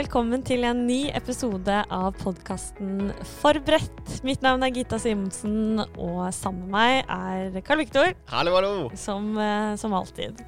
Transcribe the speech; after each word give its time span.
Velkommen 0.00 0.40
til 0.40 0.62
en 0.64 0.78
ny 0.88 1.10
episode 1.12 1.74
av 1.92 2.14
podkasten 2.22 3.10
Forberedt. 3.42 3.98
Mitt 4.24 4.40
navn 4.40 4.62
er 4.64 4.70
Gita 4.72 4.96
Simonsen, 4.96 5.82
og 6.00 6.22
sammen 6.32 6.70
med 6.70 6.72
meg 6.72 7.10
er 7.12 7.58
Karl 7.66 7.82
Viktor. 7.82 8.14
Hallo, 8.30 8.54
hallo. 8.56 8.70
Som, 8.96 9.34
eh, 9.36 9.74
som 9.76 9.92
alltid. 9.92 10.40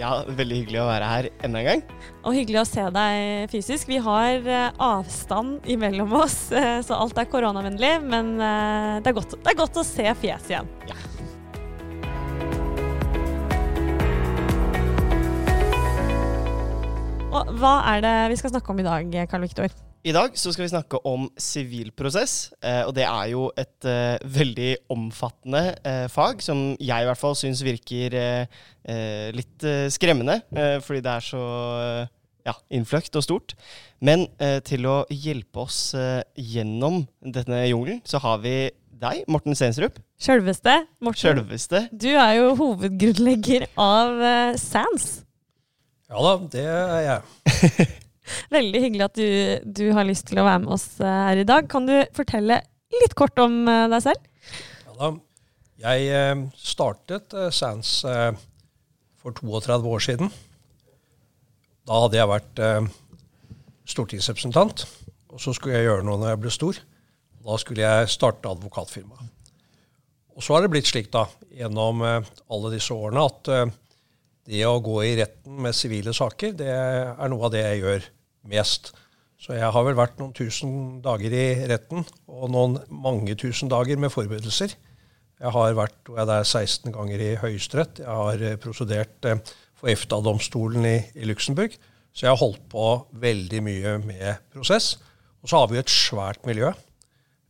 Ja, 0.00 0.24
Veldig 0.26 0.58
hyggelig 0.58 0.80
å 0.82 0.88
være 0.88 1.10
her 1.12 1.28
enda 1.46 1.62
en 1.62 1.68
gang. 1.70 1.84
Og 2.24 2.34
hyggelig 2.34 2.64
å 2.64 2.66
se 2.66 2.88
deg 2.98 3.46
fysisk. 3.54 3.86
Vi 3.94 4.02
har 4.02 4.42
eh, 4.42 4.72
avstand 4.74 5.70
imellom 5.70 6.16
oss, 6.24 6.48
så 6.88 6.98
alt 6.98 7.22
er 7.22 7.30
koronavennlig. 7.30 8.00
Men 8.10 8.34
eh, 8.40 8.96
det, 9.04 9.12
er 9.12 9.20
godt, 9.20 9.38
det 9.38 9.54
er 9.54 9.62
godt 9.62 9.78
å 9.84 9.86
se 9.86 10.16
fjes 10.24 10.50
igjen. 10.50 10.74
Ja. 10.90 10.98
Og 17.34 17.50
hva 17.58 17.74
er 17.90 18.04
det 18.04 18.14
vi 18.32 18.38
skal 18.38 18.52
snakke 18.54 18.72
om 18.72 18.80
i 18.80 18.86
dag, 18.86 19.14
Karl 19.30 19.44
Viktor? 19.44 19.72
I 20.06 20.12
dag 20.14 20.36
så 20.38 20.52
skal 20.54 20.62
vi 20.62 20.70
snakke 20.70 21.00
om 21.08 21.24
sivilprosess. 21.40 22.52
Eh, 22.62 22.84
og 22.86 22.92
det 22.94 23.02
er 23.08 23.30
jo 23.32 23.48
et 23.58 23.88
eh, 23.90 24.22
veldig 24.22 24.68
omfattende 24.94 25.62
eh, 25.82 26.04
fag 26.12 26.44
som 26.46 26.60
jeg 26.78 27.02
i 27.02 27.08
hvert 27.08 27.18
fall 27.18 27.34
syns 27.34 27.64
virker 27.66 28.14
eh, 28.14 28.60
eh, 28.86 29.34
litt 29.34 29.66
eh, 29.66 29.88
skremmende. 29.90 30.38
fordi 30.86 31.02
det 31.02 31.16
er 31.16 31.26
så 31.26 31.42
ja, 32.46 32.54
innfløkt 32.70 33.18
og 33.18 33.26
stort. 33.26 33.56
Men 33.98 34.28
til 34.62 34.86
å 34.86 35.00
hjelpe 35.10 35.64
oss 35.64 35.80
gjennom 36.38 37.02
denne 37.18 37.64
jungelen, 37.66 37.98
så 38.06 38.22
har 38.22 38.38
vi 38.44 38.54
deg, 38.96 39.24
Morten 39.26 39.58
Sensrup. 39.58 39.98
Sjølveste. 40.22 40.84
Morten. 41.02 41.18
Sjølveste. 41.24 41.82
Du 41.90 42.12
er 42.14 42.38
jo 42.38 42.52
hovedgrunnlegger 42.62 43.66
av 43.74 44.22
SANS. 44.62 45.25
Ja 46.06 46.22
da, 46.22 46.32
det 46.52 46.62
er 46.70 47.00
jeg. 47.02 47.86
Veldig 48.56 48.80
hyggelig 48.84 49.06
at 49.08 49.18
du, 49.18 49.28
du, 49.80 49.84
har 49.94 50.06
lyst 50.06 50.28
til 50.30 50.38
å 50.38 50.46
være 50.46 50.62
med 50.62 50.74
oss 50.76 50.86
eh, 51.02 51.22
her 51.28 51.40
i 51.42 51.46
dag. 51.46 51.66
Kan 51.70 51.88
du 51.88 51.94
fortelle 52.14 52.60
litt 52.94 53.14
kort 53.18 53.38
om 53.42 53.64
eh, 53.70 53.86
deg 53.90 54.04
selv? 54.04 54.28
Ja 54.86 54.98
da. 55.00 55.12
Jeg 55.82 56.04
eh, 56.14 56.44
startet 56.56 57.34
SANS 57.52 57.98
for 59.20 59.34
32 59.34 59.90
år 59.96 60.04
siden. 60.06 60.30
Da 61.86 61.98
hadde 62.04 62.18
jeg 62.18 62.30
vært 62.30 62.60
stortingsrepresentant, 63.86 64.82
og 65.30 65.42
så 65.42 65.52
skulle 65.54 65.76
jeg 65.76 65.86
gjøre 65.86 66.06
noe 66.06 66.18
når 66.18 66.32
jeg 66.32 66.40
ble 66.42 66.52
stor. 66.54 66.80
Da 67.46 67.58
skulle 67.62 67.84
jeg 67.84 68.10
starte 68.10 68.50
advokatfirma. 68.50 69.28
Og 70.34 70.42
så 70.42 70.56
har 70.56 70.64
det 70.64 70.72
blitt 70.72 70.88
slik 70.88 71.12
da, 71.14 71.26
gjennom 71.54 72.02
alle 72.02 72.72
disse 72.72 72.94
årene 72.96 73.26
at 73.28 73.52
det 74.46 74.62
å 74.66 74.78
gå 74.84 75.00
i 75.04 75.16
retten 75.18 75.58
med 75.64 75.76
sivile 75.76 76.14
saker, 76.16 76.54
det 76.58 76.70
er 76.70 77.32
noe 77.32 77.48
av 77.48 77.54
det 77.54 77.64
jeg 77.64 77.82
gjør 77.82 78.08
mest. 78.52 78.92
Så 79.42 79.56
jeg 79.56 79.68
har 79.74 79.84
vel 79.84 79.98
vært 79.98 80.20
noen 80.20 80.32
tusen 80.36 81.00
dager 81.04 81.34
i 81.34 81.46
retten, 81.68 82.06
og 82.30 82.50
noen 82.54 82.78
mange 82.88 83.36
tusen 83.38 83.70
dager 83.70 83.98
med 84.00 84.14
forberedelser. 84.14 84.72
Jeg 85.36 85.52
har 85.52 85.76
vært 85.76 85.98
tror 86.06 86.22
jeg 86.22 86.28
det 86.30 86.36
er 86.40 86.48
16 86.48 86.94
ganger 86.94 87.22
i 87.22 87.32
Høyesterett. 87.42 88.00
Jeg 88.00 88.20
har 88.22 88.44
eh, 88.48 88.56
prosedert 88.60 89.28
eh, 89.28 89.42
for 89.76 89.92
EFTA-domstolen 89.92 90.88
i, 90.88 90.96
i 91.20 91.28
Luxembourg. 91.28 91.76
Så 92.16 92.24
jeg 92.24 92.32
har 92.32 92.40
holdt 92.40 92.62
på 92.72 92.86
veldig 93.20 93.60
mye 93.66 93.98
med 94.00 94.46
prosess. 94.54 94.94
Og 95.44 95.50
så 95.50 95.60
har 95.60 95.68
vi 95.68 95.82
et 95.82 95.92
svært 95.92 96.48
miljø. 96.48 96.72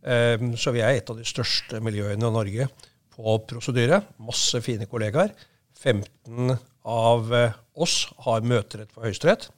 Um, 0.06 0.52
så 0.58 0.70
vi 0.74 0.82
er 0.82 0.98
et 0.98 1.10
av 1.10 1.18
de 1.18 1.26
største 1.26 1.78
miljøene 1.82 2.28
i 2.28 2.34
Norge 2.34 2.66
på 3.14 3.36
prosedyre. 3.46 4.02
Masse 4.22 4.58
fine 4.66 4.88
kollegaer. 4.90 5.30
15 5.78 6.50
av 6.86 7.32
eh, 7.34 7.56
oss 7.74 8.04
har 8.24 8.46
møterett 8.46 8.92
for 8.94 9.06
Høyesterett. 9.06 9.48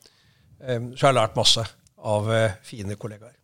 Så 0.59 0.97
jeg 0.97 1.05
har 1.05 1.15
lært 1.15 1.37
masse 1.39 1.63
av 2.09 2.31
eh, 2.33 2.57
fine 2.67 2.97
kollegaer. 2.99 3.35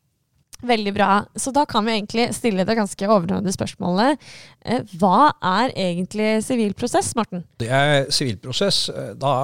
Veldig 0.65 0.95
bra. 0.97 1.09
Så 1.37 1.53
da 1.55 1.67
kan 1.69 1.85
vi 1.85 1.93
egentlig 1.99 2.31
stille 2.35 2.65
det 2.65 2.77
ganske 2.79 3.09
overordnede 3.11 3.53
spørsmålet. 3.55 4.23
Eh, 4.65 4.83
hva 4.99 5.35
er 5.45 5.75
egentlig 5.77 6.39
sivilprosess, 6.47 7.13
Morten? 7.19 7.45
Det 7.61 7.69
er 7.69 8.09
sivilprosess. 8.15 8.87
Da 9.21 9.35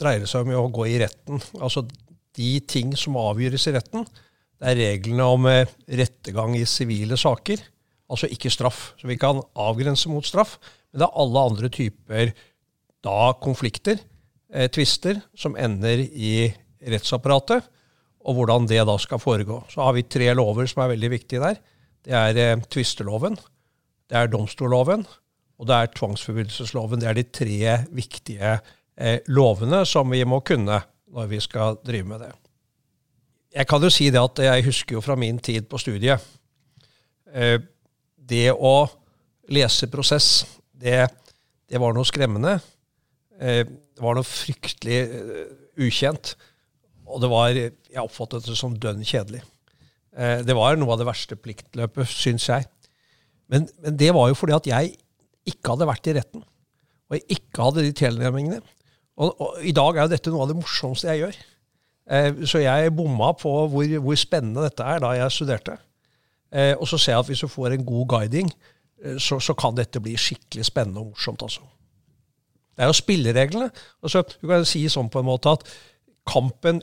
dreier 0.00 0.24
det 0.24 0.30
seg 0.32 0.42
om 0.44 0.56
å 0.58 0.72
gå 0.74 0.88
i 0.90 0.98
retten. 1.04 1.38
Altså 1.60 1.86
de 2.34 2.52
ting 2.66 2.96
som 2.98 3.20
avgjøres 3.20 3.68
i 3.70 3.76
retten. 3.76 4.08
Det 4.58 4.72
er 4.72 4.80
reglene 4.80 5.28
om 5.36 5.46
rettergang 5.46 6.56
i 6.58 6.66
sivile 6.66 7.16
saker. 7.20 7.62
Altså 8.10 8.28
ikke 8.32 8.52
straff. 8.52 8.88
Så 8.98 9.06
vi 9.08 9.16
kan 9.20 9.40
avgrense 9.54 10.10
mot 10.10 10.26
straff. 10.26 10.58
Men 10.90 11.04
det 11.04 11.06
er 11.06 11.22
alle 11.22 11.46
andre 11.52 11.70
typer 11.72 12.34
da 13.04 13.34
konflikter, 13.40 14.00
eh, 14.52 14.68
tvister, 14.72 15.20
som 15.36 15.56
ender 15.56 16.02
i 16.04 16.48
rettsapparatet, 16.84 17.66
og 18.24 18.38
hvordan 18.38 18.68
det 18.68 18.80
da 18.88 18.96
skal 19.00 19.20
foregå. 19.20 19.60
Så 19.68 19.82
har 19.84 19.92
vi 19.96 20.06
tre 20.08 20.30
lover 20.36 20.68
som 20.70 20.84
er 20.84 20.94
veldig 20.94 21.10
viktige 21.12 21.42
der. 21.44 21.60
Det 22.04 22.16
er 22.16 22.40
eh, 22.40 22.64
tvisteloven, 22.72 23.36
det 24.08 24.16
er 24.20 24.32
domstolloven, 24.32 25.04
og 25.58 25.68
det 25.68 25.76
er 25.76 25.92
tvangsforbrytelsesloven. 25.96 27.00
Det 27.00 27.08
er 27.08 27.18
de 27.18 27.26
tre 27.28 27.76
viktige 27.94 28.56
eh, 28.96 29.20
lovene 29.32 29.84
som 29.88 30.10
vi 30.12 30.24
må 30.28 30.40
kunne 30.46 30.80
når 31.14 31.30
vi 31.30 31.40
skal 31.40 31.78
drive 31.86 32.08
med 32.10 32.24
det. 32.24 32.32
Jeg 33.54 33.68
kan 33.70 33.84
jo 33.84 33.92
si 33.92 34.08
det 34.10 34.18
at 34.18 34.42
jeg 34.42 34.66
husker 34.66 34.96
jo 34.96 35.04
fra 35.04 35.14
min 35.18 35.38
tid 35.38 35.68
på 35.70 35.78
studiet 35.78 36.18
eh, 37.30 37.60
Det 38.16 38.48
å 38.50 38.88
lese 39.54 39.86
prosess, 39.92 40.46
det, 40.72 41.04
det 41.68 41.78
var 41.78 41.94
noe 41.94 42.08
skremmende. 42.08 42.56
Eh, 43.42 43.64
det 43.66 44.02
var 44.02 44.16
noe 44.16 44.26
fryktelig 44.26 44.98
eh, 45.02 45.54
ukjent. 45.86 46.34
Og 47.04 47.20
det 47.22 47.30
var, 47.30 47.54
jeg 47.54 48.00
oppfattet 48.00 48.46
det 48.48 48.56
som 48.58 48.76
dønn 48.80 49.04
kjedelig. 49.06 49.42
Eh, 50.16 50.40
det 50.46 50.56
var 50.56 50.78
noe 50.78 50.94
av 50.94 51.02
det 51.02 51.08
verste 51.08 51.38
pliktløpet, 51.38 52.10
syns 52.10 52.48
jeg. 52.50 52.68
Men, 53.50 53.66
men, 53.82 53.96
det 54.00 54.12
var 54.16 54.30
jo 54.30 54.38
fordi 54.38 54.56
at 54.56 54.68
jeg 54.70 54.94
ikke 55.50 55.74
hadde 55.74 55.90
vært 55.90 56.10
i 56.10 56.14
retten. 56.16 56.44
Og 57.10 57.18
jeg 57.18 57.26
ikke 57.38 57.66
hadde 57.66 57.84
de 57.84 57.96
tilnærmingene. 57.96 58.62
Og, 59.20 59.34
og, 59.34 59.58
i 59.62 59.74
dag 59.76 59.98
er 59.98 60.06
jo 60.06 60.14
dette 60.14 60.32
noe 60.32 60.46
av 60.46 60.50
det 60.50 60.58
morsomste 60.58 61.10
jeg 61.12 61.26
gjør. 61.26 61.42
så 62.44 62.60
jeg 62.60 62.92
bomma 62.92 63.30
på 63.38 63.50
hvor, 63.72 63.92
hvor, 64.04 64.16
spennende 64.18 64.64
dette 64.64 64.84
er 64.84 64.98
da 65.00 65.12
jeg 65.16 65.32
studerte. 65.32 65.76
og 66.80 66.88
så 66.88 66.98
ser 66.98 67.12
jeg 67.12 67.20
at 67.20 67.28
hvis 67.30 67.44
du 67.44 67.48
får 67.48 67.76
en 67.76 67.86
god 67.86 68.06
guiding, 68.08 68.50
så, 69.18 69.38
så 69.40 69.54
kan 69.54 69.76
dette 69.76 70.02
bli 70.02 70.16
skikkelig 70.16 70.66
spennende 70.66 71.00
og 71.00 71.12
morsomt. 71.12 71.42
altså. 71.42 71.62
Det 72.74 72.84
er 72.84 72.90
jo 72.90 72.98
spillereglene. 72.98 73.70
Altså, 74.02 74.24
du 74.26 74.48
kan 74.50 74.66
si 74.68 74.84
sånn 74.90 75.10
på 75.12 75.22
en 75.22 75.28
måte 75.28 75.52
at 75.54 75.64
kampen 76.28 76.82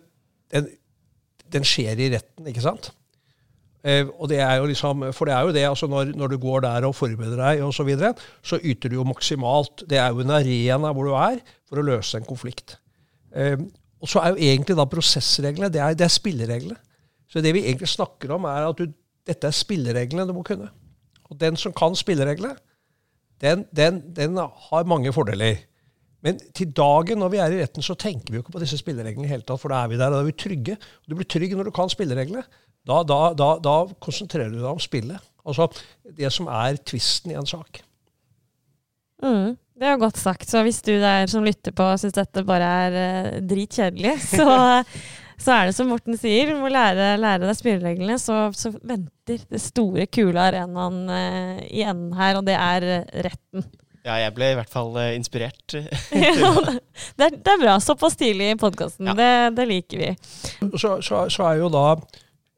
den, 0.52 0.68
den 1.52 1.68
skjer 1.68 2.00
i 2.00 2.09
retten, 2.13 2.47
ikke 2.47 2.63
sant? 2.63 2.91
Eh, 3.81 4.06
og 4.22 4.29
det 4.29 4.38
er 4.46 4.59
jo 4.62 4.68
liksom, 4.69 5.07
For 5.18 5.25
det 5.25 5.34
er 5.34 5.47
jo 5.47 5.53
det, 5.56 5.63
altså 5.66 5.88
når, 5.90 6.12
når 6.13 6.34
du 6.34 6.38
går 6.38 6.62
der 6.68 6.85
og 6.85 6.96
forbereder 6.96 7.40
deg, 7.40 7.63
og 7.66 7.74
så, 7.74 7.85
videre, 7.88 8.13
så 8.46 8.59
yter 8.62 8.91
du 8.91 9.00
jo 9.00 9.07
maksimalt. 9.07 9.85
Det 9.90 9.97
er 9.97 10.13
jo 10.13 10.22
en 10.22 10.35
arena 10.38 10.94
hvor 10.94 11.09
du 11.09 11.16
er 11.18 11.41
for 11.69 11.81
å 11.81 11.85
løse 11.85 12.19
en 12.19 12.28
konflikt. 12.28 12.78
Eh, 13.34 13.58
og 14.02 14.09
så 14.09 14.22
er 14.22 14.34
jo 14.34 14.50
egentlig 14.52 14.78
da 14.78 14.88
prosessreglene 14.90 15.72
det 15.73 15.81
er, 15.81 15.97
det 15.97 16.08
er 16.08 16.13
spillereglene. 16.13 16.78
Så 17.31 17.41
det 17.41 17.53
vi 17.56 17.63
egentlig 17.63 17.88
snakker 17.88 18.34
om, 18.35 18.46
er 18.50 18.68
at 18.68 18.79
du, 18.79 18.91
dette 19.28 19.47
er 19.47 19.56
spillereglene 19.56 20.28
du 20.28 20.35
må 20.35 20.44
kunne. 20.46 20.69
Og 21.31 21.40
den 21.40 21.56
som 21.58 21.73
kan 21.73 21.96
spillereglene, 21.96 22.58
den, 23.41 23.63
den, 23.73 24.02
den 24.13 24.38
har 24.38 24.90
mange 24.90 25.13
fordeler. 25.16 25.62
Men 26.26 26.38
til 26.54 26.70
dagen 26.78 27.22
når 27.22 27.32
vi 27.34 27.40
er 27.42 27.54
i 27.54 27.62
retten, 27.64 27.86
så 27.86 27.98
tenker 27.98 28.30
vi 28.30 28.38
jo 28.38 28.44
ikke 28.46 28.54
på 28.56 28.62
disse 28.62 28.78
spillereglene 28.78 29.26
i 29.26 29.32
hele 29.32 29.46
tatt, 29.46 29.62
for 29.62 29.74
da 29.74 29.82
er 29.82 29.92
vi 29.92 29.98
der, 29.98 30.12
og 30.12 30.20
da 30.20 30.26
er 30.26 30.30
vi 30.30 30.38
trygge. 30.38 30.78
Du 31.09 31.18
blir 31.18 31.30
trygg 31.30 31.56
når 31.58 31.70
du 31.70 31.76
kan 31.76 31.90
spillereglene. 31.92 32.44
Da, 32.88 33.02
da, 33.06 33.20
da, 33.38 33.56
da 33.62 33.76
konsentrerer 34.02 34.54
du 34.54 34.59
deg 34.62 34.70
om 34.72 34.82
spillet. 34.82 35.32
Altså 35.46 35.68
det 36.18 36.30
som 36.34 36.50
er 36.54 36.78
tvisten 36.86 37.34
i 37.34 37.38
en 37.38 37.50
sak. 37.50 37.82
Mm, 39.22 39.58
det 39.78 39.90
er 39.90 40.00
godt 40.02 40.22
sagt. 40.22 40.50
Så 40.50 40.64
hvis 40.66 40.82
du 40.86 40.94
der 41.02 41.30
som 41.30 41.46
lytter 41.46 41.74
på 41.78 41.88
syns 42.02 42.18
dette 42.18 42.46
bare 42.46 42.70
er 42.85 43.00
eh, 43.02 43.41
dritkjedelig, 43.46 44.16
så, 44.38 44.47
så, 45.38 45.56
er 45.56 45.70
det 45.70 45.76
som 45.78 45.90
Morten 45.94 46.17
sier, 46.17 46.50
du 46.50 46.62
må 46.62 46.72
lære, 46.74 47.16
lære 47.22 47.46
deg 47.46 47.58
spillereglene, 47.58 48.17
så, 48.22 48.44
så, 48.58 48.74
venter 48.78 49.46
det 49.50 49.62
store, 49.62 50.09
kule 50.14 50.41
arenaen 50.41 51.02
eh, 51.17 51.64
i 51.82 51.85
her, 51.85 52.40
og 52.40 52.46
det 52.50 52.58
er 52.58 52.90
uh, 52.90 53.22
retten. 53.29 53.66
Ja, 54.02 54.16
jeg 54.18 54.34
ble 54.34 54.48
i 54.50 54.58
hvert 54.58 54.72
fall 54.72 54.96
uh, 54.98 55.12
inspirert. 55.14 55.62
ja, 55.76 56.32
det, 56.66 57.28
er, 57.28 57.36
det, 57.36 57.52
er, 57.53 57.59
bra. 57.62 57.76
Såpass 57.84 58.18
tidlig 58.18 58.50
i 58.56 58.58
podkasten. 58.58 59.12
Ja. 59.12 59.14
Det, 59.18 59.30
det, 59.59 59.68
liker 59.70 60.02
vi. 60.02 60.09
Så, 60.74 60.98
så, 61.06 61.28
så, 61.30 61.46
er 61.52 61.59
jo 61.62 61.70
da 61.74 61.86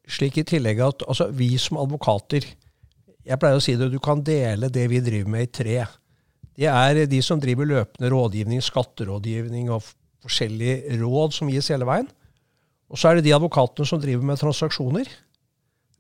slik 0.08 0.40
i 0.40 0.46
tillegg 0.48 0.80
at 0.84 1.04
altså, 1.08 1.30
vi 1.36 1.54
som 1.60 1.80
advokater 1.80 2.46
Jeg 3.24 3.40
pleier 3.40 3.60
å 3.60 3.64
si 3.64 3.76
det, 3.80 3.88
du 3.92 4.00
kan 4.04 4.24
dele 4.24 4.72
det 4.72 4.88
vi 4.92 5.04
driver 5.04 5.36
med, 5.36 5.46
i 5.48 5.52
tre. 5.52 5.78
Det 6.60 6.70
er 6.70 7.04
de 7.10 7.22
som 7.24 7.40
driver 7.42 7.68
løpende 7.68 8.12
rådgivning, 8.12 8.64
skatterådgivning 8.64 9.70
og 9.72 9.86
forskjellige 10.24 10.98
råd 11.00 11.36
som 11.36 11.52
gis 11.52 11.72
hele 11.72 11.88
veien. 11.88 12.10
Og 12.92 13.00
så 13.00 13.10
er 13.10 13.20
det 13.20 13.28
de 13.28 13.36
advokatene 13.36 13.88
som 13.88 14.00
driver 14.00 14.28
med 14.28 14.40
transaksjoner. 14.40 15.08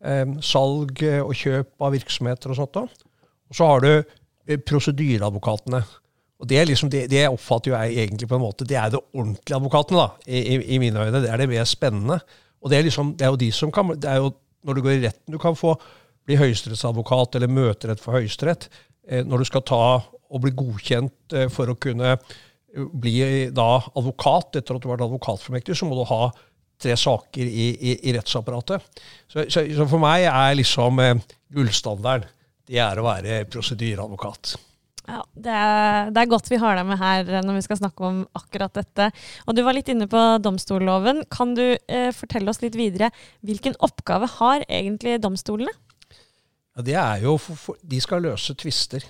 Eh, 0.03 0.35
salg 0.43 0.99
og 1.23 1.31
kjøp 1.35 1.71
av 1.83 1.95
virksomheter 1.95 2.51
og 2.51 2.59
sånt. 2.59 2.83
Og 2.83 3.55
så 3.55 3.71
har 3.71 3.83
du 3.83 3.93
prosedyreadvokatene. 4.67 5.81
Og 6.43 6.49
det, 6.49 6.59
liksom, 6.67 6.89
det, 6.91 7.05
det, 7.11 7.23
oppfatter 7.31 7.71
jo 7.71 7.77
jeg 7.77 8.03
egentlig 8.03 8.27
på 8.27 8.35
en 8.35 8.43
måte, 8.43 8.67
det 8.67 8.75
er 8.75 8.91
det 8.91 8.99
ordentlige 9.13 9.55
advokatene, 9.55 9.99
da, 10.01 10.23
i, 10.27 10.57
i, 10.75 10.79
mine 10.81 11.05
øyne. 11.05 11.21
Det 11.23 11.29
er 11.31 11.39
det 11.39 11.49
mer 11.49 11.67
spennende. 11.69 12.19
Og 12.63 12.71
det 12.71 12.77
er, 12.77 12.87
liksom, 12.87 13.13
det 13.19 13.27
er 13.27 13.31
jo 13.31 13.39
de 13.39 13.51
som 13.55 13.71
kan 13.71 13.93
det 13.95 14.09
er 14.09 14.23
jo 14.23 14.33
Når 14.63 14.73
du 14.73 14.81
går 14.81 14.91
i 14.91 15.03
retten, 15.03 15.33
du 15.33 15.37
kan 15.37 15.57
få 15.59 15.73
bli 16.23 16.37
høyesterettsadvokat 16.39 17.35
eller 17.35 17.51
møterett 17.51 17.99
for 17.99 18.15
Høyesterett. 18.15 18.69
Eh, 19.09 19.25
når 19.27 19.41
du 19.41 19.47
skal 19.49 19.63
ta 19.67 19.79
og 19.99 20.39
bli 20.39 20.53
godkjent 20.55 21.35
eh, 21.35 21.49
for 21.51 21.67
å 21.67 21.75
kunne 21.75 22.13
eh, 22.13 22.85
bli 22.93 23.17
da 23.51 23.81
advokat 23.83 24.61
etter 24.61 24.77
at 24.77 24.79
du 24.79 24.87
har 24.87 24.95
vært 24.95 25.03
advokatformektig, 25.09 25.75
så 25.75 25.89
må 25.89 25.97
du 25.99 26.05
ha 26.07 26.29
tre 26.79 26.95
saker 26.95 27.43
i, 27.43 27.67
i, 27.75 27.97
i 28.07 28.15
rettsapparatet. 28.15 28.87
Så, 29.27 29.43
så, 29.49 29.65
så, 29.67 29.83
for 29.83 29.99
meg 29.99 30.29
er 30.29 30.55
liksom 30.61 31.03
eh, 31.03 31.19
gullstandarden 31.51 32.31
det 32.69 32.79
er 32.79 32.99
å 32.99 33.05
være 33.05 33.41
prosedyreadvokat. 33.51 34.55
Ja, 35.03 35.19
det 35.35 35.51
er, 35.51 36.11
det 36.15 36.21
er, 36.21 36.29
godt 36.31 36.47
vi 36.47 36.59
har 36.61 36.77
deg 36.79 36.87
med 36.87 36.99
her 37.01 37.27
når 37.43 37.57
vi 37.57 37.63
skal 37.65 37.79
snakke 37.81 38.05
om 38.07 38.21
akkurat 38.39 38.71
dette. 38.77 39.09
Og 39.43 39.57
Du 39.57 39.63
var 39.65 39.75
litt 39.75 39.91
inne 39.91 40.07
på 40.07 40.21
domstolloven. 40.39 41.25
Kan 41.33 41.57
du 41.57 41.65
eh, 41.75 42.11
fortelle 42.15 42.47
oss 42.51 42.61
litt 42.63 42.77
videre, 42.79 43.11
hvilken 43.43 43.75
oppgave 43.83 44.29
har 44.37 44.63
egentlig 44.69 45.17
domstolene? 45.23 45.73
Ja, 46.73 46.85
det 46.87 46.95
er 46.95 47.25
jo, 47.27 47.35
for, 47.41 47.59
for, 47.59 47.81
De 47.83 47.99
skal 48.01 48.23
løse 48.23 48.55
tvister. 48.55 49.03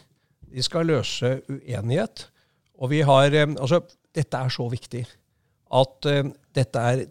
De 0.50 0.66
skal 0.66 0.90
løse 0.90 1.38
uenighet. 1.46 2.28
Og 2.82 2.90
vi 2.90 3.04
har, 3.06 3.30
eh, 3.30 3.54
altså, 3.54 3.84
Dette 4.14 4.38
er 4.38 4.52
så 4.54 4.66
viktig 4.70 5.06
at 5.74 6.10
eh, 6.10 6.28
dette 6.54 6.82
er 6.90 7.06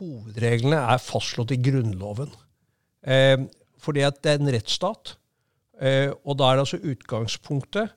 Hovedreglene 0.00 0.78
er 0.94 1.00
fastslått 1.02 1.52
i 1.52 1.60
Grunnloven. 1.60 2.30
Eh, 3.04 3.42
fordi 3.80 4.04
at 4.06 4.20
det 4.24 4.32
er 4.32 4.40
en 4.40 4.52
rettsstat. 4.54 5.16
Eh, 5.80 6.12
og 6.28 6.36
da 6.36 6.50
er 6.50 6.58
det 6.58 6.66
altså 6.66 6.80
utgangspunktet 6.92 7.94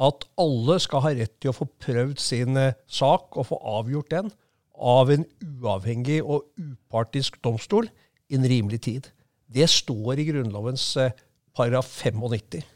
at 0.00 0.24
alle 0.40 0.78
skal 0.82 1.04
ha 1.04 1.12
rett 1.14 1.36
til 1.38 1.52
å 1.52 1.56
få 1.56 1.68
prøvd 1.82 2.18
sin 2.22 2.58
eh, 2.58 2.76
sak 2.90 3.38
og 3.38 3.46
få 3.52 3.60
avgjort 3.78 4.10
den 4.16 4.32
av 4.80 5.12
en 5.14 5.26
uavhengig 5.44 6.18
og 6.24 6.48
upartisk 6.58 7.38
domstol 7.44 7.86
i 8.30 8.38
en 8.38 8.48
rimelig 8.50 8.82
tid. 8.88 9.10
Det 9.46 9.68
står 9.70 10.22
i 10.22 10.26
Grunnlovens 10.30 10.88
eh, 10.98 11.14
paragraf 11.54 11.86
95. 12.02 12.66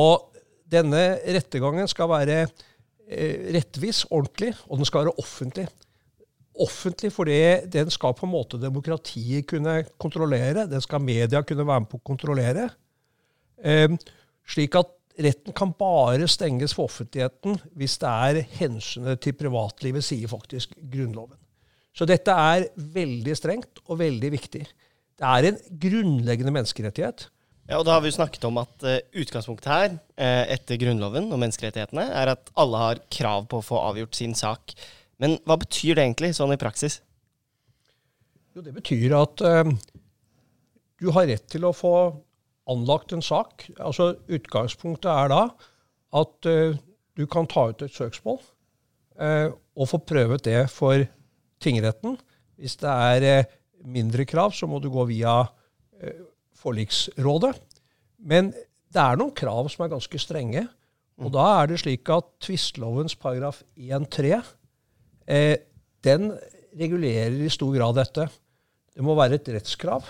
Og 0.00 0.30
denne 0.70 1.18
rettergangen 1.26 1.88
skal 1.90 2.12
være 2.12 2.42
rettvis, 3.10 4.04
ordentlig, 4.14 4.52
og 4.70 4.78
den 4.78 4.86
skal 4.86 5.02
være 5.02 5.18
offentlig. 5.18 5.64
Offentlig 6.62 7.08
fordi 7.10 7.40
den 7.72 7.90
skal 7.90 8.14
på 8.14 8.28
en 8.28 8.30
måte 8.30 8.60
demokratiet 8.62 9.48
kunne 9.50 9.80
kontrollere. 9.98 10.68
Den 10.70 10.84
skal 10.84 11.02
media 11.02 11.42
kunne 11.42 11.66
være 11.66 11.82
med 11.82 11.90
på 11.90 11.98
å 11.98 12.06
kontrollere. 12.06 12.68
Ehm, 13.64 13.98
slik 14.48 14.76
at 14.78 14.92
retten 15.20 15.54
kan 15.56 15.72
bare 15.76 16.28
stenges 16.30 16.72
for 16.76 16.88
offentligheten 16.88 17.58
hvis 17.76 17.98
det 18.00 18.10
er 18.10 18.40
hensynet 18.60 19.20
til 19.24 19.36
privatlivet, 19.36 20.04
sier 20.06 20.30
faktisk 20.30 20.72
Grunnloven. 20.80 21.36
Så 21.96 22.06
dette 22.06 22.32
er 22.32 22.68
veldig 22.94 23.34
strengt 23.36 23.82
og 23.86 23.98
veldig 24.00 24.30
viktig. 24.32 24.62
Det 25.20 25.28
er 25.28 25.50
en 25.50 25.58
grunnleggende 25.82 26.54
menneskerettighet. 26.54 27.26
Ja, 27.70 27.78
og 27.78 27.84
da 27.86 27.94
har 27.94 28.02
vi 28.02 28.10
jo 28.10 28.16
snakket 28.16 28.46
om 28.48 28.56
at 28.62 28.86
uh, 28.86 28.96
utgangspunktet 29.20 29.68
her, 29.70 29.92
uh, 30.18 30.44
etter 30.50 30.78
Grunnloven 30.80 31.28
og 31.30 31.38
menneskerettighetene, 31.38 32.06
er 32.18 32.32
at 32.32 32.50
alle 32.58 32.80
har 32.80 33.02
krav 33.12 33.46
på 33.50 33.60
å 33.60 33.66
få 33.66 33.78
avgjort 33.90 34.18
sin 34.18 34.34
sak. 34.38 34.74
Men 35.22 35.36
hva 35.46 35.58
betyr 35.60 35.98
det 35.98 36.06
egentlig, 36.06 36.32
sånn 36.38 36.54
i 36.54 36.58
praksis? 36.58 36.98
Jo, 38.56 38.64
det 38.64 38.74
betyr 38.74 39.14
at 39.20 39.44
uh, 39.46 39.70
du 40.98 41.12
har 41.14 41.28
rett 41.30 41.46
til 41.52 41.68
å 41.68 41.74
få 41.76 41.94
anlagt 42.70 43.14
en 43.14 43.24
sak. 43.24 43.66
Altså 43.78 44.14
Utgangspunktet 44.30 45.10
er 45.10 45.30
da 45.32 45.42
at 46.20 46.48
uh, 46.50 46.78
du 47.16 47.26
kan 47.30 47.48
ta 47.50 47.68
ut 47.70 47.84
et 47.84 47.94
søksmål 47.94 48.40
uh, 48.40 49.48
og 49.76 49.90
få 49.90 50.00
prøvet 50.06 50.44
det 50.46 50.64
for 50.72 51.04
tingretten. 51.62 52.18
Hvis 52.60 52.78
det 52.80 52.90
er 52.90 53.44
uh, 53.44 53.56
mindre 53.84 54.26
krav, 54.28 54.52
så 54.56 54.68
må 54.68 54.80
du 54.82 54.90
gå 54.92 55.06
via 55.08 55.42
forliksrådet. 56.56 57.54
Men 58.24 58.50
det 58.92 59.00
er 59.00 59.18
noen 59.20 59.34
krav 59.36 59.68
som 59.72 59.84
er 59.84 59.90
ganske 59.92 60.20
strenge. 60.20 60.62
Og 61.20 61.28
mm. 61.28 61.34
da 61.34 61.44
er 61.58 61.68
det 61.68 61.80
slik 61.82 62.08
at 62.12 62.28
tvistelovens 62.40 63.16
paragraf 63.20 63.60
1-3 63.76 64.40
den 66.04 66.30
regulerer 66.80 67.36
i 67.44 67.50
stor 67.52 67.72
grad 67.74 67.98
dette. 67.98 68.26
Det 68.94 69.04
må 69.04 69.14
være 69.18 69.38
et 69.38 69.50
rettskrav. 69.54 70.08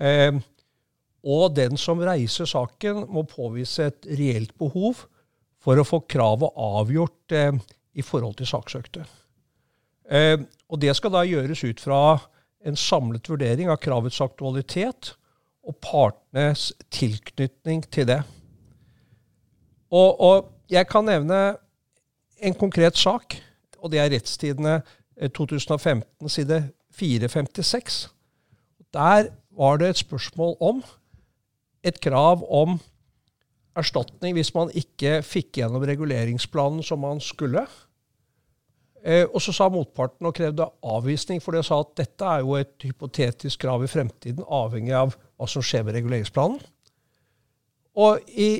Eh, 0.00 0.32
og 1.20 1.54
den 1.56 1.76
som 1.80 2.00
reiser 2.00 2.48
saken, 2.48 3.04
må 3.12 3.26
påvise 3.28 3.90
et 3.90 4.08
reelt 4.18 4.54
behov 4.58 5.04
for 5.60 5.76
å 5.76 5.86
få 5.86 6.02
kravet 6.08 6.56
avgjort 6.56 7.34
eh, 7.36 7.56
i 7.92 8.04
forhold 8.04 8.38
til 8.38 8.48
saksøkte. 8.48 9.04
Eh, 10.10 10.38
og 10.70 10.80
det 10.80 10.94
skal 10.96 11.12
da 11.14 11.24
gjøres 11.28 11.64
ut 11.66 11.82
fra 11.82 12.02
en 12.66 12.76
samlet 12.76 13.28
vurdering 13.28 13.70
av 13.72 13.80
kravets 13.80 14.20
aktualitet 14.24 15.14
og 15.66 15.76
partenes 15.84 16.70
tilknytning 16.92 17.84
til 17.92 18.08
det. 18.08 18.20
Og, 19.90 20.20
og 20.20 20.50
jeg 20.70 20.86
kan 20.88 21.04
nevne 21.04 21.40
en 22.40 22.56
konkret 22.56 22.96
sak, 22.96 23.36
og 23.80 23.92
det 23.92 24.00
er 24.00 24.12
Rettstidene 24.14 24.80
2015, 25.36 26.04
eh, 26.24 26.32
side 26.32 26.62
456. 26.96 28.08
Der 28.96 29.30
var 29.56 29.76
det 29.76 29.92
et 29.92 30.00
spørsmål 30.00 30.56
om 30.60 30.80
et 31.86 32.00
krav 32.02 32.42
om 32.44 32.78
erstatning 33.78 34.34
hvis 34.36 34.52
man 34.56 34.72
ikke 34.76 35.20
fikk 35.24 35.60
gjennom 35.60 35.84
reguleringsplanen 35.86 36.84
som 36.84 37.02
man 37.04 37.22
skulle. 37.24 37.64
Eh, 39.00 39.24
og 39.24 39.40
så 39.40 39.54
sa 39.56 39.70
motparten 39.72 40.28
og 40.28 40.34
krevde 40.36 40.66
avvisning, 40.84 41.40
for 41.40 41.56
det 41.56 41.64
sa 41.64 41.80
at 41.80 41.94
dette 42.02 42.26
er 42.26 42.42
jo 42.44 42.56
et 42.58 42.74
hypotetisk 42.84 43.62
krav 43.64 43.84
i 43.84 43.90
fremtiden, 43.90 44.44
avhengig 44.44 44.96
av 44.96 45.14
hva 45.16 45.48
som 45.48 45.64
skjer 45.64 45.86
med 45.86 45.96
reguleringsplanen. 45.96 46.60
Og 48.00 48.20
i 48.28 48.50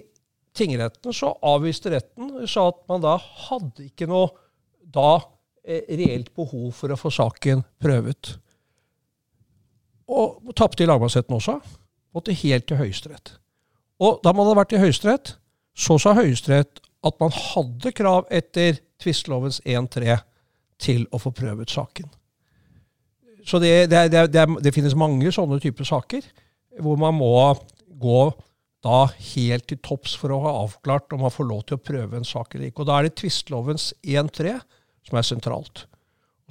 tingretten 0.57 1.15
så 1.15 1.35
avviste 1.47 1.93
retten 1.93 2.33
og 2.41 2.49
sa 2.51 2.67
at 2.73 2.81
man 2.91 3.05
da 3.05 3.15
hadde 3.21 3.87
ikke 3.87 4.09
noe 4.11 4.33
da 4.81 5.21
eh, 5.63 5.85
reelt 6.01 6.33
behov 6.37 6.73
for 6.79 6.93
å 6.93 6.99
få 6.99 7.13
saken 7.15 7.63
prøvet. 7.83 8.33
Og 10.11 10.51
tapte 10.59 10.83
i 10.83 10.89
lagmannsretten 10.89 11.37
også 11.37 11.61
måtte 12.15 12.37
helt 12.37 12.67
til 12.69 12.81
Høyesterett. 12.81 13.35
Og 14.01 14.21
da 14.25 14.33
man 14.33 14.47
hadde 14.47 14.61
vært 14.61 14.77
i 14.77 14.83
Høyesterett, 14.83 15.35
så 15.77 15.99
sa 16.01 16.15
Høyesterett 16.17 16.81
at 17.07 17.21
man 17.21 17.33
hadde 17.33 17.93
krav 17.97 18.27
etter 18.33 18.81
tvistelovens 19.01 19.61
1-3 19.65 20.19
til 20.81 21.07
å 21.13 21.21
få 21.21 21.33
prøvet 21.37 21.73
saken. 21.73 22.09
Så 23.47 23.61
det, 23.63 23.89
det, 23.93 24.05
det, 24.13 24.47
det, 24.61 24.73
finnes 24.75 24.97
mange 24.99 25.33
sånne 25.33 25.61
typer 25.63 25.87
saker 25.89 26.27
hvor 26.81 26.99
man 27.01 27.17
må 27.17 27.33
gå 28.01 28.21
da 28.85 29.05
helt 29.35 29.67
til 29.69 29.81
topps 29.85 30.15
for 30.17 30.33
å 30.33 30.41
ha 30.45 30.53
avklart 30.63 31.13
om 31.13 31.25
man 31.25 31.33
får 31.33 31.49
lov 31.49 31.65
til 31.69 31.77
å 31.77 31.85
prøve 31.85 32.17
en 32.17 32.27
sak 32.27 32.55
eller 32.55 32.71
ikke. 32.71 32.85
Og 32.85 32.89
Da 32.89 32.99
er 32.99 33.09
det 33.09 33.17
tvistelovens 33.21 33.91
1-3 34.01 34.57
som 35.09 35.19
er 35.21 35.27
sentralt. 35.27 35.85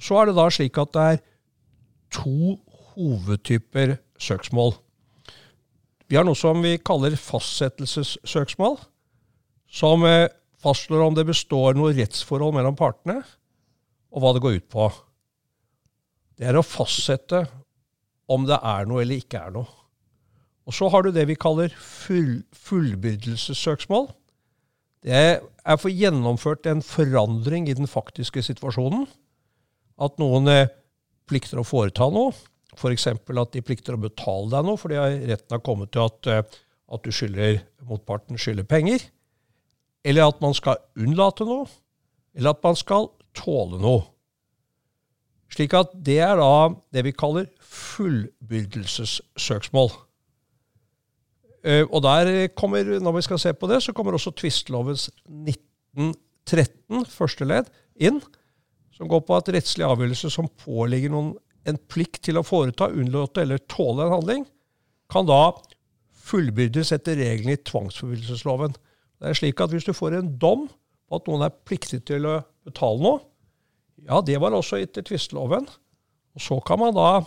Så 0.00 0.18
er 0.18 0.30
det 0.30 0.36
da 0.38 0.46
slik 0.52 0.78
at 0.80 0.92
det 0.94 1.06
er 1.14 1.22
to 2.14 2.56
hovedtyper 2.94 3.96
søksmål. 4.20 4.74
Vi 6.10 6.18
har 6.18 6.26
noe 6.26 6.34
som 6.34 6.58
vi 6.58 6.74
kaller 6.82 7.14
fastsettelsessøksmål, 7.14 8.80
som 9.70 10.02
eh, 10.08 10.26
fastslår 10.58 11.04
om 11.04 11.14
det 11.14 11.28
består 11.28 11.76
noe 11.78 11.94
rettsforhold 11.94 12.56
mellom 12.56 12.74
partene, 12.78 13.20
og 14.10 14.24
hva 14.24 14.32
det 14.34 14.42
går 14.42 14.56
ut 14.58 14.66
på. 14.72 14.88
Det 16.34 16.48
er 16.50 16.58
å 16.58 16.66
fastsette 16.66 17.44
om 18.30 18.48
det 18.48 18.58
er 18.58 18.90
noe 18.90 19.04
eller 19.04 19.22
ikke 19.22 19.38
er 19.38 19.54
noe. 19.54 19.70
Og 20.66 20.74
så 20.74 20.90
har 20.90 21.06
du 21.06 21.12
det 21.14 21.28
vi 21.30 21.38
kaller 21.38 21.70
full, 21.78 22.42
fullbyrdelsessøksmål. 22.66 24.10
Det 25.06 25.14
er 25.14 25.78
for 25.80 25.94
gjennomført 25.94 26.66
en 26.70 26.82
forandring 26.84 27.70
i 27.70 27.76
den 27.78 27.88
faktiske 27.90 28.42
situasjonen. 28.50 29.06
At 30.02 30.18
noen 30.18 30.50
eh, 30.50 30.70
plikter 31.30 31.62
å 31.62 31.66
foreta 31.66 32.10
noe, 32.10 32.34
F.eks. 32.76 33.06
at 33.10 33.54
de 33.54 33.62
plikter 33.66 33.96
å 33.96 34.02
betale 34.02 34.50
deg 34.52 34.62
noe 34.66 34.80
fordi 34.80 34.96
retten 35.30 35.56
har 35.56 35.66
kommet 35.66 35.90
til 35.94 36.02
at, 36.06 36.18
eh, 36.30 36.42
at 36.90 37.04
du 37.04 37.10
skylder 37.14 37.50
motparten 37.88 38.40
skylder 38.40 38.66
penger. 38.68 39.00
Eller 40.04 40.22
at 40.28 40.38
man 40.42 40.54
skal 40.56 40.76
unnlate 40.98 41.44
noe. 41.48 41.66
Eller 42.34 42.50
at 42.54 42.64
man 42.64 42.76
skal 42.78 43.10
tåle 43.36 43.78
noe. 43.82 44.02
Slik 45.50 45.74
at 45.74 45.90
det 46.06 46.20
er 46.22 46.36
da 46.38 46.70
det 46.94 47.02
vi 47.08 47.12
kaller 47.16 47.46
fullbyrdelsessøksmål. 47.70 49.90
Eh, 51.66 51.84
og 51.90 52.02
der 52.06 52.48
kommer, 52.56 52.84
når 53.02 53.12
vi 53.18 53.26
skal 53.26 53.38
se 53.42 53.50
på 53.52 53.66
det, 53.68 53.78
så 53.84 53.92
kommer 53.92 54.12
også 54.16 54.38
tvistelovens 54.38 55.04
1913 55.28 57.04
første 57.10 57.44
ledd 57.44 57.66
inn, 58.00 58.20
som 58.96 59.08
går 59.10 59.20
på 59.26 59.36
at 59.36 59.52
rettslig 59.52 59.84
avgjørelse 59.84 60.28
som 60.32 60.48
påligger 60.62 61.10
noen 61.12 61.34
en 61.68 61.78
plikt 61.90 62.22
til 62.26 62.40
å 62.40 62.46
foreta, 62.46 62.88
unnlate 62.88 63.44
eller 63.44 63.60
tåle 63.70 64.06
en 64.06 64.14
handling, 64.16 64.46
kan 65.10 65.26
da 65.28 65.52
fullbyrdes 66.30 66.92
etter 66.94 67.18
reglene 67.18 67.56
i 67.56 67.62
tvangsforbrytelsesloven. 67.66 68.76
Det 69.20 69.28
er 69.28 69.36
slik 69.36 69.60
at 69.60 69.72
Hvis 69.74 69.88
du 69.88 69.92
får 69.92 70.16
en 70.16 70.32
dom 70.38 70.68
på 70.70 71.18
at 71.18 71.28
noen 71.28 71.44
er 71.44 71.58
pliktig 71.66 72.04
til 72.08 72.28
å 72.28 72.40
betale 72.64 73.02
noe, 73.02 73.20
ja, 74.06 74.20
det 74.24 74.38
var 74.40 74.54
også 74.56 74.78
etter 74.80 75.04
tvisteloven. 75.04 75.66
Og 76.36 76.40
så 76.40 76.56
kan 76.64 76.80
man 76.80 76.94
da, 76.96 77.24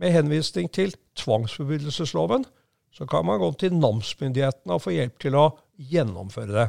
med 0.00 0.12
henvisning 0.12 0.68
til 0.72 0.92
tvangsforbrytelsesloven, 1.16 2.44
så 2.92 3.06
kan 3.06 3.24
man 3.24 3.40
gå 3.40 3.52
til 3.60 3.76
namsmyndighetene 3.78 4.76
og 4.76 4.82
få 4.84 4.96
hjelp 4.96 5.20
til 5.22 5.36
å 5.38 5.46
gjennomføre 5.78 6.52
det. 6.56 6.66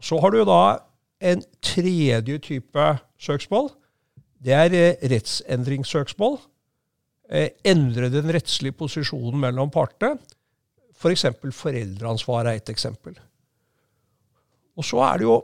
Så 0.00 0.20
har 0.22 0.32
du 0.32 0.44
da 0.46 0.60
en 1.24 1.42
tredje 1.64 2.38
type 2.44 2.86
søksmål. 3.18 3.70
Det 4.46 4.54
er 4.54 4.74
eh, 4.78 5.08
rettsendringssøksmål. 5.10 6.38
Eh, 7.34 7.50
endre 7.66 8.10
den 8.12 8.30
rettslige 8.30 8.76
posisjonen 8.78 9.40
mellom 9.42 9.72
partene. 9.74 10.20
F.eks. 10.94 11.26
For 11.40 11.58
foreldreansvar 11.64 12.46
er 12.46 12.60
et 12.60 12.70
eksempel. 12.70 13.18
Og 14.76 14.86
så 14.86 15.02
er 15.08 15.20
det 15.20 15.28
jo 15.28 15.36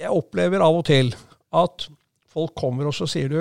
Jeg 0.00 0.16
opplever 0.16 0.62
av 0.64 0.78
og 0.78 0.86
til 0.88 1.10
at 1.52 1.82
folk 2.32 2.54
kommer 2.56 2.88
og 2.88 2.94
så 2.96 3.04
sier 3.10 3.28
du 3.28 3.40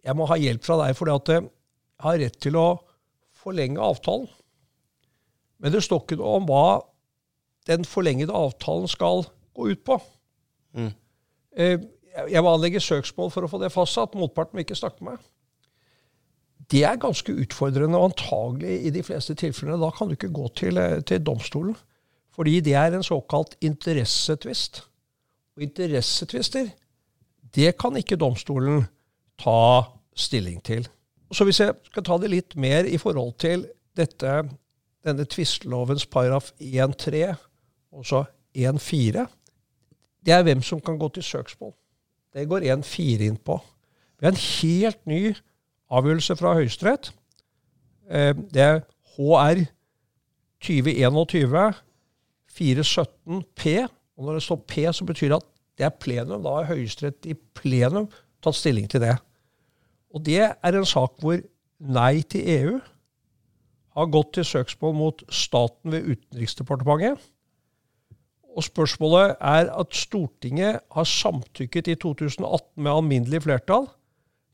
jeg 0.00 0.16
må 0.16 0.24
ha 0.30 0.38
hjelp 0.40 0.64
fra 0.64 0.78
deg 0.80 0.94
fordi 0.96 1.12
at 1.12 1.30
jeg 1.34 1.42
har 2.00 2.20
rett 2.22 2.38
til 2.40 2.56
å 2.56 2.68
forlenge 3.36 3.82
avtalen. 3.82 4.28
Men 5.60 5.74
det 5.74 5.82
står 5.84 6.00
ikke 6.00 6.16
noe 6.20 6.38
om 6.38 6.46
hva 6.48 6.78
den 7.68 7.84
forlengede 7.84 8.32
avtalen 8.32 8.88
skal 8.88 9.26
gå 9.58 9.68
ut 9.74 9.82
på. 9.84 9.98
Mm. 10.78 10.92
Eh, 11.60 11.76
jeg 12.26 12.42
må 12.42 12.52
anlegge 12.52 12.82
søksmål 12.82 13.30
for 13.30 13.46
å 13.46 13.50
få 13.50 13.60
det 13.62 13.72
fastsatt. 13.74 14.16
Motparten 14.18 14.58
vil 14.58 14.66
ikke 14.66 14.78
snakke 14.78 15.04
med 15.04 15.16
meg. 15.16 15.26
Det 16.68 16.82
er 16.84 17.00
ganske 17.00 17.32
utfordrende, 17.32 17.96
og 17.96 18.10
antagelig 18.10 18.74
i 18.84 18.90
de 18.92 19.02
fleste 19.02 19.36
tilfellene. 19.38 19.80
Da 19.80 19.88
kan 19.94 20.08
du 20.08 20.16
ikke 20.16 20.32
gå 20.32 20.48
til, 20.56 20.78
eh, 20.78 21.00
til 21.00 21.22
domstolen. 21.24 21.76
Fordi 22.34 22.60
det 22.60 22.74
er 22.74 22.94
en 22.94 23.02
såkalt 23.02 23.56
interessetvist. 23.60 24.84
Og 25.56 25.62
interessetvister, 25.62 26.68
det 27.54 27.78
kan 27.78 27.96
ikke 27.96 28.16
domstolen 28.16 28.86
ta 29.38 29.82
stilling 30.14 30.62
til. 30.62 30.86
Så 31.32 31.44
hvis 31.44 31.60
jeg 31.60 31.74
skal 31.84 32.04
ta 32.04 32.18
det 32.18 32.30
litt 32.30 32.56
mer 32.56 32.84
i 32.84 32.96
forhold 32.96 33.38
til 33.38 33.66
dette, 33.96 34.48
denne 35.04 35.24
tvistelovens 35.24 36.06
paragraf 36.06 36.52
1-3, 36.60 37.34
og 37.92 38.06
så 38.06 38.24
1-4, 38.54 39.26
det 40.24 40.34
er 40.34 40.42
hvem 40.42 40.62
som 40.62 40.80
kan 40.80 40.98
gå 40.98 41.08
til 41.08 41.22
søksmål. 41.22 41.72
Det 42.38 42.46
går 42.46 42.66
1-4 42.70 43.26
inn 43.26 43.38
på. 43.42 43.58
Vi 44.18 44.26
har 44.26 44.34
en 44.34 44.44
helt 44.44 45.00
ny 45.10 45.22
avgjørelse 45.90 46.36
fra 46.38 46.54
Høyesterett. 46.54 47.10
Eh, 48.10 48.34
det 48.54 48.62
er 48.62 48.80
HR 49.16 49.64
2021 50.62 51.74
417 52.58 53.42
P. 53.58 53.74
Og 54.18 54.26
når 54.26 54.38
det 54.38 54.42
står 54.42 54.64
P, 54.70 54.86
så 54.92 55.06
betyr 55.06 55.32
det 55.32 55.40
at 55.40 55.48
det 55.78 55.86
er 55.86 55.98
plenum. 56.02 56.42
Da 56.42 56.54
har 56.60 56.70
Høyesterett 56.70 57.26
i 57.26 57.34
plenum 57.58 58.08
tatt 58.42 58.58
stilling 58.58 58.88
til 58.90 59.02
det. 59.02 59.16
Og 60.14 60.24
det 60.26 60.40
er 60.46 60.78
en 60.78 60.88
sak 60.88 61.18
hvor 61.22 61.40
Nei 61.78 62.24
til 62.26 62.42
EU 62.42 62.78
har 63.94 64.08
gått 64.10 64.32
til 64.34 64.46
søksmål 64.46 64.94
mot 64.98 65.20
staten 65.30 65.92
ved 65.94 66.08
Utenriksdepartementet. 66.10 67.20
Og 68.58 68.64
spørsmålet 68.66 69.36
er 69.38 69.68
at 69.70 69.94
Stortinget 69.94 70.80
har 70.90 71.06
samtykket 71.06 71.92
i 71.92 71.94
2018 71.94 72.82
med 72.82 72.90
alminnelig 72.90 73.44
flertall 73.44 73.86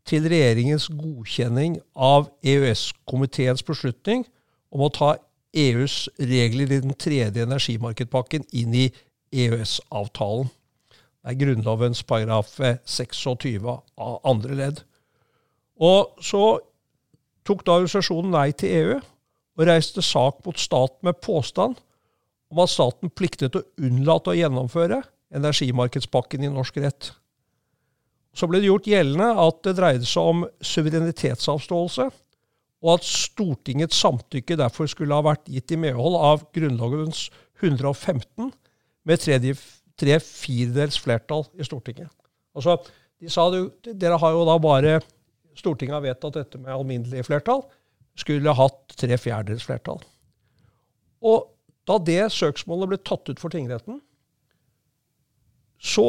til 0.04 0.26
regjeringens 0.28 0.90
godkjenning 0.92 1.78
av 1.96 2.26
EØS-komiteens 2.44 3.64
beslutning 3.64 4.26
om 4.74 4.84
å 4.84 4.90
ta 4.92 5.14
EUs 5.56 6.10
regler 6.20 6.74
i 6.74 6.82
den 6.84 6.92
tredje 7.00 7.46
energimarkedpakken 7.46 8.44
inn 8.52 8.76
i 8.76 8.90
EØS-avtalen. 9.32 10.52
Det 11.24 11.32
er 11.32 11.40
Grunnlovens 11.40 12.04
paragraf 12.04 12.58
26 12.60 13.64
av 13.64 14.18
andre 14.28 14.58
ledd. 14.58 14.84
Og 15.80 16.12
så 16.20 16.58
tok 17.48 17.64
da 17.64 17.78
organisasjonen 17.78 18.36
Nei 18.36 18.50
til 18.52 18.76
EU 18.82 19.00
og 19.00 19.66
reiste 19.70 20.04
sak 20.04 20.44
mot 20.44 20.60
staten 20.60 21.08
med 21.08 21.22
påstand 21.24 21.80
om 22.54 22.62
at 22.62 22.70
staten 22.70 23.10
pliktet 23.10 23.56
å 23.58 23.64
unnlate 23.82 24.30
å 24.30 24.38
gjennomføre 24.38 25.02
energimarkedspakken 25.34 26.46
i 26.46 26.52
norsk 26.52 26.78
rett. 26.84 27.10
Så 28.34 28.46
ble 28.50 28.60
det 28.62 28.70
gjort 28.70 28.88
gjeldende 28.90 29.30
at 29.42 29.62
det 29.66 29.76
dreide 29.78 30.06
seg 30.06 30.30
om 30.30 30.44
suverenitetsavståelse, 30.62 32.08
og 32.84 32.90
at 32.92 33.06
Stortingets 33.08 33.98
samtykke 33.98 34.58
derfor 34.60 34.90
skulle 34.90 35.16
ha 35.16 35.24
vært 35.24 35.48
gitt 35.50 35.72
i 35.72 35.78
medhold 35.80 36.18
av 36.20 36.44
Grunnlovens 36.54 37.28
115 37.62 38.50
med 39.08 39.22
tre 39.24 40.18
firedels 40.20 40.98
flertall 41.00 41.46
i 41.58 41.66
Stortinget. 41.66 42.10
Altså, 42.54 42.76
de 43.22 43.30
sa 43.32 43.48
du, 43.50 43.70
dere 43.86 44.18
har 44.20 44.34
jo 44.34 44.44
da 44.46 44.58
bare 44.62 44.98
Stortinget 45.58 45.96
har 45.96 46.04
vedtatt 46.04 46.36
dette 46.36 46.58
med 46.60 46.74
alminnelig 46.74 47.24
flertall. 47.28 47.62
Skulle 48.18 48.54
hatt 48.58 48.94
tre 48.98 49.16
fjerdedels 49.18 49.64
flertall. 49.66 50.00
Og 51.24 51.53
da 51.88 51.98
det 52.00 52.22
søksmålet 52.32 52.90
ble 52.92 52.98
tatt 53.04 53.28
ut 53.28 53.40
for 53.40 53.52
tingretten, 53.52 54.00
så 55.84 56.08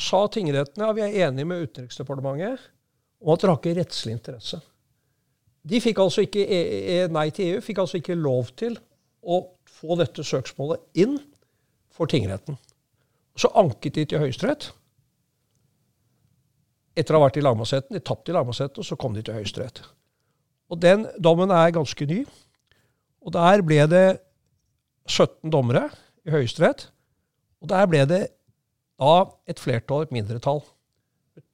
sa 0.00 0.24
tingretten 0.32 0.82
ja, 0.82 0.90
vi 0.96 1.04
er 1.04 1.28
enige 1.28 1.46
med 1.46 1.68
Utenriksdepartementet 1.68 2.68
om 3.22 3.34
at 3.34 3.42
dere 3.42 3.54
har 3.54 3.60
ikke 3.60 3.76
rettslig 3.78 4.16
interesse. 4.16 4.58
De 5.62 5.78
fikk 5.78 6.00
altså 6.02 6.24
ikke, 6.26 6.42
e, 6.42 6.60
e, 6.96 6.96
Nei 7.12 7.28
til 7.34 7.52
EU 7.52 7.62
fikk 7.62 7.84
altså 7.84 8.00
ikke 8.00 8.18
lov 8.18 8.50
til 8.58 8.74
å 9.22 9.44
få 9.70 9.94
dette 10.00 10.24
søksmålet 10.26 10.82
inn 11.04 11.20
for 11.94 12.10
tingretten. 12.10 12.58
Så 13.38 13.52
anket 13.54 13.94
de 13.94 14.06
til 14.10 14.22
Høyesterett. 14.24 14.72
Etter 16.98 17.14
å 17.14 17.20
ha 17.20 17.28
vært 17.28 17.38
i 17.38 17.44
lagmannsretten. 17.44 17.94
De 17.94 18.02
tapte 18.04 18.32
i 18.32 18.36
lagmannsretten, 18.36 18.82
og 18.82 18.88
så 18.88 18.98
kom 18.98 19.14
de 19.14 19.22
til 19.24 19.38
Høyesterett. 19.38 19.84
Og 20.72 20.80
den 20.82 21.06
dommen 21.22 21.52
er 21.54 21.72
ganske 21.74 22.08
ny. 22.10 22.24
Og 23.22 23.32
der 23.36 23.62
ble 23.64 23.86
det 23.86 24.06
17 25.08 25.50
dommere 25.52 25.88
i 26.26 26.34
Høyesterett. 26.34 26.88
Og 27.62 27.70
der 27.70 27.88
ble 27.90 28.04
det 28.08 28.22
da 29.02 29.14
et 29.50 29.60
flertall, 29.62 30.06
et 30.06 30.14
mindretall. 30.14 30.62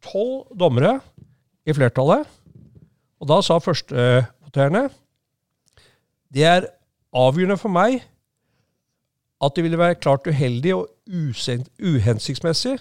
Tolv 0.04 0.50
dommere 0.58 0.98
i 1.68 1.74
flertallet 1.76 2.26
og 3.18 3.30
da 3.30 3.40
sa 3.42 3.58
førstevoterende 3.62 4.88
det 6.34 6.44
er 6.44 6.68
avgjørende 7.16 7.58
for 7.60 7.72
meg 7.72 8.02
at 9.42 9.54
det 9.56 9.64
ville 9.64 9.80
være 9.80 9.98
klart 10.02 10.26
uheldig 10.28 10.74
og 10.76 10.88
uhensiktsmessig 11.08 12.74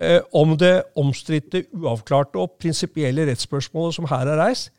eh, 0.00 0.20
om 0.34 0.56
det 0.58 0.82
omstridte, 0.98 1.66
uavklarte 1.76 2.40
og 2.40 2.56
prinsipielle 2.60 3.28
rettsspørsmålet 3.28 3.94
som 3.96 4.08
her 4.10 4.32
er 4.32 4.40
reist, 4.40 4.72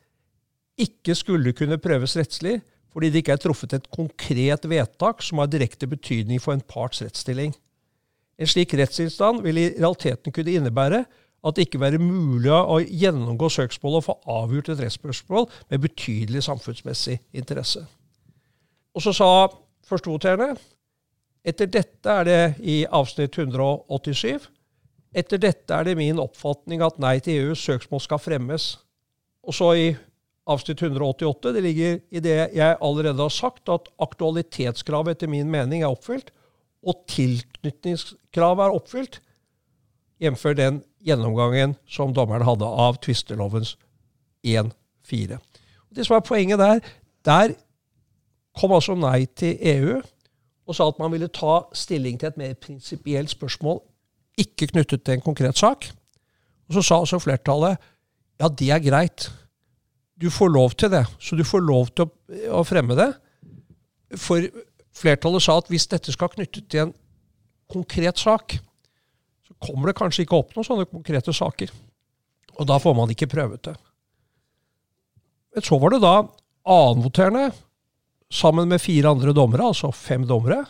ikke 0.75 1.15
skulle 1.15 1.53
kunne 1.55 1.79
prøves 1.79 2.17
rettslig 2.19 2.57
fordi 2.95 3.11
det 3.11 3.21
ikke 3.21 3.35
er 3.35 3.43
truffet 3.43 3.73
et 3.75 3.89
konkret 3.91 4.65
vedtak 4.71 5.23
som 5.25 5.41
har 5.41 5.51
direkte 5.51 5.87
betydning 5.91 6.39
for 6.39 6.55
en 6.55 6.63
parts 6.63 7.01
rettsstilling. 7.03 7.51
En 8.39 8.47
slik 8.47 8.71
rettsinstand 8.79 9.41
vil 9.43 9.59
i 9.59 9.67
realiteten 9.73 10.31
kunne 10.31 10.55
innebære 10.55 11.01
at 11.45 11.57
det 11.57 11.67
ikke 11.67 11.81
være 11.83 11.99
mulig 11.99 12.53
å 12.55 12.79
gjennomgå 12.79 13.51
søksmålet 13.51 13.99
og 13.99 14.07
få 14.07 14.15
avgjort 14.37 14.71
et 14.71 14.85
rettsspørsmål 14.85 15.49
med 15.69 15.83
betydelig 15.83 16.45
samfunnsmessig 16.47 17.19
interesse. 17.35 17.83
Og 18.95 19.03
så 19.03 19.13
sa 19.13 19.29
førstevoterende 19.85 20.55
etter 21.45 21.69
dette 21.69 22.09
er 22.09 22.25
det 22.25 22.41
i 22.63 22.79
avsnitt 22.87 23.35
187 23.37 24.47
etter 25.15 25.39
dette 25.39 25.71
er 25.71 25.87
det 25.87 25.99
min 25.99 26.19
oppfatning 26.19 26.81
at 26.83 26.97
nei 26.99 27.17
til 27.23 27.51
EUs 27.51 27.61
søksmål 27.63 28.01
skal 28.03 28.19
fremmes. 28.19 28.73
Og 29.45 29.55
så 29.55 29.69
i 29.79 29.85
avsnitt 30.45 30.81
188 30.81 31.53
det 31.55 31.63
ligger 31.65 31.99
i 32.11 32.21
det 32.21 32.35
jeg 32.53 32.77
allerede 32.81 33.21
har 33.21 33.33
sagt, 33.33 33.69
at 33.69 33.89
aktualitetskravet 34.01 35.15
etter 35.15 35.31
min 35.31 35.49
mening 35.51 35.83
er 35.83 35.93
oppfylt, 35.93 36.31
og 36.85 37.01
tilknytningskravet 37.09 38.67
er 38.67 38.75
oppfylt, 38.77 39.19
jf. 40.21 40.43
den 40.57 40.83
gjennomgangen 41.05 41.75
som 41.89 42.13
dommeren 42.13 42.45
hadde 42.45 42.65
av 42.65 42.99
tvistelovens 43.01 43.75
1-4. 44.45 45.39
Det 45.95 46.05
som 46.05 46.17
er 46.17 46.27
poenget 46.27 46.61
der, 46.61 46.81
der 47.25 47.55
kom 48.55 48.73
altså 48.75 48.95
Nei 48.95 49.25
til 49.25 49.57
EU 49.59 50.01
og 50.65 50.77
sa 50.77 50.87
at 50.89 50.99
man 51.01 51.11
ville 51.13 51.29
ta 51.29 51.59
stilling 51.77 52.17
til 52.19 52.31
et 52.31 52.39
mer 52.41 52.53
prinsipielt 52.57 53.29
spørsmål, 53.29 53.81
ikke 54.37 54.71
knyttet 54.73 55.03
til 55.05 55.17
en 55.17 55.25
konkret 55.25 55.57
sak. 55.57 55.85
Og 56.67 56.73
Så 56.73 56.81
sa 56.81 56.99
altså 56.99 57.19
flertallet 57.21 57.77
ja, 58.39 58.47
det 58.49 58.69
er 58.71 58.81
greit. 58.83 59.29
Du 60.19 60.29
får 60.31 60.51
lov 60.53 60.75
til 60.79 60.91
det. 60.93 61.03
Så 61.19 61.35
du 61.35 61.43
får 61.47 61.63
lov 61.65 61.91
til 61.95 62.07
å, 62.07 62.11
å 62.59 62.63
fremme 62.67 62.95
det. 62.97 63.09
For 64.21 64.45
flertallet 64.95 65.43
sa 65.43 65.57
at 65.59 65.71
hvis 65.71 65.89
dette 65.91 66.13
skal 66.15 66.31
knyttes 66.31 66.67
til 66.71 66.85
en 66.85 66.93
konkret 67.71 68.21
sak, 68.21 68.57
så 69.45 69.57
kommer 69.61 69.91
det 69.91 69.97
kanskje 69.99 70.23
ikke 70.25 70.39
opp 70.39 70.55
noen 70.55 70.67
sånne 70.67 70.87
konkrete 70.89 71.33
saker. 71.35 71.73
Og 72.55 72.69
da 72.69 72.79
får 72.79 72.95
man 72.97 73.11
ikke 73.11 73.29
prøvet 73.31 73.67
det. 73.67 73.75
Men 75.55 75.65
så 75.65 75.79
var 75.79 75.95
det 75.95 76.03
da 76.03 76.15
annenvoterende, 76.65 77.49
sammen 78.33 78.67
med 78.71 78.81
fire 78.81 79.11
andre 79.13 79.35
dommere, 79.35 79.67
altså 79.69 79.91
fem 79.93 80.25
dommere, 80.27 80.63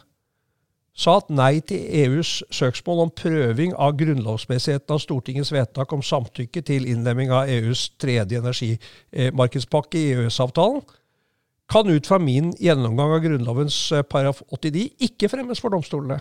sa 0.95 1.17
at 1.19 1.31
nei 1.33 1.59
til 1.67 1.83
EUs 2.05 2.37
søksmål 2.55 3.01
om 3.03 3.11
prøving 3.11 3.73
av 3.75 3.97
grunnlovsmessigheten 3.99 4.95
av 4.95 5.01
Stortingets 5.03 5.51
vedtak 5.51 5.91
om 5.91 6.03
samtykke 6.05 6.63
til 6.63 6.87
innlemming 6.87 7.33
av 7.35 7.51
EUs 7.51 7.89
tredje 7.99 8.39
energimarkedspakke 8.39 9.99
i 9.99 10.13
EØS-avtalen, 10.15 10.85
kan 11.67 11.89
ut 11.89 12.07
fra 12.07 12.19
min 12.21 12.51
gjennomgang 12.61 13.15
av 13.15 13.23
Grunnlovens 13.23 13.77
eh, 13.91 14.05
paragraf 14.05 14.43
89 14.53 14.85
ikke 15.07 15.29
fremmes 15.31 15.61
for 15.61 15.73
domstolene. 15.73 16.19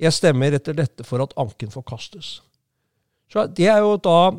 Jeg 0.00 0.14
stemmer 0.16 0.54
etter 0.56 0.76
dette 0.78 1.04
for 1.04 1.20
at 1.24 1.34
anken 1.40 1.72
forkastes. 1.74 2.38
Så 3.30 3.46
Det 3.50 3.66
er 3.68 3.82
jo 3.82 3.96
da 3.98 4.30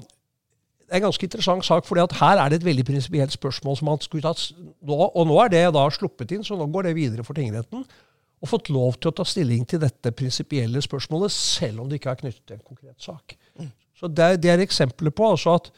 en 0.92 1.04
ganske 1.04 1.24
interessant 1.24 1.66
sak, 1.66 1.86
for 1.86 1.96
her 1.96 2.38
er 2.40 2.50
det 2.50 2.62
et 2.62 2.66
veldig 2.66 2.86
prinsipielt 2.86 3.32
spørsmål 3.32 3.78
som 3.78 3.92
man 3.92 4.02
skulle 4.02 4.24
tatt 4.24 4.56
nå, 4.56 4.96
Og 4.96 5.28
nå 5.28 5.38
er 5.44 5.50
det 5.50 5.74
da 5.76 5.90
sluppet 5.90 6.32
inn, 6.32 6.44
så 6.44 6.56
nå 6.56 6.68
går 6.72 6.90
det 6.90 6.96
videre 6.96 7.24
for 7.24 7.34
tingretten. 7.34 7.86
Og 8.42 8.50
fått 8.50 8.72
lov 8.74 8.98
til 8.98 9.12
å 9.12 9.16
ta 9.20 9.26
stilling 9.28 9.68
til 9.70 9.82
dette 9.84 10.14
prinsipielle 10.18 10.82
spørsmålet, 10.82 11.34
selv 11.34 11.84
om 11.84 11.90
det 11.90 12.00
ikke 12.00 12.16
er 12.16 12.22
knyttet 12.24 12.44
til 12.48 12.58
en 12.58 12.66
konkret 12.66 12.98
sak. 13.02 13.36
Mm. 13.60 13.70
Så 13.98 14.10
det, 14.10 14.30
det 14.42 14.50
er 14.50 14.64
eksempler 14.64 15.14
på 15.14 15.28
altså 15.30 15.60
at 15.60 15.70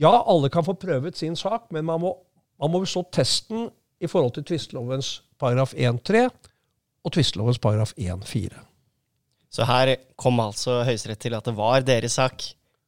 ja, 0.00 0.12
alle 0.12 0.50
kan 0.52 0.64
få 0.64 0.76
prøvet 0.78 1.16
sin 1.18 1.36
sak, 1.36 1.70
men 1.72 1.86
man 1.88 2.02
må, 2.02 2.14
man 2.60 2.72
må 2.72 2.82
bestå 2.84 3.02
testen 3.12 3.70
i 4.00 4.08
forhold 4.08 4.36
til 4.36 4.46
tvistelovens 4.52 5.20
paragraf 5.40 5.72
1-3 5.74 6.26
og 7.04 7.14
tvistelovens 7.16 7.58
paragraf 7.58 7.94
1-4. 7.96 8.60
Så 9.50 9.66
her 9.66 9.96
kom 10.20 10.40
altså 10.40 10.82
Høyesterett 10.86 11.20
til 11.24 11.34
at 11.34 11.48
det 11.48 11.56
var 11.58 11.82
deres 11.82 12.18
sak, 12.20 12.44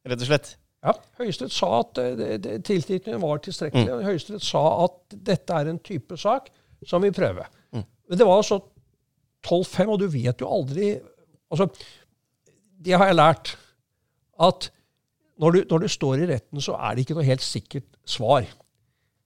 rett 0.07 0.21
og 0.21 0.29
slett? 0.29 0.53
Ja, 0.83 0.93
Høyesterett 1.19 1.55
sa 1.55 1.69
at 1.79 1.99
tilknytningen 2.67 3.21
var 3.23 3.41
tilstrekkelig. 3.43 3.87
Mm. 3.89 4.05
Høyesterett 4.07 4.45
sa 4.45 4.63
at 4.85 5.17
dette 5.31 5.59
er 5.59 5.71
en 5.71 5.81
type 5.83 6.17
sak 6.19 6.49
som 6.87 7.03
vi 7.03 7.11
prøver. 7.15 7.49
Mm. 7.75 7.83
Men 7.83 8.19
det 8.19 8.27
var 8.27 8.39
altså 8.39 8.59
12-5, 9.43 9.91
og 9.91 9.99
du 10.01 10.07
vet 10.11 10.41
jo 10.41 10.49
aldri 10.49 10.93
altså, 11.51 11.67
Det 12.83 12.97
har 12.97 13.09
jeg 13.09 13.19
lært. 13.19 13.53
At 14.41 14.71
når 15.39 15.51
du, 15.51 15.63
når 15.69 15.83
du, 15.83 15.87
står 15.87 16.23
i 16.23 16.27
retten, 16.33 16.61
så 16.61 16.75
er 16.75 16.93
det 16.93 17.05
ikke 17.05 17.17
noe 17.17 17.27
helt 17.27 17.43
sikkert 17.43 17.87
svar. 18.05 18.45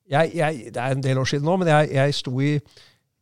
Jeg, 0.08 0.32
jeg, 0.36 0.72
det 0.74 0.82
er 0.82 0.96
en 0.96 1.04
del 1.04 1.20
år 1.20 1.28
siden 1.30 1.46
nå, 1.48 1.58
men 1.60 1.68
jeg, 1.68 1.90
jeg 1.94 2.16
sto 2.16 2.34
i, 2.40 2.54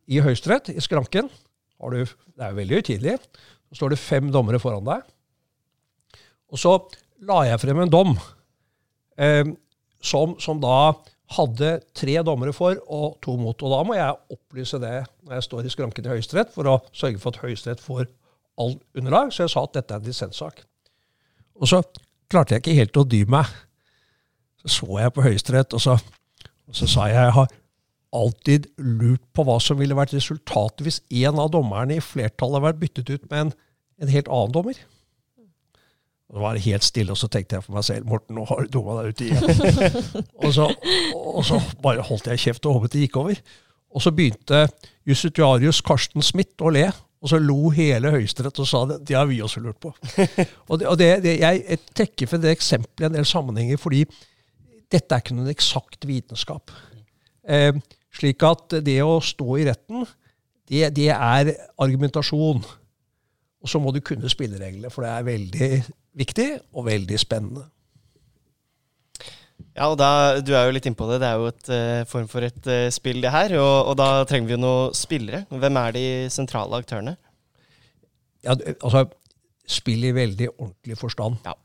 i 0.06 0.20
Høyesterett, 0.22 0.70
i 0.74 0.84
skranken. 0.84 1.30
Du, 1.76 1.98
det 1.98 2.42
er 2.42 2.52
jo 2.52 2.60
veldig 2.60 2.78
høytidelig. 2.80 3.18
Så 3.68 3.80
står 3.80 3.94
det 3.94 4.00
fem 4.00 4.30
dommere 4.32 4.60
foran 4.62 4.86
deg. 4.86 5.04
Og 6.52 6.60
så 6.62 6.76
la 7.26 7.42
jeg 7.48 7.60
frem 7.60 7.82
en 7.82 7.92
dom 7.92 8.14
eh, 9.18 9.48
som, 10.04 10.36
som, 10.40 10.60
da 10.62 10.94
hadde 11.34 11.72
tre 11.96 12.14
dommere 12.26 12.54
for 12.54 12.78
og 12.92 13.16
to 13.24 13.34
mot. 13.40 13.62
Og 13.62 13.72
da 13.72 13.82
må 13.86 13.96
jeg 13.98 14.14
opplyse 14.32 14.78
det 14.82 14.94
når 15.26 15.38
jeg 15.38 15.46
står 15.48 15.66
i 15.66 15.72
skranken 15.74 16.06
i 16.06 16.12
Høyesterett, 16.14 16.52
for 16.54 16.70
å 16.70 16.78
sørge 16.94 17.20
for 17.22 17.34
at 17.34 17.42
Høyesterett 17.42 17.82
får 17.82 18.06
all 18.62 18.76
underlag. 18.96 19.32
Så 19.34 19.44
jeg 19.44 19.54
sa 19.54 19.64
at 19.66 19.76
dette 19.76 19.94
er 19.94 20.02
en 20.02 20.06
dissenssak. 20.06 20.62
Og 21.56 21.70
så 21.70 21.82
klarte 22.30 22.56
jeg 22.56 22.64
ikke 22.64 22.78
helt 22.78 23.00
å 23.00 23.06
dy 23.08 23.24
meg. 23.30 23.50
Så 24.62 24.78
så 24.80 25.00
jeg 25.00 25.14
på 25.14 25.24
Høyesterett, 25.26 25.76
og, 25.76 26.06
og, 26.66 26.74
så 26.74 26.90
sa 26.90 27.08
jeg 27.10 27.18
jeg 27.18 27.36
har 27.36 27.54
alltid 28.16 28.68
lurt 28.78 29.22
på 29.34 29.44
hva 29.44 29.58
som 29.60 29.78
ville 29.78 29.96
vært 29.98 30.14
resultatet 30.16 30.84
hvis 30.86 31.02
en 31.24 31.40
av 31.42 31.50
dommerne 31.52 31.98
i 31.98 32.04
flertallet 32.04 32.56
hadde 32.56 32.68
vært 32.68 32.80
byttet 32.80 33.10
ut 33.12 33.26
med 33.30 33.40
en, 33.40 33.50
en 34.02 34.12
helt 34.14 34.30
annen 34.30 34.54
dommer. 34.54 34.78
Det 36.26 36.42
var 36.42 36.58
helt 36.58 36.84
stille, 36.84 37.14
og 37.14 37.18
så 37.20 37.28
tenkte 37.30 37.56
jeg 37.56 37.64
for 37.64 37.76
meg 37.76 37.84
selv 37.86 38.06
Morten, 38.10 38.34
nå 38.34 38.44
har 38.48 38.64
du 38.64 38.72
dumma 38.74 38.96
deg 38.98 39.12
ut 39.12 39.20
igjen. 39.22 39.44
og, 40.42 40.48
så, 40.52 40.66
og, 41.14 41.42
så, 41.46 41.60
bare 41.82 42.04
holdt 42.06 42.26
jeg 42.32 42.42
kjeft 42.42 42.66
og 42.66 42.80
håpet 42.80 42.96
det 42.96 43.04
gikk 43.04 43.18
over. 43.20 43.42
Og 43.94 44.02
så 44.02 44.10
begynte 44.12 44.64
justitiarius 45.06 45.80
Karsten 45.86 46.24
Smith 46.26 46.58
å 46.66 46.72
le. 46.74 46.88
Og 47.22 47.30
så 47.30 47.38
lo 47.40 47.70
hele 47.74 48.10
Høyesterett 48.12 48.58
og 48.60 48.68
sa 48.68 48.82
det. 48.90 48.98
Det 49.08 49.16
har 49.16 49.28
vi 49.30 49.38
også 49.42 49.62
lurt 49.64 49.78
på. 49.82 49.92
og, 50.68 50.80
det, 50.80 50.88
og 50.90 50.98
det, 51.00 51.10
det, 51.24 51.38
Jeg 51.40 51.78
trekker 51.94 52.30
for 52.30 52.42
det 52.42 52.52
eksempelet 52.56 53.06
i 53.06 53.08
en 53.08 53.16
del 53.16 53.28
sammenhenger 53.28 53.80
fordi 53.80 54.02
dette 54.92 55.14
er 55.14 55.22
ikke 55.22 55.34
noen 55.34 55.50
eksakt 55.50 56.06
vitenskap. 56.06 56.74
Eh, 57.46 57.72
slik 58.14 58.42
at 58.46 58.80
det 58.86 58.98
å 59.02 59.20
stå 59.24 59.56
i 59.58 59.66
retten, 59.66 60.04
det, 60.66 60.90
det 60.98 61.08
er 61.14 61.52
argumentasjon. 61.82 62.66
Og 63.62 63.70
så 63.70 63.80
må 63.82 63.94
du 63.94 64.02
kunne 64.04 64.30
spillereglene, 64.30 64.90
for 64.92 65.06
det 65.06 65.14
er 65.14 65.26
veldig 65.26 65.70
viktig 66.16 66.50
og 66.72 66.86
veldig 66.88 67.18
spennende. 67.20 67.66
Ja, 69.76 69.90
og 69.90 69.98
da, 70.00 70.40
Du 70.40 70.54
er 70.56 70.66
jo 70.66 70.74
litt 70.76 70.88
innpå 70.88 71.08
det. 71.10 71.20
Det 71.20 71.28
er 71.28 71.40
jo 71.40 71.50
et 71.50 71.68
uh, 71.68 72.08
form 72.08 72.26
for 72.32 72.46
et 72.46 72.68
uh, 72.70 72.88
spill, 72.92 73.20
det 73.24 73.32
her. 73.32 73.56
Og, 73.60 73.90
og, 73.90 73.94
da 74.00 74.24
trenger 74.28 74.48
vi 74.48 74.56
jo 74.56 74.62
noen 74.62 74.96
spillere. 74.96 75.44
Hvem 75.52 75.78
er 75.82 75.96
de 75.96 76.06
sentrale 76.32 76.80
aktørene? 76.80 77.16
Ja, 78.46 78.56
altså, 78.56 79.06
Spill 79.66 80.04
i 80.06 80.14
veldig 80.14 80.46
ordentlig 80.52 80.94
forstand. 81.00 81.40
Ja. 81.44 81.56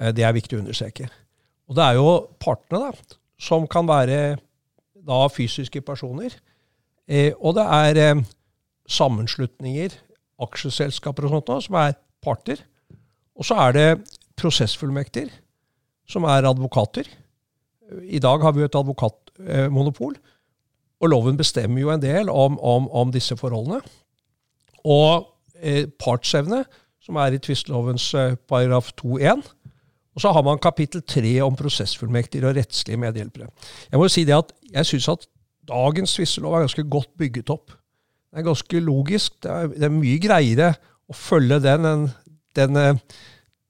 Uh, 0.00 0.10
det 0.16 0.24
er 0.26 0.34
viktig 0.34 0.58
å 0.58 0.62
understreke. 0.64 1.10
Og 1.70 1.76
det 1.78 1.86
er 1.86 1.98
jo 2.00 2.14
partene, 2.42 2.88
da, 2.88 3.18
som 3.40 3.68
kan 3.70 3.86
være 3.86 4.38
da 5.06 5.20
fysiske 5.32 5.80
personer. 5.80 6.34
og 7.40 7.54
det 7.56 7.64
er 7.64 8.22
sammenslutninger, 8.90 9.94
aksjeselskaper 10.42 11.26
og 11.26 11.32
sånt, 11.34 11.46
da, 11.48 11.56
som 11.64 11.78
er 11.80 11.94
parter. 12.22 12.60
Og 13.40 13.48
så 13.48 13.56
er 13.64 13.76
det 13.76 13.88
prosessfullmekter, 14.40 15.30
som 16.08 16.26
er 16.28 16.48
advokater. 16.48 17.08
I 18.04 18.20
dag 18.22 18.42
har 18.44 18.52
vi 18.52 18.62
jo 18.62 18.68
et 18.68 18.76
advokatmonopol. 18.76 20.18
Og 21.00 21.08
loven 21.08 21.38
bestemmer 21.40 21.80
jo 21.80 21.92
en 21.94 22.02
del 22.02 22.28
om, 22.28 22.58
om, 22.60 22.88
om 22.92 23.12
disse 23.12 23.36
forholdene. 23.40 23.80
Og 24.84 25.24
eh, 25.56 25.86
partsevne, 26.00 26.64
som 27.00 27.16
er 27.16 27.36
i 27.36 27.40
tvistelovens 27.40 28.10
eh, 28.14 28.36
paragraf 28.48 28.92
2-1. 29.00 29.40
Og 30.14 30.24
så 30.24 30.32
har 30.36 30.44
man 30.44 30.60
kapittel 30.60 31.02
3 31.06 31.38
om 31.46 31.56
prosessfullmekter 31.56 32.44
og 32.44 32.56
rettslige 32.58 33.00
medhjelpere. 33.00 33.48
Jeg 33.88 34.00
må 34.00 34.04
jo 34.04 34.12
si 34.12 34.26
det 34.28 34.36
at 34.36 34.52
jeg 34.74 34.88
syns 34.90 35.08
at 35.14 35.28
dagens 35.70 36.16
tvistelov 36.18 36.58
er 36.58 36.66
ganske 36.66 36.88
godt 36.92 37.12
bygget 37.18 37.52
opp. 37.54 37.72
Det 38.30 38.42
er 38.42 38.50
ganske 38.50 38.80
logisk. 38.84 39.38
Det 39.42 39.50
er, 39.50 39.70
det 39.72 39.86
er 39.88 39.94
mye 39.94 40.20
greiere 40.20 40.74
å 41.10 41.16
følge 41.16 41.62
den 41.64 41.88
enn 41.88 42.10
den 42.58 42.78
eh, 42.78 42.94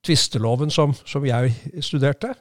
tvisteloven 0.07 0.73
som, 0.73 0.95
som, 1.05 1.27
jeg 1.27 1.53
studerte, 1.85 2.33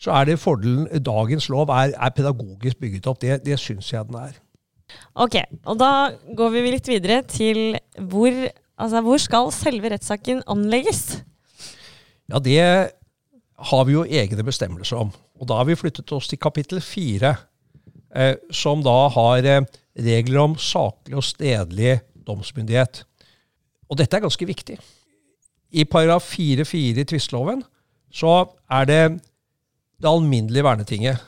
så 0.00 0.12
er 0.18 0.28
det 0.28 0.40
fordelen 0.40 0.88
Dagens 1.02 1.48
lov 1.48 1.70
er, 1.72 1.94
er 1.96 2.12
pedagogisk 2.16 2.80
bygget 2.82 3.08
opp. 3.08 3.20
Det, 3.22 3.40
det 3.46 3.58
syns 3.60 3.92
jeg 3.92 4.04
den 4.08 4.18
er. 4.20 4.36
Ok, 5.18 5.38
og 5.66 5.78
da 5.80 5.92
går 6.36 6.52
vi 6.54 6.66
litt 6.68 6.88
videre 6.90 7.22
til 7.26 7.78
hvor, 7.96 8.34
altså, 8.76 9.02
hvor 9.02 9.22
skal 9.22 9.50
selve 9.54 9.90
rettssaken 9.94 10.44
anlegges? 10.52 11.22
Ja, 12.30 12.38
det 12.42 12.60
har 13.56 13.84
vi 13.88 13.96
jo 13.96 14.04
egne 14.04 14.44
bestemmelser 14.46 15.00
om. 15.00 15.12
Og 15.40 15.48
da 15.48 15.58
har 15.60 15.68
vi 15.68 15.78
flyttet 15.78 16.12
oss 16.12 16.28
til 16.30 16.40
kapittel 16.40 16.82
fire, 16.84 17.34
eh, 18.14 18.36
som 18.52 18.84
da 18.84 19.08
har 19.12 19.48
eh, 19.48 19.64
regler 19.96 20.42
om 20.44 20.56
saklig 20.60 21.16
og 21.16 21.24
stedlig 21.24 21.98
domsmyndighet. 22.26 23.04
Og 23.88 23.98
dette 24.00 24.18
er 24.18 24.24
ganske 24.24 24.48
viktig. 24.48 24.78
I 25.70 25.84
paragraf 25.84 26.28
4-4 26.38 27.00
i 27.02 27.04
tvisteloven 27.04 27.64
så 28.12 28.46
er 28.70 28.84
det 28.84 29.00
det 30.02 30.08
alminnelige 30.08 30.64
vernetinget. 30.64 31.18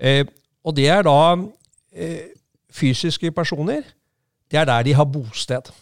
Eh, 0.00 0.26
og 0.64 0.76
det 0.76 0.88
er 0.88 1.02
da 1.06 1.36
eh, 1.92 2.32
fysiske 2.70 3.30
personer. 3.32 3.82
Det 4.50 4.58
er 4.58 4.64
der 4.64 4.82
de 4.82 4.94
har 4.94 5.04
bosted. 5.04 5.72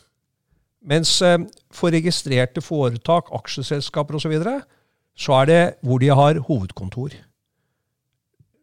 Mens 0.84 1.22
eh, 1.22 1.38
for 1.72 1.94
registrerte 1.94 2.60
foretak, 2.60 3.32
aksjeselskaper 3.32 4.14
osv., 4.14 4.22
så, 4.22 4.28
videre, 4.28 4.60
så 5.16 5.32
er 5.40 5.44
det 5.44 5.62
hvor 5.82 5.98
de 5.98 6.12
har 6.12 6.38
hovedkontor. 6.38 7.16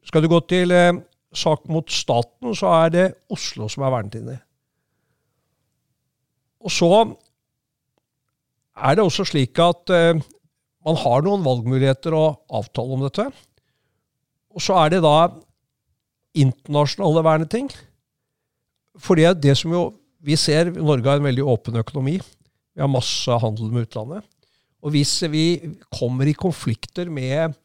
Skal 0.06 0.24
du 0.24 0.30
gå 0.30 0.40
til 0.50 0.72
eh, 0.72 0.94
sak 1.34 1.68
mot 1.70 1.92
staten, 1.92 2.56
så 2.56 2.68
er 2.84 2.90
det 2.90 3.14
Oslo 3.30 3.68
som 3.68 3.84
er 3.84 3.94
vernetinget. 3.94 4.40
Og 6.62 6.72
så 6.72 7.16
er 8.78 8.98
det 8.98 9.06
også 9.06 9.26
slik 9.28 9.60
at 9.62 9.92
eh, 9.94 10.20
man 10.86 10.98
har 10.98 11.24
noen 11.26 11.44
valgmuligheter 11.46 12.16
å 12.18 12.26
avtale 12.62 12.98
om 12.98 13.06
dette. 13.06 13.28
Og 14.52 14.64
så 14.64 14.78
er 14.82 14.96
det 14.96 15.02
da 15.06 15.32
internasjonale 16.38 17.24
verneting. 17.26 17.70
Fordi 19.00 19.28
det 19.40 19.56
som 19.60 19.74
jo 19.76 19.84
vi 20.22 20.38
ser 20.38 20.70
Norge 20.76 21.10
har 21.10 21.18
en 21.18 21.26
veldig 21.26 21.46
åpen 21.50 21.80
økonomi. 21.82 22.20
Vi 22.22 22.82
har 22.82 22.92
masse 22.92 23.38
handel 23.42 23.72
med 23.74 23.88
utlandet. 23.88 24.26
Og 24.82 24.94
hvis 24.94 25.16
vi 25.34 25.74
kommer 25.94 26.30
i 26.30 26.38
konflikter 26.38 27.10
med, 27.10 27.56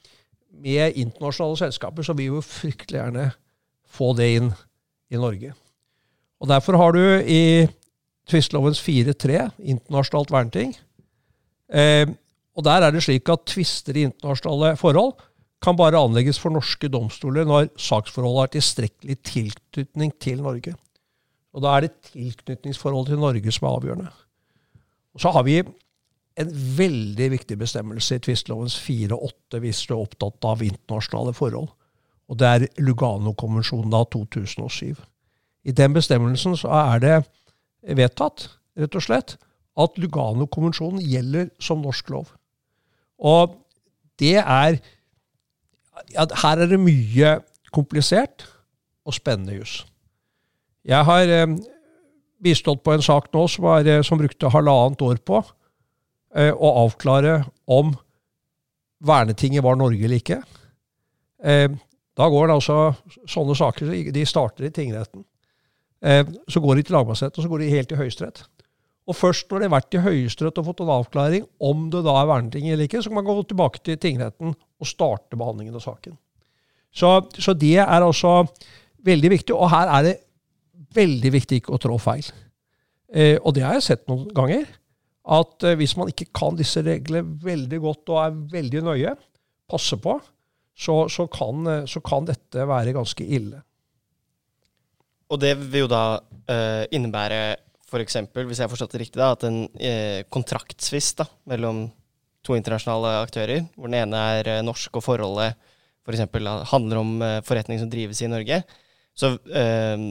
med 0.52 0.96
internasjonale 0.96 1.60
selskaper, 1.60 2.04
så 2.04 2.16
vil 2.16 2.30
vi 2.30 2.38
jo 2.38 2.44
fryktelig 2.44 3.00
gjerne 3.00 3.26
få 3.96 4.12
det 4.16 4.30
inn 4.38 4.50
i 5.12 5.20
Norge. 5.20 5.52
Og 6.40 6.48
Derfor 6.48 6.76
har 6.80 6.96
du 6.96 7.04
i 7.20 7.68
tvistelovens 8.28 8.80
4.3 8.82 9.50
internasjonalt 9.60 10.32
verneting. 10.32 10.74
Eh, 11.72 12.06
og 12.56 12.64
Der 12.64 12.86
er 12.86 12.90
det 12.90 13.02
slik 13.04 13.28
at 13.28 13.46
tvister 13.46 13.96
i 13.96 14.06
internasjonale 14.08 14.76
forhold 14.76 15.16
kan 15.62 15.76
bare 15.76 15.98
anlegges 15.98 16.38
for 16.38 16.52
norske 16.52 16.88
domstoler 16.88 17.44
når 17.48 17.70
saksforholdet 17.80 18.40
har 18.40 18.52
tilstrekkelig 18.54 19.16
tilknytning 19.24 20.12
til 20.20 20.42
Norge. 20.42 20.74
Og 21.56 21.64
da 21.64 21.76
er 21.76 21.86
det 21.86 22.12
tilknytningsforholdet 22.12 23.14
til 23.14 23.20
Norge 23.20 23.52
som 23.52 23.66
er 23.66 23.76
avgjørende. 23.78 24.10
Og 25.16 25.20
så 25.20 25.32
har 25.32 25.42
vi 25.42 25.62
en 26.36 26.50
veldig 26.78 27.30
viktig 27.32 27.58
bestemmelse 27.58 28.18
i 28.18 28.22
tvistelovens 28.24 28.76
4-8 28.76 29.60
hvis 29.62 29.80
du 29.88 29.94
er 29.94 30.02
opptatt 30.02 30.44
av 30.44 30.64
internasjonale 30.64 31.32
forhold. 31.36 31.70
Og 32.28 32.38
det 32.38 32.48
er 32.50 32.66
Lugano-konvensjonen 32.82 33.94
av 33.96 34.10
2007. 34.12 34.96
I 35.64 35.72
den 35.72 35.94
bestemmelsen 35.96 36.56
så 36.58 36.68
er 36.68 37.02
det 37.02 37.16
vedtatt, 37.96 38.50
rett 38.76 38.98
og 38.98 39.02
slett, 39.02 39.36
at 39.76 39.98
Lugano-konvensjonen 40.00 41.04
gjelder 41.04 41.50
som 41.60 41.82
norsk 41.84 42.10
lov. 42.14 42.32
Og 43.18 43.56
det 44.20 44.38
er 44.40 44.78
Her 46.16 46.60
er 46.60 46.68
det 46.68 46.76
mye 46.80 47.38
komplisert 47.72 48.44
og 49.08 49.14
spennende 49.16 49.56
jus. 49.56 49.86
Jeg 50.84 51.04
har 51.08 51.30
eh, 51.32 51.54
bistått 52.42 52.82
på 52.84 52.92
en 52.92 53.02
sak 53.02 53.30
nå 53.32 53.46
som, 53.48 53.64
var, 53.64 53.86
eh, 53.88 54.02
som 54.04 54.20
brukte 54.20 54.50
halvannet 54.52 55.02
år 55.02 55.16
på 55.24 55.40
eh, 56.36 56.52
å 56.52 56.72
avklare 56.84 57.38
om 57.66 57.94
vernetinget 59.00 59.64
var 59.64 59.80
Norge 59.80 60.04
eller 60.04 60.20
ikke. 60.20 60.42
Eh, 61.42 61.70
da 62.16 62.28
går 62.32 62.48
det 62.48 62.58
altså 62.58 62.76
sånne 63.28 63.56
saker 63.56 64.12
De 64.12 64.26
starter 64.28 64.68
i 64.68 64.72
tingretten. 64.72 65.24
Eh, 66.04 66.24
så 66.48 66.60
går 66.60 66.76
de 66.76 66.86
til 66.86 66.96
lagmannsretten, 66.96 67.40
og 67.40 67.44
så 67.44 67.50
går 67.50 67.64
de 67.64 67.72
helt 67.72 67.88
til 67.88 68.00
Høyesterett. 68.00 68.44
Og 69.06 69.14
først 69.14 69.50
når 69.50 69.62
det 69.62 69.68
har 69.68 69.74
vært 69.76 69.96
i 69.96 70.02
Høyesterett 70.02 70.56
og 70.60 70.66
fått 70.66 70.82
en 70.82 70.94
avklaring 70.96 71.44
om 71.62 71.86
det 71.92 72.02
da 72.06 72.14
er 72.20 72.30
verneting 72.30 72.70
eller 72.70 72.88
ikke, 72.88 73.02
så 73.02 73.10
kan 73.10 73.20
man 73.20 73.28
gå 73.28 73.36
tilbake 73.52 73.82
til 73.86 74.00
tingretten 74.02 74.54
og 74.54 74.88
starte 74.90 75.38
behandlingen 75.38 75.76
av 75.78 75.84
saken. 75.84 76.16
Så, 76.96 77.10
så, 77.38 77.52
det 77.54 77.76
er 77.82 78.00
altså 78.00 78.40
veldig 79.06 79.30
viktig. 79.34 79.54
Og 79.54 79.70
her 79.70 79.92
er 79.98 80.06
det 80.06 80.16
veldig 80.96 81.32
viktig 81.34 81.60
ikke 81.60 81.76
å 81.76 81.80
trå 81.82 81.98
feil. 82.00 82.26
Eh, 83.12 83.36
og 83.36 83.54
det 83.54 83.66
har 83.66 83.76
jeg 83.76 83.88
sett 83.90 84.06
noen 84.10 84.26
ganger. 84.34 84.64
At 85.36 85.66
eh, 85.66 85.76
hvis 85.78 85.96
man 86.00 86.10
ikke 86.10 86.30
kan 86.34 86.56
disse 86.58 86.82
reglene 86.86 87.36
veldig 87.44 87.82
godt 87.84 88.14
og 88.14 88.22
er 88.22 88.40
veldig 88.56 88.82
nøye, 88.88 89.14
passer 89.70 90.00
på, 90.02 90.16
så, 90.76 90.96
så, 91.12 91.26
kan, 91.32 91.66
eh, 91.70 91.86
så 91.90 92.02
kan, 92.04 92.26
dette 92.28 92.66
være 92.68 92.96
ganske 92.96 93.26
ille. 93.38 93.60
Og 95.26 95.40
det 95.42 95.56
vil 95.58 95.84
jo 95.84 95.90
da 95.90 96.04
eh, 96.48 96.84
innebære 96.94 97.40
f.eks., 97.86 98.18
hvis 98.34 98.58
jeg 98.58 98.66
har 98.66 98.72
forstått 98.72 98.96
det 98.96 99.04
riktig, 99.04 99.20
da, 99.20 99.32
at 99.36 99.46
en 99.46 99.62
eh, 99.78 100.24
kontraktstvist 100.32 101.22
mellom 101.50 101.86
to 102.46 102.56
internasjonale 102.58 103.20
aktører, 103.24 103.66
hvor 103.74 103.90
den 103.90 104.00
ene 104.00 104.22
er 104.38 104.52
eh, 104.56 104.64
norsk 104.66 104.98
og 104.98 105.06
forholdet 105.06 105.56
f.eks. 106.06 106.24
For 106.30 106.70
handler 106.72 107.02
om 107.02 107.14
eh, 107.22 107.40
forretning 107.46 107.80
som 107.82 107.90
drives 107.90 108.22
i 108.22 108.30
Norge, 108.30 108.62
så 109.16 109.32
eh, 109.50 110.08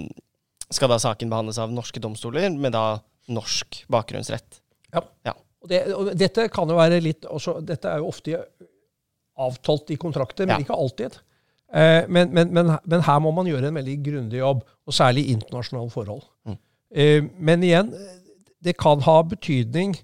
skal 0.74 0.92
da 0.92 1.00
saken 1.02 1.32
behandles 1.32 1.60
av 1.62 1.74
norske 1.74 2.02
domstoler 2.04 2.50
med 2.52 2.74
da 2.76 2.98
norsk 3.32 3.84
bakgrunnsrett. 3.92 4.62
Ja. 4.94 5.04
ja. 5.28 5.36
Og, 5.62 5.70
det, 5.72 5.82
og, 5.94 6.12
dette 6.18 6.48
kan 6.54 6.70
jo 6.70 6.78
være 6.78 7.02
litt 7.04 7.26
også, 7.26 7.60
Dette 7.66 7.90
er 7.92 8.02
jo 8.02 8.12
ofte 8.12 8.42
avtalt 9.36 9.92
i 9.92 9.98
kontrakter, 10.00 10.48
men 10.48 10.60
ja. 10.60 10.64
ikke 10.64 10.78
alltid. 10.78 11.18
Eh, 11.74 12.06
men, 12.08 12.32
men, 12.32 12.52
men, 12.54 12.76
men, 12.84 13.04
her 13.04 13.20
må 13.24 13.34
man 13.36 13.50
gjøre 13.50 13.72
en 13.72 13.80
veldig 13.80 13.98
grundig 14.06 14.40
jobb, 14.40 14.64
og 14.86 14.96
særlig 14.96 15.28
internasjonale 15.34 15.92
forhold. 15.94 16.24
Mm. 16.48 16.60
Eh, 16.96 17.24
men 17.36 17.64
igjen, 17.66 17.92
det 18.64 18.78
kan 18.80 19.04
ha 19.04 19.18
betydning 19.28 19.98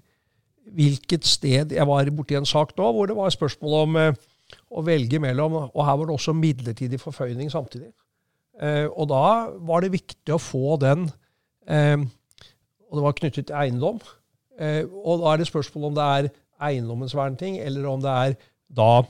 hvilket 0.72 1.26
sted 1.26 1.72
Jeg 1.74 1.84
var 1.88 2.08
borti 2.14 2.36
en 2.38 2.48
sak 2.48 2.70
nå 2.78 2.90
hvor 2.94 3.08
det 3.08 3.16
var 3.16 3.32
spørsmål 3.32 3.74
om 3.80 3.96
eh, 4.00 4.20
å 4.72 4.84
velge 4.84 5.20
mellom 5.20 5.56
Og 5.64 5.80
her 5.84 5.96
var 5.98 6.08
det 6.08 6.14
også 6.14 6.34
midlertidig 6.36 7.00
forføyning 7.00 7.50
samtidig. 7.52 7.90
Eh, 8.60 8.84
og 8.86 9.08
da 9.10 9.48
var 9.64 9.82
det 9.82 9.94
viktig 9.96 10.36
å 10.36 10.40
få 10.40 10.76
den 10.80 11.08
Og 11.62 12.96
det 12.98 13.04
var 13.06 13.14
knyttet 13.16 13.46
til 13.48 13.56
eiendom. 13.56 14.00
Og 14.02 15.20
da 15.22 15.30
er 15.30 15.38
det 15.38 15.46
spørsmål 15.48 15.84
om 15.88 15.94
det 15.96 16.06
er 16.16 16.28
eiendommens 16.68 17.14
verneting, 17.14 17.56
eller 17.62 17.86
om 17.88 18.02
det 18.02 18.10
er 18.10 18.34
da 18.68 19.04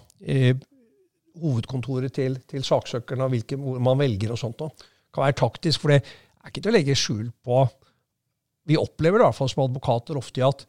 hovedkontoret 1.40 2.12
til, 2.14 2.36
til 2.48 2.64
saksøkeren 2.64 3.24
og 3.24 3.32
hvilken 3.32 3.64
man 3.82 3.98
velger 3.98 4.34
og 4.36 4.38
sånt. 4.38 4.60
Det 4.60 5.16
kan 5.16 5.24
være 5.24 5.38
taktisk, 5.40 5.80
for 5.80 5.94
det 5.94 6.02
er 6.42 6.52
ikke 6.52 6.62
til 6.62 6.72
å 6.72 6.76
legge 6.76 6.98
skjul 6.98 7.30
på 7.44 7.64
Vi 8.68 8.78
opplever 8.78 9.18
det 9.18 9.24
i 9.24 9.28
hvert 9.30 9.38
fall 9.38 9.50
som 9.50 9.64
advokater 9.64 10.18
ofte 10.18 10.44
at 10.46 10.66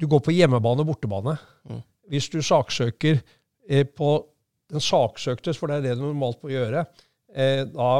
du 0.00 0.06
går 0.08 0.20
på 0.24 0.32
hjemmebane 0.32 0.84
og 0.84 0.90
bortebane. 0.94 1.36
Mm. 1.68 1.80
Hvis 2.12 2.28
du 2.32 2.40
saksøker 2.44 3.20
eh, 3.68 3.84
på 3.84 4.10
den 4.70 4.82
saksøktes, 4.84 5.58
for 5.60 5.70
det 5.70 5.80
er 5.80 5.86
det 5.88 5.98
du 5.98 6.06
normalt 6.06 6.40
må 6.44 6.52
gjøre, 6.52 6.86
eh, 7.34 7.62
da 7.68 7.90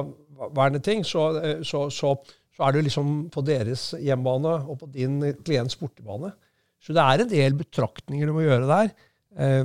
verne 0.56 0.80
ting, 0.84 1.04
så, 1.06 1.26
eh, 1.40 1.62
så, 1.66 1.86
så, 1.92 2.14
så, 2.56 2.64
er 2.66 2.76
du 2.76 2.82
liksom 2.86 3.28
på 3.32 3.44
deres 3.44 3.90
hjemmebane 4.00 4.54
og 4.64 4.80
på 4.80 4.90
din 4.94 5.20
klients 5.44 5.76
bortebane. 5.80 6.32
Så 6.80 6.96
det 6.96 7.04
er 7.04 7.24
en 7.24 7.32
del 7.32 7.56
betraktninger 7.58 8.28
du 8.28 8.36
må 8.36 8.46
gjøre 8.46 8.68
der. 8.70 8.92
Eh, 9.36 9.64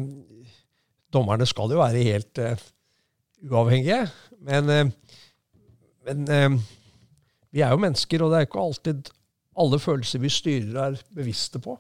dommerne 1.16 1.48
skal 1.48 1.72
jo 1.72 1.80
være 1.80 2.04
helt 2.10 2.44
eh, 2.44 2.66
uavhengige, 3.48 4.04
men 4.44 4.74
eh, 4.74 4.90
men 6.08 6.26
eh, 6.32 6.58
vi 7.56 7.64
er 7.64 7.74
jo 7.74 7.82
mennesker, 7.82 8.24
og 8.24 8.32
det 8.32 8.40
er 8.40 8.48
ikke 8.50 8.64
alltid 8.64 9.12
alle 9.56 9.80
følelser 9.80 10.22
vi 10.24 10.32
styrer, 10.34 10.80
er 10.84 11.04
bevisste 11.16 11.62
på. 11.64 11.78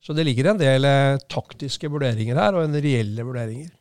Så 0.00 0.14
det 0.14 0.24
ligger 0.28 0.52
en 0.52 0.60
del 0.60 0.86
eh, 0.88 1.18
taktiske 1.30 1.90
vurderinger 1.90 2.38
her, 2.38 2.56
og 2.56 2.64
en 2.64 2.78
reelle 2.78 3.26
vurderinger. 3.26 3.72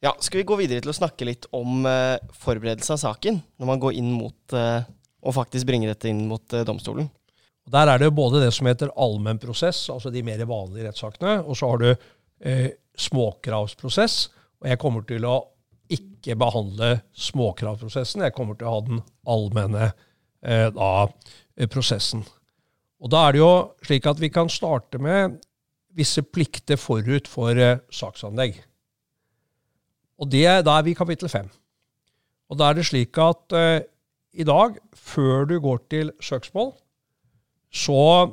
Ja, 0.00 0.14
Skal 0.20 0.40
vi 0.40 0.48
gå 0.48 0.56
videre 0.56 0.80
til 0.80 0.92
å 0.92 0.96
snakke 0.96 1.28
litt 1.28 1.46
om 1.56 1.84
eh, 1.88 2.16
forberedelse 2.40 2.96
av 2.96 3.02
saken, 3.02 3.40
når 3.60 3.68
man 3.68 3.82
går 3.82 3.96
inn 4.00 4.10
mot 4.16 4.56
eh, 4.56 4.82
og 5.20 5.36
faktisk 5.36 5.68
bringer 5.68 5.92
dette 5.92 6.08
inn 6.08 6.24
mot 6.28 6.56
eh, 6.56 6.64
domstolen? 6.68 7.10
Og 7.68 7.74
Der 7.74 7.92
er 7.92 8.00
det 8.00 8.12
både 8.16 8.40
det 8.42 8.52
som 8.56 8.68
heter 8.68 8.92
allmennprosess, 8.96 9.86
altså 9.92 10.12
de 10.12 10.24
mer 10.26 10.40
vanlige 10.48 10.88
rettssakene, 10.88 11.38
og 11.44 11.58
så 11.58 11.72
har 11.72 11.82
du 11.82 11.90
eh, 11.92 12.70
småkravsprosess. 12.96 14.16
Og 14.60 14.70
jeg 14.72 14.80
kommer 14.80 15.04
til 15.08 15.28
å 15.28 15.36
ikke 15.90 16.36
behandle 16.38 17.00
småkravprosessen. 17.16 18.24
Jeg 18.26 18.36
kommer 18.36 18.58
til 18.58 18.68
å 18.68 18.74
ha 18.76 18.80
den 18.86 19.04
allmenne 19.28 19.90
eh, 20.42 20.68
da, 20.74 20.90
prosessen. 21.72 22.24
Og 23.00 23.12
Da 23.12 23.26
er 23.26 23.32
det 23.32 23.40
jo 23.40 23.52
slik 23.86 24.06
at 24.06 24.20
vi 24.20 24.28
kan 24.32 24.50
starte 24.52 25.00
med 25.00 25.38
visse 25.96 26.22
plikter 26.22 26.78
forut 26.80 27.28
for 27.28 27.56
eh, 27.56 27.80
saksanlegg. 27.90 28.60
Og 30.20 30.28
det, 30.30 30.64
Da 30.64 30.78
er 30.78 30.84
vi 30.84 30.92
i 30.92 30.98
kapittel 30.98 31.32
fem. 31.32 31.48
Og 32.50 32.58
da 32.58 32.70
er 32.70 32.76
det 32.76 32.86
slik 32.88 33.16
at 33.18 33.56
eh, 33.56 33.86
i 34.32 34.44
dag, 34.46 34.76
før 34.94 35.46
du 35.48 35.58
går 35.60 35.80
til 35.90 36.12
søksmål, 36.22 36.72
så 37.70 38.30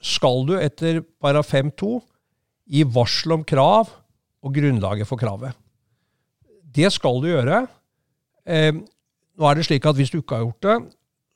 skal 0.00 0.44
du 0.48 0.54
etter 0.58 1.00
para 1.20 1.40
5-2 1.42 1.98
gi 2.68 2.84
varsel 2.84 3.38
om 3.38 3.44
krav 3.44 3.90
og 4.44 4.54
grunnlaget 4.54 5.08
for 5.08 5.20
kravet. 5.20 5.56
Det 6.74 6.90
skal 6.92 7.22
du 7.22 7.30
gjøre. 7.30 7.64
Eh, 8.48 8.72
nå 9.38 9.48
er 9.48 9.58
det 9.58 9.66
slik 9.68 9.86
at 9.86 9.96
Hvis 9.96 10.10
du 10.12 10.20
ikke 10.20 10.36
har 10.36 10.46
gjort 10.46 10.62
det, 10.66 10.78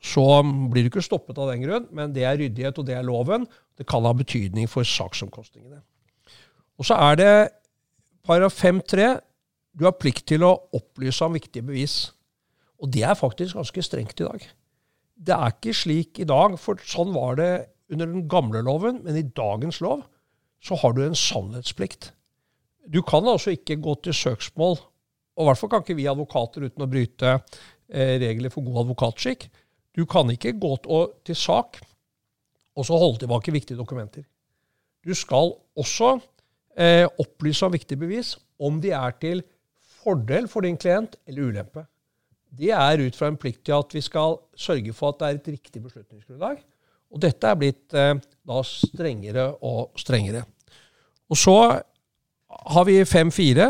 så 0.03 0.25
blir 0.43 0.83
du 0.83 0.91
ikke 0.91 1.05
stoppet 1.05 1.39
av 1.39 1.53
den 1.53 1.63
grunn, 1.63 1.85
men 1.95 2.13
det 2.15 2.25
er 2.27 2.39
ryddighet, 2.41 2.79
og 2.79 2.87
det 2.87 2.97
er 2.99 3.07
loven. 3.07 3.47
Det 3.79 3.87
kan 3.87 4.03
ha 4.03 4.13
betydning 4.13 4.67
for 4.69 4.83
saksomkostningene. 4.83 5.79
Og 6.79 6.89
så 6.89 6.99
er 6.99 7.21
det 7.21 7.35
paragraf 8.27 8.57
5-3. 8.59 9.13
Du 9.79 9.87
har 9.87 9.95
plikt 9.95 10.27
til 10.33 10.43
å 10.43 10.57
opplyse 10.75 11.23
om 11.25 11.39
viktige 11.39 11.69
bevis. 11.69 12.11
Og 12.83 12.91
det 12.91 13.05
er 13.07 13.15
faktisk 13.15 13.55
ganske 13.55 13.85
strengt 13.87 14.19
i 14.21 14.27
dag. 14.27 14.49
Det 15.15 15.37
er 15.37 15.55
ikke 15.55 15.77
slik 15.77 16.19
i 16.19 16.27
dag, 16.27 16.59
for 16.59 16.83
sånn 16.83 17.15
var 17.15 17.39
det 17.39 17.51
under 17.93 18.11
den 18.11 18.27
gamle 18.29 18.65
loven, 18.67 19.05
men 19.05 19.19
i 19.21 19.23
dagens 19.23 19.79
lov 19.85 20.03
så 20.63 20.79
har 20.83 20.95
du 20.97 21.05
en 21.05 21.19
sannhetsplikt. 21.19 22.11
Du 22.91 23.03
kan 23.07 23.27
altså 23.29 23.55
ikke 23.55 23.79
gå 23.83 23.95
til 24.03 24.17
søksmål 24.17 24.81
og 25.37 25.45
i 25.45 25.49
hvert 25.49 25.61
fall 25.61 25.71
kan 25.73 25.85
ikke 25.85 25.99
vi 25.99 26.09
advokater 26.11 26.67
uten 26.69 26.85
å 26.85 26.91
bryte 26.91 27.33
eh, 27.33 28.19
regler 28.21 28.53
for 28.53 28.65
god 28.67 28.83
advokatskikk. 28.85 29.47
Du 29.97 30.05
kan 30.09 30.29
ikke 30.33 30.55
gå 30.61 30.75
til 31.25 31.37
sak 31.37 31.81
og 32.73 32.87
så 32.89 32.97
holde 32.97 33.23
tilbake 33.23 33.53
viktige 33.53 33.81
dokumenter. 33.81 34.25
Du 35.05 35.15
skal 35.17 35.55
også 35.77 36.15
eh, 36.79 37.07
opplyse 37.21 37.67
om 37.67 37.75
viktige 37.75 38.01
bevis 38.01 38.37
om 38.63 38.79
de 38.81 38.93
er 38.97 39.17
til 39.21 39.43
fordel 40.03 40.49
for 40.51 40.65
din 40.65 40.79
klient 40.81 41.17
eller 41.27 41.51
ulempe. 41.51 41.87
Det 42.53 42.73
er 42.77 43.01
ut 43.01 43.17
fra 43.17 43.31
en 43.33 43.39
plikt 43.41 43.65
til 43.67 43.79
at 43.79 43.95
vi 43.97 44.03
skal 44.05 44.37
sørge 44.59 44.93
for 44.97 45.13
at 45.13 45.21
det 45.21 45.29
er 45.29 45.41
et 45.41 45.53
riktig 45.57 45.83
beslutningsgrunnlag. 45.83 46.61
Og 47.13 47.21
dette 47.21 47.49
er 47.49 47.59
blitt 47.61 47.97
eh, 47.97 48.15
da 48.21 48.61
strengere 48.67 49.49
og 49.65 49.97
strengere. 50.01 50.45
Og 51.33 51.41
så 51.41 51.57
har 52.73 52.85
vi 52.85 53.01
5-4 53.09 53.69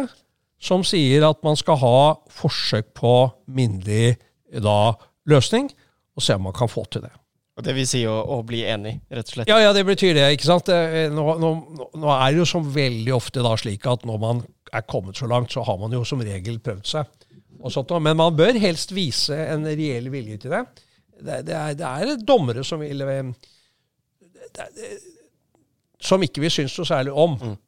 som 0.62 0.84
sier 0.86 1.24
at 1.26 1.40
man 1.42 1.58
skal 1.58 1.80
ha 1.82 1.96
forsøk 2.30 2.92
på 2.98 3.16
minnelig 3.50 4.14
da, 4.62 4.94
løsning, 5.28 5.70
og 6.16 6.24
se 6.24 6.36
om 6.36 6.46
man 6.46 6.54
kan 6.56 6.70
få 6.70 6.84
til 6.92 7.04
det. 7.06 7.12
Og 7.58 7.64
Det 7.66 7.74
vil 7.76 7.86
si 7.88 8.00
å, 8.08 8.14
å, 8.32 8.38
bli 8.48 8.62
enig, 8.64 8.94
rett 9.12 9.28
og 9.28 9.34
slett? 9.34 9.50
Ja, 9.50 9.58
ja 9.60 9.72
det 9.76 9.82
betyr 9.84 10.14
det. 10.16 10.28
ikke 10.36 10.48
sant? 10.48 10.70
Nå, 11.12 11.24
nå, 11.42 11.50
nå, 11.92 12.12
er 12.14 12.30
det 12.30 12.40
jo 12.40 12.46
som 12.48 12.68
veldig 12.74 13.12
ofte 13.16 13.44
da 13.44 13.52
slik 13.60 13.84
at 13.90 14.06
når 14.08 14.22
man 14.22 14.40
er 14.72 14.86
kommet 14.88 15.18
så 15.20 15.28
langt, 15.28 15.52
så 15.52 15.64
har 15.66 15.76
man 15.80 15.92
jo 15.92 16.00
som 16.08 16.22
regel 16.24 16.56
prøvd 16.64 16.86
seg. 16.88 17.10
Sånt, 17.70 17.92
men 18.02 18.16
man 18.18 18.34
bør 18.34 18.56
helst 18.58 18.94
vise 18.96 19.36
en 19.52 19.66
reell 19.68 20.08
vilje 20.10 20.40
til 20.42 20.54
det. 20.54 20.62
det, 21.20 21.42
det, 21.46 21.58
er, 21.58 21.76
det 21.78 21.90
er 21.90 22.24
dommere 22.26 22.64
som 22.66 22.80
vil 22.82 23.04
eh, 23.04 23.28
det, 24.32 24.66
det, 24.78 24.88
Som 26.02 26.24
ikke 26.26 26.42
vil 26.42 26.50
synes 26.50 26.74
noe 26.78 26.88
særlig 26.88 27.12
om, 27.12 27.36
Mm. 27.42 27.58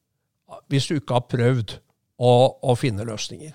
hvis 0.68 0.86
du 0.86 0.96
ikke 0.96 1.16
har 1.16 1.28
prøvd 1.30 1.76
å, 2.18 2.32
og 2.62 2.78
finne 2.78 3.06
løsninger. 3.06 3.54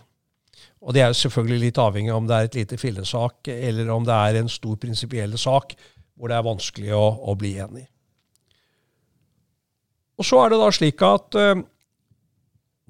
Og 0.79 0.95
det 0.95 1.03
er 1.03 1.15
selvfølgelig 1.15 1.59
litt 1.65 1.79
avhengig 1.81 2.11
av 2.13 2.21
om 2.21 2.27
det 2.27 2.35
er 2.35 2.47
et 2.47 2.57
lite 2.61 2.79
fillesak, 2.79 3.49
eller 3.51 3.89
om 3.91 4.05
det 4.07 4.15
er 4.15 4.39
en 4.39 4.51
stor 4.51 4.77
prinsipiell 4.79 5.35
sak 5.39 5.75
hvor 6.19 6.31
det 6.31 6.37
er 6.37 6.47
vanskelig 6.47 6.93
å, 6.95 7.05
å 7.31 7.35
bli 7.39 7.55
enig. 7.63 7.85
Og 10.19 10.27
så 10.27 10.41
er 10.43 10.51
det 10.51 10.59
da 10.59 10.71
slik 10.75 11.03
at 11.07 11.35
eh, 11.39 11.61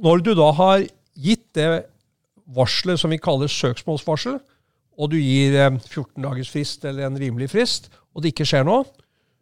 når 0.02 0.24
du 0.26 0.32
da 0.38 0.50
har 0.58 0.86
gitt 1.20 1.46
det 1.58 1.68
varselet 2.56 3.02
som 3.02 3.14
vi 3.14 3.22
kaller 3.22 3.52
søksmålsvarsel, 3.54 4.40
og 5.00 5.12
du 5.14 5.18
gir 5.20 5.58
eh, 5.58 5.78
14 5.78 6.26
dagers 6.26 6.50
frist 6.54 6.86
eller 6.90 7.06
en 7.06 7.20
rimelig 7.22 7.52
frist, 7.54 7.92
og 8.14 8.24
det 8.24 8.34
ikke 8.34 8.48
skjer 8.50 8.66
noe, 8.66 8.86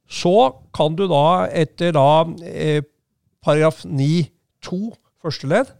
så 0.07 0.51
kan 0.75 0.95
du 0.95 1.05
da 1.11 1.47
etter 1.51 1.95
da 1.95 2.23
eh, 2.47 2.83
paragraf 3.43 3.83
9-2 3.87 4.81
første 5.23 5.51
ledd, 5.51 5.71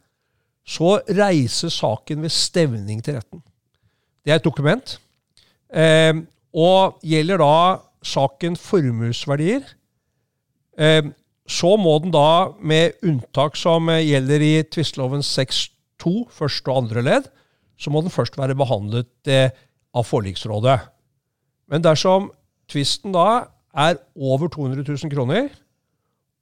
så 0.67 0.97
reiser 1.07 1.71
saken 1.71 2.25
ved 2.25 2.33
stevning 2.33 3.03
til 3.03 3.17
retten. 3.17 3.43
Det 4.25 4.33
er 4.33 4.41
et 4.41 4.47
dokument. 4.47 4.97
Eh, 5.71 6.13
og 6.57 6.99
gjelder 7.07 7.39
da 7.39 7.53
saken 8.03 8.57
formuesverdier, 8.59 9.63
eh, 10.77 11.07
så 11.47 11.77
må 11.79 11.95
den 12.03 12.11
da, 12.11 12.51
med 12.59 12.99
unntak 13.07 13.55
som 13.55 13.87
gjelder 13.87 14.43
i 14.43 14.53
tvisteloven 14.67 15.23
6.2, 15.23 16.27
første 16.35 16.71
og 16.71 16.83
andre 16.83 17.03
ledd, 17.05 17.29
så 17.79 17.93
må 17.93 18.01
den 18.03 18.11
først 18.11 18.37
være 18.37 18.57
behandlet 18.57 19.31
eh, 19.31 19.53
av 19.95 20.07
forliksrådet. 20.07 20.79
Men 21.71 21.83
dersom 21.85 22.31
tvisten 22.67 23.15
da 23.15 23.47
er 23.77 23.99
over 24.15 24.49
200 24.51 24.83
000 24.83 25.13
kroner, 25.13 25.49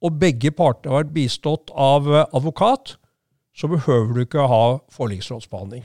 og 0.02 0.18
begge 0.20 0.52
parter 0.54 0.90
har 0.90 1.04
vært 1.04 1.14
bistått 1.14 1.70
av 1.72 2.08
eh, 2.10 2.26
advokat, 2.34 2.96
så 3.56 3.70
behøver 3.72 4.12
du 4.12 4.22
ikke 4.24 4.44
ha 4.50 4.64
forliksrådsbehandling. 4.92 5.84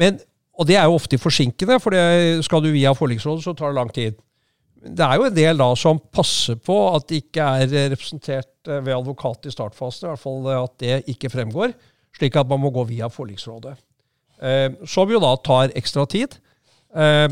Men, 0.00 0.18
og 0.56 0.68
det 0.68 0.78
er 0.78 0.88
jo 0.88 0.96
ofte 0.96 1.18
forsinkende, 1.20 1.76
for 1.82 1.94
det 1.94 2.44
skal 2.46 2.64
du 2.64 2.70
via 2.72 2.94
forliksrådet, 2.96 3.44
så 3.44 3.54
tar 3.56 3.72
det 3.72 3.80
lang 3.80 3.92
tid. 3.94 4.16
Det 4.80 5.04
er 5.04 5.20
jo 5.20 5.26
en 5.28 5.36
del 5.36 5.60
da 5.60 5.68
som 5.76 6.00
passer 6.00 6.56
på 6.56 6.76
at 6.94 7.04
det 7.10 7.24
ikke 7.26 7.48
er 7.60 7.74
representert 7.92 8.68
eh, 8.70 8.80
ved 8.80 8.96
advokat 8.96 9.50
i 9.50 9.52
startfasen, 9.52 10.06
i 10.06 10.12
hvert 10.14 10.22
fall 10.22 10.48
at 10.54 10.76
det 10.80 11.02
ikke 11.12 11.32
fremgår, 11.32 11.74
slik 12.16 12.38
at 12.40 12.48
man 12.48 12.62
må 12.62 12.72
gå 12.72 12.86
via 12.88 13.10
forliksrådet. 13.12 13.76
Eh, 14.40 14.70
som 14.88 15.10
jo 15.12 15.20
da 15.20 15.34
tar 15.44 15.74
ekstra 15.76 16.06
tid. 16.08 16.38
Eh, 16.96 17.28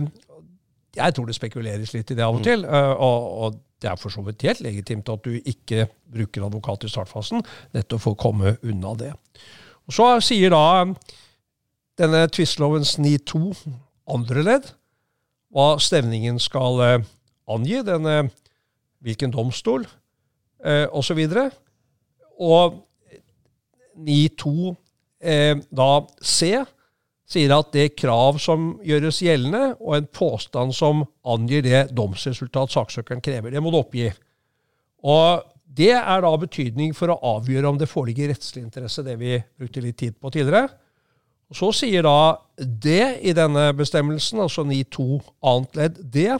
jeg 0.98 1.14
tror 1.14 1.28
det 1.28 1.36
spekuleres 1.38 1.94
litt 1.94 2.12
i 2.12 2.18
det 2.18 2.26
av 2.26 2.36
og 2.36 2.44
til, 2.44 2.66
eh, 2.68 2.92
og, 2.92 3.32
og 3.46 3.58
det 3.82 3.90
er 3.90 3.98
for 3.98 4.10
så 4.10 4.22
vidt 4.26 4.42
helt 4.42 4.60
legitimt 4.64 5.08
at 5.12 5.24
du 5.24 5.36
ikke 5.38 5.86
bruker 6.12 6.46
advokat 6.46 6.84
i 6.84 6.90
startfasen, 6.90 7.44
nettopp 7.74 8.02
for 8.02 8.16
å 8.16 8.20
komme 8.20 8.56
unna 8.66 8.94
det. 8.98 9.12
Og 9.88 9.94
Så 9.94 10.08
sier 10.26 10.52
da 10.52 10.86
denne 11.98 12.26
tvistelovens 12.30 12.96
9.2 12.98 13.54
andre 14.08 14.44
ledd 14.44 14.72
hva 15.54 15.78
stevningen 15.80 16.38
skal 16.42 16.82
eh, 16.84 17.06
angi, 17.48 17.80
denne, 17.86 18.28
hvilken 19.00 19.32
domstol 19.32 19.86
eh, 20.64 20.84
osv. 20.92 21.22
Og 22.38 22.76
9.2 23.96 24.74
eh, 25.24 25.54
da 25.70 25.88
C 26.20 26.52
sier 27.28 27.52
at 27.52 27.74
det 27.76 27.92
krav 27.98 28.38
som 28.40 28.72
gjøres 28.84 29.20
gjeldende, 29.24 29.74
og 29.84 29.98
en 29.98 30.08
påstand 30.08 30.72
som 30.76 31.04
angir 31.28 31.62
det 31.66 31.88
domsresultat 31.96 32.72
saksøkeren 32.72 33.22
krever, 33.24 33.52
det 33.52 33.62
må 33.62 33.72
du 33.72 33.80
oppgi. 33.82 34.08
Og 35.04 35.44
det 35.78 35.92
er 35.94 36.24
da 36.24 36.30
betydning 36.40 36.94
for 36.96 37.12
å 37.12 37.20
avgjøre 37.36 37.68
om 37.68 37.78
det 37.78 37.90
foreligger 37.90 38.32
rettslig 38.32 38.64
interesse, 38.64 39.04
det 39.04 39.18
vi 39.20 39.36
brukte 39.60 39.84
litt 39.84 39.98
tid 40.00 40.16
på 40.16 40.32
tidligere. 40.32 40.70
Og 41.48 41.56
Så 41.56 41.70
sier 41.72 42.04
da 42.04 42.36
det 42.58 43.20
i 43.24 43.32
denne 43.36 43.70
bestemmelsen, 43.76 44.40
altså 44.44 44.64
9.2 44.68 45.20
annet 45.48 45.78
ledd 45.78 46.00
det, 46.12 46.38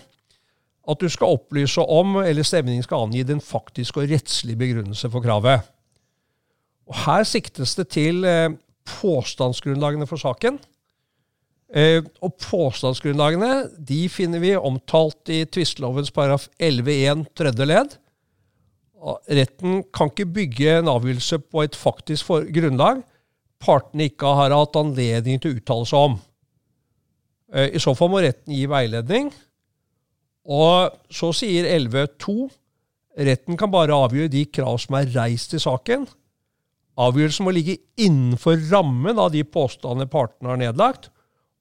at 0.89 1.03
du 1.05 1.09
skal 1.13 1.37
opplyse 1.37 1.85
om, 1.85 2.17
eller 2.23 2.47
stemningen 2.47 2.85
skal 2.85 3.05
angi 3.07 3.23
den 3.29 3.43
faktiske 3.45 4.01
og 4.01 4.09
rettslige 4.09 4.61
begrunnelse 4.61 5.11
for 5.13 5.25
kravet. 5.25 5.69
Og 6.89 6.97
Her 7.05 7.29
siktes 7.29 7.75
det 7.77 7.91
til 7.93 8.25
eh, 8.25 8.57
påstandsgrunnlagene 8.89 10.09
for 10.09 10.21
saken. 10.21 10.57
Eh, 11.69 12.01
og 12.25 12.39
påstandsgrunnlagene 12.41 13.69
de 13.91 14.07
finner 14.09 14.41
vi 14.41 14.55
omtalt 14.57 15.29
i 15.33 15.43
tvistelovens 15.45 16.13
paragraf 16.15 16.49
11-1 16.57 17.27
tredje 17.37 17.69
ledd. 17.69 17.99
Retten 19.29 19.83
kan 19.95 20.11
ikke 20.11 20.33
bygge 20.41 20.79
en 20.79 20.91
avgjørelse 20.91 21.39
på 21.45 21.63
et 21.67 21.77
faktisk 21.79 22.33
grunnlag 22.55 23.05
partene 23.63 24.09
ikke 24.09 24.35
har 24.39 24.55
hatt 24.55 24.79
anledning 24.79 25.41
til 25.43 25.53
å 25.53 25.59
uttale 25.59 25.89
seg 25.91 26.07
om. 26.11 26.17
Eh, 27.55 27.75
I 27.77 27.83
så 27.83 27.95
fall 27.99 28.13
må 28.13 28.23
retten 28.23 28.55
gi 28.55 28.65
veiledning. 28.71 29.33
Og 30.49 30.95
så 31.13 31.33
sier 31.37 31.69
11.2 31.75 32.39
retten 33.29 33.59
kan 33.59 33.71
bare 33.73 33.97
avgjøre 34.07 34.31
de 34.33 34.45
krav 34.47 34.79
som 34.81 34.97
er 34.97 35.11
reist 35.17 35.55
i 35.57 35.61
saken. 35.61 36.07
Avgjørelsen 36.99 37.47
må 37.47 37.55
ligge 37.55 37.79
innenfor 38.01 38.59
rammen 38.71 39.19
av 39.21 39.33
de 39.35 39.43
påstandene 39.47 40.09
partene 40.11 40.53
har 40.53 40.61
nedlagt, 40.61 41.11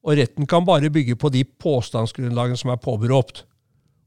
og 0.08 0.16
retten 0.16 0.48
kan 0.48 0.64
bare 0.64 0.88
bygge 0.92 1.18
på 1.20 1.28
de 1.34 1.42
påstandsgrunnlagene 1.44 2.56
som 2.56 2.72
er 2.72 2.80
påberopt. 2.80 3.42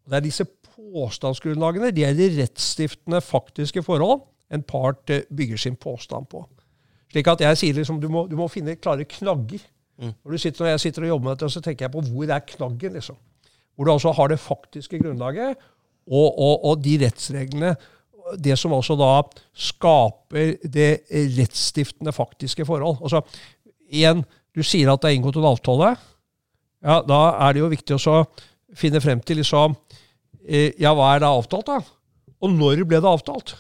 Det 0.10 0.18
er 0.18 0.26
disse 0.26 0.48
påstandsgrunnlagene 0.72 1.92
de 1.94 2.06
er 2.08 2.18
de 2.18 2.30
rettsstiftende 2.40 3.22
faktiske 3.22 3.84
forhold 3.86 4.24
en 4.52 4.64
part 4.68 5.10
eh, 5.14 5.28
bygger 5.30 5.62
sin 5.62 5.78
påstand 5.80 6.28
på. 6.32 6.44
Slik 7.12 7.28
at 7.28 7.44
jeg 7.44 7.60
sier 7.60 7.78
liksom, 7.78 8.00
du 8.02 8.10
må, 8.12 8.26
du 8.28 8.38
må 8.40 8.48
finne 8.52 8.78
klare 8.80 9.06
knagger. 9.08 9.64
Mm. 10.02 10.14
Når, 10.16 10.32
du 10.32 10.42
sitter, 10.42 10.64
når 10.64 10.74
jeg 10.74 10.84
sitter 10.86 11.06
og 11.06 11.14
jobber 11.14 11.28
med 11.28 11.38
dette, 11.38 11.54
så 11.54 11.64
tenker 11.64 11.86
jeg 11.86 11.94
på 11.94 12.04
hvor 12.08 12.36
er 12.36 12.46
knaggen. 12.48 12.98
liksom. 12.98 13.18
Hvor 13.76 13.88
du 13.88 13.94
altså 13.94 14.14
har 14.18 14.32
det 14.32 14.40
faktiske 14.42 15.00
grunnlaget 15.00 15.56
og, 16.08 16.28
og, 16.28 16.66
og 16.66 16.84
de 16.84 16.98
rettsreglene. 17.06 17.76
Det 18.40 18.56
som 18.60 18.74
altså 18.74 18.96
da 19.00 19.12
skaper 19.58 20.56
det 20.64 20.92
rettsstiftende 21.38 22.14
faktiske 22.16 22.66
forhold. 22.66 23.02
Altså, 23.04 23.24
igjen, 23.92 24.24
du 24.56 24.64
sier 24.66 24.92
at 24.92 25.04
det 25.04 25.12
er 25.12 25.18
inngått 25.18 25.40
en 25.40 25.50
avtale. 25.52 25.96
Ja, 26.82 27.02
Da 27.06 27.20
er 27.48 27.54
det 27.54 27.62
jo 27.62 27.72
viktig 27.72 27.96
å 27.96 28.02
så 28.02 28.16
finne 28.78 29.02
frem 29.04 29.22
til 29.24 29.42
liksom, 29.42 29.76
eh, 30.48 30.72
ja, 30.80 30.94
hva 30.96 31.16
er 31.16 31.24
det 31.24 31.30
avtalt, 31.30 31.68
da? 31.68 31.80
Og 32.42 32.56
når 32.56 32.86
ble 32.88 33.02
det 33.04 33.12
avtalt? 33.12 33.56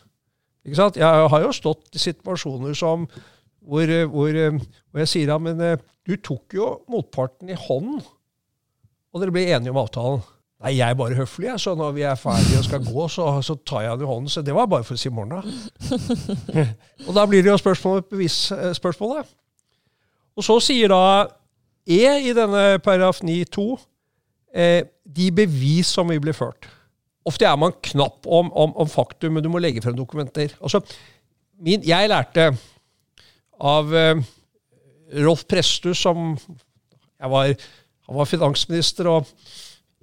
Ikke 0.65 0.77
sant? 0.77 0.97
Jeg 0.99 1.29
har 1.33 1.43
jo 1.43 1.53
stått 1.53 1.95
i 1.95 2.01
situasjoner 2.01 2.75
som 2.77 3.07
hvor, 3.61 3.85
eh, 3.85 4.07
hvor, 4.09 4.29
eh, 4.29 4.57
hvor 4.89 5.03
jeg 5.03 5.11
sier 5.11 5.33
ja, 5.33 5.37
men 5.37 5.59
du 6.07 6.15
tok 6.17 6.57
jo 6.57 6.81
motparten 6.89 7.49
i 7.49 7.57
hånden, 7.57 8.01
og 9.11 9.21
dere 9.21 9.33
ble 9.35 9.47
enige 9.51 9.73
om 9.73 9.81
avtalen. 9.83 10.23
Nei, 10.61 10.75
jeg 10.77 10.93
er 10.93 10.97
bare 10.97 11.17
høflig, 11.17 11.47
jeg, 11.47 11.59
så 11.59 11.73
når 11.73 11.93
vi 11.95 12.03
er 12.05 12.17
ferdige 12.19 12.59
og 12.59 12.65
skal 12.67 12.83
gå, 12.85 13.05
så, 13.09 13.25
så 13.41 13.55
tar 13.65 13.81
jeg 13.81 13.97
den 13.97 14.05
i 14.05 14.09
hånden. 14.11 14.29
Så 14.29 14.43
det 14.45 14.53
var 14.53 14.67
bare 14.69 14.85
for 14.85 14.93
å 14.93 15.01
si 15.01 15.09
morgen, 15.09 15.41
da. 15.41 16.11
og 17.07 17.15
da 17.17 17.23
blir 17.29 17.41
det 17.41 17.49
jo 17.49 17.57
spørsmål, 17.57 18.03
bevisspørsmålet. 18.11 19.31
Og 20.37 20.45
så 20.45 20.57
sier 20.63 20.91
da 20.91 21.03
E 21.91 22.03
i 22.21 22.33
denne 22.37 22.77
paragraf 22.83 23.23
9-2 23.25 23.63
eh, 24.53 24.83
de 25.03 25.31
bevis 25.33 25.89
som 25.95 26.11
vil 26.11 26.21
bli 26.21 26.33
ført. 26.35 26.67
Ofte 27.27 27.45
er 27.45 27.57
man 27.59 27.73
knapp 27.85 28.25
om, 28.25 28.51
om, 28.53 28.75
om 28.77 28.89
faktum, 28.89 29.35
men 29.35 29.43
du 29.43 29.49
må 29.49 29.61
legge 29.61 29.81
frem 29.83 29.97
dokumenter. 29.97 30.53
Altså, 30.61 30.81
min, 31.61 31.83
jeg 31.85 32.09
lærte 32.09 32.51
av 33.61 33.91
eh, 33.97 34.21
Rolf 35.25 35.43
Presthus, 35.49 36.01
som 36.01 36.35
var, 37.19 37.51
han 38.07 38.17
var 38.17 38.29
finansminister, 38.29 39.09
og 39.09 39.27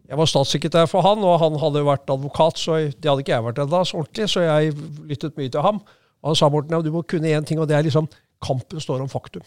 jeg 0.09 0.19
var 0.19 0.29
statssekretær 0.31 0.91
for 0.91 1.05
han, 1.05 1.23
og 1.27 1.41
han 1.43 1.59
hadde 1.61 1.87
vært 1.87 2.11
advokat, 2.13 2.61
så 2.61 2.79
det 2.89 3.11
hadde 3.11 3.25
ikke 3.25 3.35
jeg 3.35 3.47
vært 3.49 3.63
enda 3.65 3.83
så 3.85 3.99
ordentlig, 4.01 4.29
så 4.33 4.45
jeg 4.45 4.77
lyttet 5.09 5.39
mye 5.41 5.53
til 5.53 5.65
ham. 5.65 5.81
Og 6.23 6.33
han 6.33 6.39
sa 6.39 6.51
Morten, 6.51 6.75
ja, 6.75 6.83
du 6.83 6.93
må 6.95 7.05
kunne 7.07 7.31
én 7.31 7.47
ting, 7.47 7.61
og 7.61 7.69
det 7.71 7.77
er 7.79 7.87
liksom 7.87 8.09
kampen 8.45 8.83
står 8.83 9.03
om 9.05 9.11
faktum. 9.11 9.45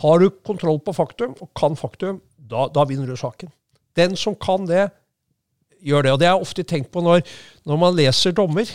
Har 0.00 0.22
du 0.22 0.30
kontroll 0.44 0.80
på 0.80 0.94
faktum, 0.96 1.34
og 1.40 1.50
kan 1.58 1.76
faktum, 1.76 2.22
da, 2.38 2.66
da 2.72 2.86
vinner 2.88 3.06
du 3.06 3.16
saken. 3.16 3.52
Den 3.96 4.16
som 4.16 4.34
kan 4.40 4.64
det, 4.68 4.88
gjør 5.82 6.06
det. 6.06 6.12
Og 6.12 6.20
det 6.22 6.28
er 6.30 6.40
ofte 6.40 6.62
tenkt 6.62 6.92
på 6.94 7.02
når, 7.04 7.22
når 7.68 7.80
man 7.80 7.96
leser 7.96 8.34
dommer. 8.36 8.70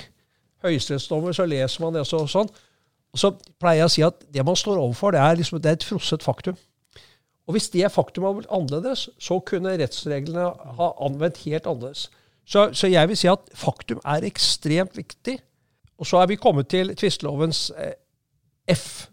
Høyesterettsdommer, 0.65 1.35
så 1.35 1.45
leser 1.49 1.83
man 1.85 1.97
det 1.97 2.05
så, 2.09 2.23
sånn. 2.29 2.49
Og 3.15 3.21
så 3.21 3.31
pleier 3.61 3.85
jeg 3.85 3.89
å 3.89 3.93
si 3.93 4.05
at 4.05 4.23
det 4.33 4.45
man 4.45 4.57
står 4.59 4.81
overfor, 4.81 5.15
det 5.15 5.21
er, 5.23 5.37
liksom, 5.39 5.61
det 5.63 5.71
er 5.71 5.79
et 5.79 5.87
frosset 5.87 6.25
faktum. 6.25 6.57
Og 7.47 7.55
hvis 7.55 7.69
det 7.71 7.87
faktum 7.93 8.25
hadde 8.27 8.41
vært 8.41 8.53
annerledes, 8.53 9.07
så 9.23 9.39
kunne 9.47 9.77
rettsreglene 9.79 10.49
ha 10.77 10.89
anvendt 11.05 11.45
helt 11.45 11.69
annerledes. 11.69 12.09
Så, 12.47 12.69
så, 12.75 12.89
jeg 12.91 13.07
vil 13.09 13.19
si 13.19 13.29
at 13.31 13.47
faktum 13.55 14.01
er 14.07 14.25
ekstremt 14.27 14.97
viktig. 14.99 15.37
Og 15.97 16.07
så 16.07 16.21
er 16.21 16.29
vi 16.29 16.39
kommet 16.39 16.69
til 16.71 16.91
tvistelovens 16.95 17.69
eh, 17.79 17.95
F 18.71 19.07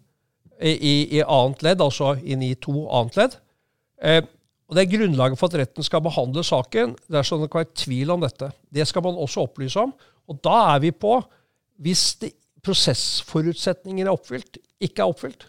i, 0.62 1.18
i, 1.18 1.22
annet 1.22 1.62
ledd, 1.66 1.82
altså 1.82 2.14
i 2.22 2.36
9.2 2.38 2.84
annet 2.98 3.18
ledd. 3.20 3.36
Eh, 4.02 4.22
og 4.68 4.76
Det 4.76 4.84
er 4.84 4.92
grunnlaget 4.96 5.38
for 5.38 5.52
at 5.52 5.58
retten 5.60 5.86
skal 5.86 6.02
behandle 6.04 6.44
saken 6.44 6.94
dersom 7.12 7.42
det 7.42 7.50
kan 7.52 7.64
være 7.64 7.78
tvil 7.84 8.14
om 8.14 8.22
dette. 8.24 8.50
Det 8.72 8.86
skal 8.88 9.04
man 9.04 9.18
også 9.20 9.44
opplyse 9.44 9.80
om. 9.80 9.92
Og 10.28 10.38
da 10.44 10.74
er 10.74 10.84
vi 10.86 10.90
på 10.90 11.22
Hvis 11.74 12.14
prosessforutsetninger 12.62 14.06
er 14.06 14.12
oppfylt, 14.14 14.58
ikke 14.80 15.02
er 15.02 15.10
oppfylt, 15.10 15.48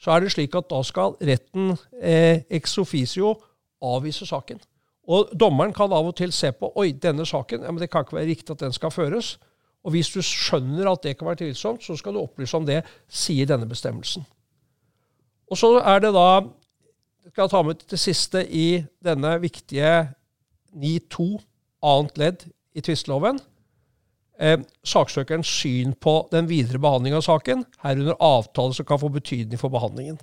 så 0.00 0.14
er 0.14 0.24
det 0.24 0.32
slik 0.32 0.54
at 0.56 0.70
da 0.70 0.78
skal 0.82 1.12
retten 1.20 1.74
eh, 2.00 2.40
ex 2.48 2.78
officio 2.80 3.34
avvise 3.84 4.26
saken. 4.26 4.56
Og 5.10 5.34
dommeren 5.36 5.74
kan 5.76 5.92
av 5.92 6.08
og 6.08 6.16
til 6.16 6.32
se 6.32 6.48
på 6.56 6.72
oi, 6.80 6.92
denne 6.92 7.26
saken, 7.28 7.66
ja, 7.66 7.70
men 7.70 7.82
det 7.82 7.90
kan 7.92 8.06
ikke 8.06 8.16
være 8.16 8.30
riktig 8.30 8.54
at 8.54 8.64
den 8.64 8.72
skal 8.72 8.90
føres. 8.94 9.34
Og 9.84 9.94
hvis 9.94 10.10
du 10.12 10.20
skjønner 10.24 10.90
at 10.90 11.04
det 11.06 11.16
kan 11.18 11.30
være 11.30 11.42
tvilsomt, 11.44 11.84
så 11.84 11.96
skal 11.96 12.14
du 12.14 12.22
opplyse 12.22 12.56
om 12.56 12.66
det, 12.68 12.82
sier 13.08 13.48
denne 13.48 13.68
bestemmelsen. 13.68 14.26
Og 15.50 15.58
så 15.58 15.72
er 15.80 16.02
det 16.04 16.12
da 16.14 16.28
skal 17.30 17.44
jeg 17.44 17.52
ta 17.52 17.62
med 17.66 17.84
det 17.90 18.00
siste 18.00 18.42
i 18.46 18.66
denne 19.04 19.36
viktige 19.42 19.92
9.2 20.76 21.30
annet 21.86 22.20
ledd 22.20 22.44
i 22.76 22.82
tvisteloven. 22.84 23.40
Eh, 24.40 24.58
saksøkerens 24.86 25.48
syn 25.60 25.92
på 26.00 26.14
den 26.32 26.48
videre 26.48 26.80
behandling 26.80 27.16
av 27.16 27.24
saken, 27.26 27.64
herunder 27.84 28.16
avtaler 28.24 28.76
som 28.76 28.88
kan 28.88 29.00
få 29.02 29.10
betydning 29.12 29.60
for 29.60 29.72
behandlingen. 29.72 30.20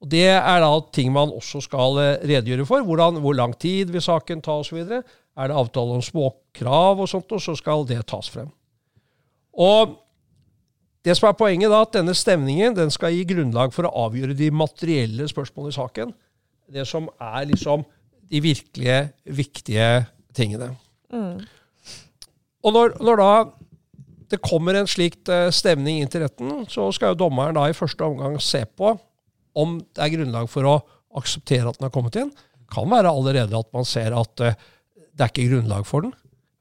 Og 0.00 0.08
Det 0.12 0.28
er 0.28 0.60
da 0.60 0.70
ting 0.92 1.12
man 1.12 1.32
også 1.32 1.62
skal 1.64 2.00
eh, 2.00 2.20
redegjøre 2.24 2.66
for. 2.68 2.84
Hvordan, 2.84 3.20
hvor 3.24 3.36
lang 3.36 3.56
tid 3.58 3.92
vil 3.92 4.04
saken 4.04 4.42
ta 4.44 4.60
osv. 4.60 4.78
Er 4.78 5.48
det 5.48 5.56
avtale 5.56 5.96
om 5.96 6.04
småkrav 6.04 7.00
og 7.00 7.08
sånt, 7.08 7.32
og 7.32 7.42
så 7.42 7.56
skal 7.56 7.84
det 7.88 8.06
tas 8.08 8.28
frem. 8.32 8.48
Og 9.56 9.96
det 11.06 11.14
som 11.16 11.28
er 11.28 11.38
poenget 11.38 11.70
da, 11.70 11.84
at 11.84 11.94
denne 11.94 12.14
stemningen 12.18 12.74
den 12.76 12.90
skal 12.90 13.14
gi 13.14 13.22
grunnlag 13.30 13.74
for 13.74 13.86
å 13.86 14.06
avgjøre 14.06 14.34
de 14.36 14.50
materielle 14.50 15.28
spørsmålene 15.30 15.74
i 15.74 15.76
saken. 15.76 16.14
Det 16.74 16.86
som 16.88 17.06
er 17.22 17.46
liksom 17.52 17.84
de 18.26 18.40
virkelige 18.42 18.98
viktige 19.38 19.90
tingene. 20.34 20.72
Mm. 21.14 21.44
Og 22.66 22.74
når, 22.74 22.96
når, 22.98 23.22
da 23.22 23.30
det 24.34 24.42
kommer 24.42 24.74
en 24.74 24.90
slikt 24.90 25.30
uh, 25.30 25.46
stemning 25.54 26.00
inn 26.02 26.10
til 26.10 26.24
retten, 26.24 26.64
så 26.66 26.88
skal 26.94 27.14
jo 27.14 27.22
dommeren 27.22 27.54
da 27.54 27.68
i 27.70 27.76
første 27.76 28.02
omgang 28.02 28.40
se 28.42 28.64
på 28.66 28.96
om 29.56 29.78
det 29.78 30.02
er 30.02 30.12
grunnlag 30.16 30.50
for 30.50 30.66
å 30.66 30.76
akseptere 31.16 31.70
at 31.70 31.78
den 31.78 31.86
har 31.86 31.94
kommet 31.94 32.18
inn. 32.18 32.34
Kan 32.72 32.90
være 32.90 33.14
allerede 33.14 33.54
at 33.56 33.70
man 33.72 33.86
ser 33.86 34.16
at 34.18 34.42
uh, 34.42 34.58
det 35.14 35.22
er 35.22 35.30
ikke 35.30 35.50
grunnlag 35.52 35.86
for 35.86 36.04
den. 36.04 36.16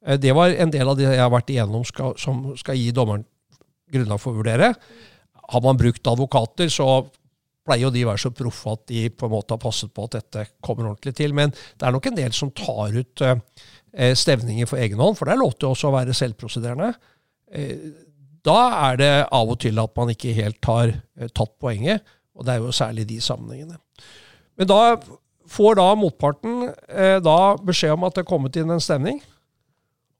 Uh, 0.08 0.16
det 0.22 0.34
var 0.38 0.54
en 0.54 0.72
del 0.74 0.90
av 0.90 0.98
det 1.00 1.10
jeg 1.10 1.22
har 1.22 1.34
vært 1.34 1.52
igjennom 1.54 1.86
skal, 1.88 2.16
som 2.22 2.52
skal 2.60 2.80
gi 2.80 2.92
dommeren 2.96 3.26
grunnlag 3.92 4.22
for 4.22 4.34
å 4.34 4.40
vurdere. 4.40 4.74
Har 5.46 5.62
man 5.62 5.78
brukt 5.78 6.08
advokater, 6.10 6.70
så 6.74 7.06
pleier 7.66 7.88
jo 7.88 7.94
de 7.94 8.04
å 8.06 8.12
være 8.12 8.22
så 8.22 8.32
proffe 8.34 8.74
at 8.74 8.84
de 8.90 9.08
på 9.10 9.28
en 9.28 9.34
måte 9.34 9.54
har 9.54 9.62
passet 9.62 9.92
på 9.94 10.06
at 10.06 10.18
dette 10.20 10.48
kommer 10.66 10.90
ordentlig 10.90 11.16
til. 11.18 11.34
Men 11.38 11.54
det 11.54 11.86
er 11.86 11.94
nok 11.94 12.10
en 12.10 12.18
del 12.18 12.34
som 12.38 12.54
tar 12.54 12.98
ut 12.98 13.24
uh, 13.26 13.38
stevninger 13.94 14.70
for 14.70 14.82
egen 14.82 15.02
hånd, 15.02 15.18
for 15.18 15.30
det 15.30 15.36
er 15.36 15.42
lov 15.42 15.54
til 15.58 15.72
også 15.72 15.90
å 15.90 15.96
være 15.96 16.18
selvprosederende. 16.18 16.92
Da 18.46 18.58
er 18.90 18.98
det 19.00 19.12
av 19.34 19.54
og 19.54 19.60
til 19.64 19.80
at 19.80 19.94
man 19.96 20.12
ikke 20.12 20.34
helt 20.36 20.68
har 20.68 20.92
tatt 21.38 21.54
poenget, 21.62 22.04
og 22.36 22.44
det 22.46 22.54
er 22.54 22.66
jo 22.66 22.74
særlig 22.76 23.06
de 23.08 23.22
sammenhengene. 23.24 23.80
Men 24.60 24.68
da 24.68 24.82
får 25.48 25.78
da 25.80 25.86
motparten 25.96 26.68
da 27.24 27.38
beskjed 27.64 27.96
om 27.96 28.04
at 28.10 28.18
det 28.18 28.26
er 28.26 28.30
kommet 28.34 28.60
inn 28.60 28.74
en 28.76 28.84
stemning, 28.84 29.22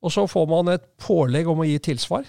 og 0.06 0.14
så 0.14 0.28
får 0.30 0.46
man 0.50 0.70
et 0.76 0.86
pålegg 1.02 1.48
om 1.50 1.64
å 1.64 1.68
gi 1.68 1.80
tilsvar. 1.82 2.28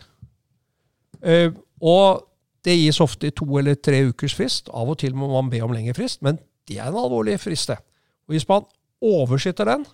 Uh, 1.21 1.53
og 1.85 2.25
det 2.65 2.79
gis 2.79 3.03
ofte 3.05 3.29
i 3.29 3.35
to 3.37 3.47
eller 3.61 3.77
tre 3.79 4.01
ukers 4.09 4.35
frist. 4.37 4.71
Av 4.73 4.89
og 4.89 4.99
til 5.03 5.15
må 5.17 5.29
man 5.31 5.51
be 5.53 5.61
om 5.65 5.75
lengre 5.75 5.95
frist, 5.99 6.23
men 6.25 6.41
det 6.67 6.81
er 6.81 6.89
en 6.89 6.99
alvorlig 7.05 7.37
frist, 7.43 7.71
det. 7.71 7.79
Og 8.27 8.35
hvis 8.35 8.49
man 8.49 8.65
oversitter 9.05 9.69
den, 9.69 9.85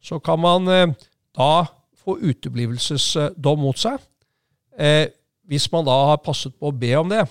så 0.00 0.20
kan 0.22 0.40
man 0.40 0.70
uh, 0.70 1.10
da 1.36 1.66
få 1.98 2.16
uteblivelsesdom 2.22 3.66
mot 3.66 3.82
seg. 3.82 3.98
Uh, 4.78 5.10
hvis 5.50 5.66
man 5.74 5.86
da 5.88 5.96
har 6.12 6.22
passet 6.22 6.54
på 6.54 6.70
å 6.70 6.76
be 6.76 6.94
om 7.00 7.10
det. 7.10 7.26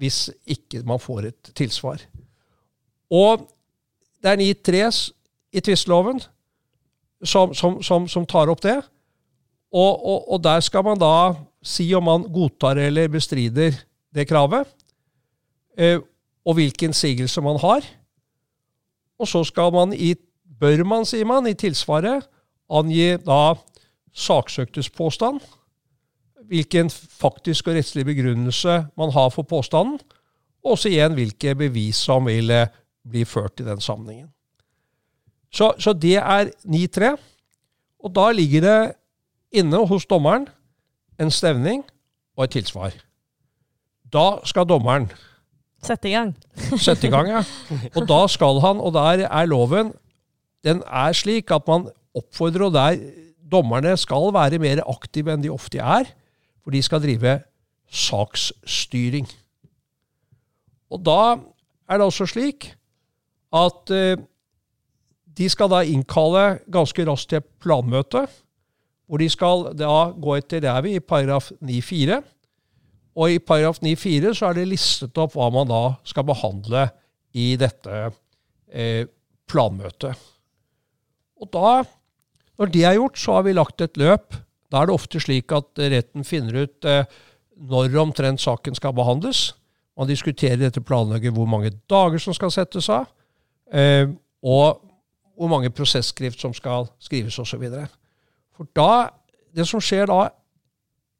hvis 0.00 0.30
ikke 0.48 0.80
man 0.88 1.00
får 1.02 1.26
et 1.28 1.48
tilsvar. 1.58 2.00
Og 3.12 3.42
det 4.22 4.30
er 4.30 4.38
9.3 4.40 5.10
i 5.52 5.60
tvisteloven 5.60 6.22
som, 7.24 7.54
som, 7.54 7.80
som, 7.82 8.08
som, 8.08 8.26
tar 8.26 8.50
opp 8.52 8.62
det. 8.64 8.78
Og, 9.70 9.92
og, 10.06 10.32
og 10.34 10.42
der 10.42 10.60
skal 10.64 10.84
man 10.86 10.98
da 10.98 11.34
si 11.62 11.86
om 11.94 12.06
man 12.08 12.24
godtar 12.32 12.80
eller 12.80 13.10
bestrider 13.12 13.76
det 14.14 14.26
kravet, 14.26 14.66
eh, 15.78 16.00
og 16.46 16.56
hvilke 16.56 16.88
innsigelser 16.88 17.44
man 17.44 17.60
har. 17.62 17.84
Og 19.20 19.28
så 19.28 19.44
skal 19.44 19.72
man 19.74 19.92
i, 19.94 20.14
bør 20.60 20.84
man, 20.88 21.06
sier 21.06 21.28
man, 21.28 21.46
i 21.46 21.54
tilsvaret 21.54 22.26
angi 22.70 23.12
da 23.22 23.54
saksøktes 24.16 24.90
påstand, 24.90 25.38
hvilken 26.50 26.90
faktisk 26.90 27.68
og 27.68 27.76
rettslig 27.76 28.08
begrunnelse 28.08 28.80
man 28.98 29.12
har 29.14 29.30
for 29.30 29.46
påstanden, 29.46 30.00
og 30.64 30.74
også 30.74 30.90
igjen 30.90 31.14
hvilke 31.14 31.54
bevis 31.54 32.00
som 32.08 32.26
vil 32.26 32.50
bli 33.06 33.24
ført 33.24 33.62
i 33.62 33.68
den 33.68 33.80
sammenhengen. 33.80 34.32
Så, 35.50 35.72
så 35.78 35.92
det 35.92 36.16
er 36.20 36.50
9-3. 36.64 37.14
Og 38.00 38.14
da 38.14 38.30
ligger 38.32 38.64
det 38.64 38.78
inne 39.60 39.82
hos 39.86 40.06
dommeren 40.06 40.46
en 41.20 41.30
stevning 41.30 41.82
og 42.38 42.46
et 42.46 42.54
tilsvar. 42.58 42.94
Da 44.10 44.40
skal 44.48 44.68
dommeren 44.68 45.10
Sette 45.80 46.10
i 46.10 46.12
gang. 46.12 46.34
sette 46.84 47.08
i 47.08 47.10
gang, 47.12 47.30
ja. 47.30 47.40
Og 47.96 48.04
da 48.08 48.20
skal 48.28 48.60
han, 48.60 48.82
og 48.84 48.92
der 48.92 49.24
er 49.24 49.48
loven 49.48 49.94
Den 50.60 50.82
er 50.84 51.14
slik 51.16 51.48
at 51.56 51.64
man 51.64 51.86
oppfordrer, 52.12 52.66
og 52.66 52.74
der 52.74 52.98
dommerne 53.50 53.94
skal 53.96 54.28
være 54.34 54.58
mer 54.60 54.82
aktive 54.84 55.32
enn 55.32 55.40
de 55.40 55.48
ofte 55.48 55.80
er, 55.80 56.10
for 56.60 56.74
de 56.74 56.82
skal 56.84 57.00
drive 57.00 57.38
saksstyring. 57.88 59.24
Og 60.92 61.00
da 61.06 61.38
er 61.88 61.96
det 61.96 62.06
også 62.06 62.28
slik 62.28 62.74
at 63.56 63.94
eh, 63.94 64.20
de 65.40 65.48
skal 65.48 65.70
da 65.72 65.80
innkalle 65.88 66.60
ganske 66.68 67.04
raskt 67.08 67.32
til 67.32 67.44
planmøte 67.62 68.26
hvor 69.10 69.18
de 69.18 69.26
skal 69.26 69.70
da 69.74 70.12
gå 70.14 70.36
etter 70.38 70.62
det 70.62 70.70
er 70.70 70.84
vi 70.84 70.92
i 70.94 71.02
paragraf 71.02 71.48
9-4. 71.58 72.20
Og 73.18 73.32
i 73.34 73.40
paragraf 73.42 73.80
9-4 73.82 74.36
så 74.38 74.50
er 74.50 74.60
det 74.60 74.68
listet 74.70 75.18
opp 75.18 75.34
hva 75.34 75.48
man 75.50 75.66
da 75.66 75.80
skal 76.06 76.28
behandle 76.28 76.84
i 77.34 77.56
dette 77.58 77.96
eh, 78.70 79.08
planmøtet. 79.50 80.14
Og 81.42 81.50
da, 81.50 81.80
når 82.60 82.70
det 82.70 82.84
er 82.86 83.00
gjort, 83.00 83.18
så 83.18 83.34
har 83.34 83.48
vi 83.48 83.56
lagt 83.56 83.82
et 83.82 83.98
løp. 83.98 84.36
Da 84.70 84.78
er 84.78 84.86
det 84.86 84.94
ofte 84.94 85.22
slik 85.24 85.50
at 85.58 85.82
retten 85.90 86.26
finner 86.28 86.68
ut 86.68 86.86
eh, 86.86 87.02
når 87.58 87.98
omtrent 87.98 88.44
saken 88.44 88.78
skal 88.78 88.94
behandles. 88.94 89.56
Man 89.98 90.06
diskuterer 90.06 90.68
etter 90.68 90.86
planlegget 90.86 91.34
hvor 91.34 91.50
mange 91.50 91.74
dager 91.90 92.22
som 92.22 92.36
skal 92.36 92.54
settes 92.54 92.86
av, 92.94 93.10
eh, 93.74 94.06
og 94.46 94.86
hvor 95.40 95.48
mange 95.48 95.72
prosesskrift 95.72 96.42
som 96.42 96.52
skal 96.52 96.90
skrives 97.00 97.38
osv. 97.40 97.62
For 98.52 98.68
da, 98.76 99.08
det 99.56 99.64
som 99.68 99.80
skjer 99.80 100.10
da 100.10 100.26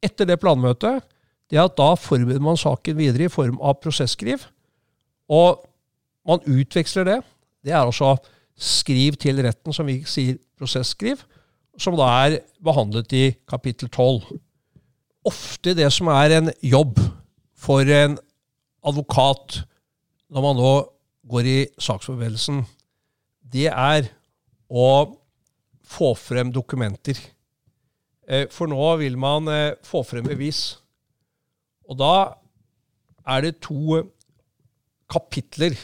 etter 0.05 0.29
det 0.29 0.37
planmøtet, 0.43 1.01
det 1.49 1.57
er 1.57 1.65
at 1.65 1.79
da 1.79 1.95
forbereder 1.97 2.43
man 2.45 2.59
saken 2.61 2.99
videre 2.99 3.27
i 3.27 3.33
form 3.33 3.57
av 3.65 3.79
prosesskriv. 3.81 4.45
Og 5.33 5.63
man 6.29 6.45
utveksler 6.45 7.09
det. 7.09 7.19
Det 7.65 7.73
er 7.73 7.81
altså 7.81 8.19
skriv 8.61 9.17
til 9.21 9.41
retten, 9.43 9.73
som 9.73 9.89
vi 9.89 10.03
sier 10.05 10.37
prosesskriv, 10.61 11.23
som 11.81 11.97
da 11.97 12.11
er 12.27 12.41
behandlet 12.61 13.15
i 13.17 13.25
kapittel 13.49 13.89
12. 13.89 14.37
Ofte 15.31 15.75
det 15.77 15.89
som 15.97 16.11
er 16.13 16.37
en 16.37 16.53
jobb 16.61 17.01
for 17.57 17.89
en 17.89 18.19
advokat 18.85 19.63
når 20.31 20.45
man 20.45 20.61
nå 20.61 20.75
går 21.31 21.49
i 21.49 21.59
saksforberedelsen, 21.81 22.63
det 23.51 23.69
er 23.71 24.09
å 24.71 24.89
få 25.91 26.13
frem 26.19 26.53
dokumenter. 26.55 27.19
Eh, 28.31 28.47
for 28.53 28.71
nå 28.71 28.91
vil 29.01 29.19
man 29.19 29.49
eh, 29.51 29.75
få 29.87 30.05
frem 30.07 30.27
bevis. 30.29 30.79
Og 31.91 31.99
da 31.99 32.15
er 33.31 33.47
det 33.47 33.59
to 33.65 34.05
kapitler 35.11 35.75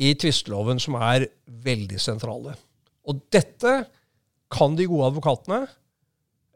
i 0.00 0.14
tvisteloven 0.18 0.80
som 0.82 0.96
er 0.98 1.28
veldig 1.64 2.00
sentrale. 2.00 2.56
Og 3.04 3.20
dette 3.32 3.82
kan 4.54 4.76
de 4.78 4.86
gode 4.88 5.10
advokatene, 5.10 5.60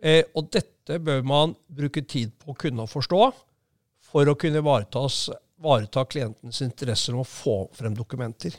eh, 0.00 0.24
og 0.34 0.48
dette 0.54 0.98
bør 1.04 1.20
man 1.26 1.52
bruke 1.68 2.02
tid 2.08 2.32
på 2.40 2.54
å 2.54 2.58
kunne 2.58 2.88
forstå 2.88 3.20
for 4.08 4.30
å 4.30 4.36
kunne 4.40 4.62
ivareta 4.62 6.06
klientens 6.08 6.62
interesser 6.64 7.12
om 7.12 7.20
å 7.20 7.28
få 7.28 7.58
frem 7.76 7.96
dokumenter. 7.96 8.56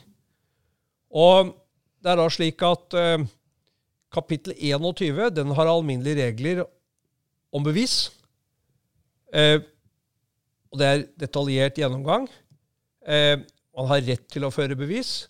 Og 1.10 1.52
det 2.00 2.12
er 2.12 2.18
da 2.20 2.26
slik 2.32 2.62
at 2.64 2.94
Kapittel 4.10 4.54
21 4.58 5.30
den 5.36 5.52
har 5.54 5.70
alminnelige 5.70 6.26
regler 6.26 6.64
om 7.54 7.62
bevis. 7.66 8.10
Eh, 9.34 9.60
og 10.70 10.78
det 10.80 10.86
er 10.86 11.04
detaljert 11.18 11.78
gjennomgang. 11.78 12.26
Eh, 13.06 13.38
man 13.76 13.90
har 13.90 14.02
rett 14.06 14.26
til 14.30 14.46
å 14.46 14.52
føre 14.54 14.78
bevis. 14.78 15.28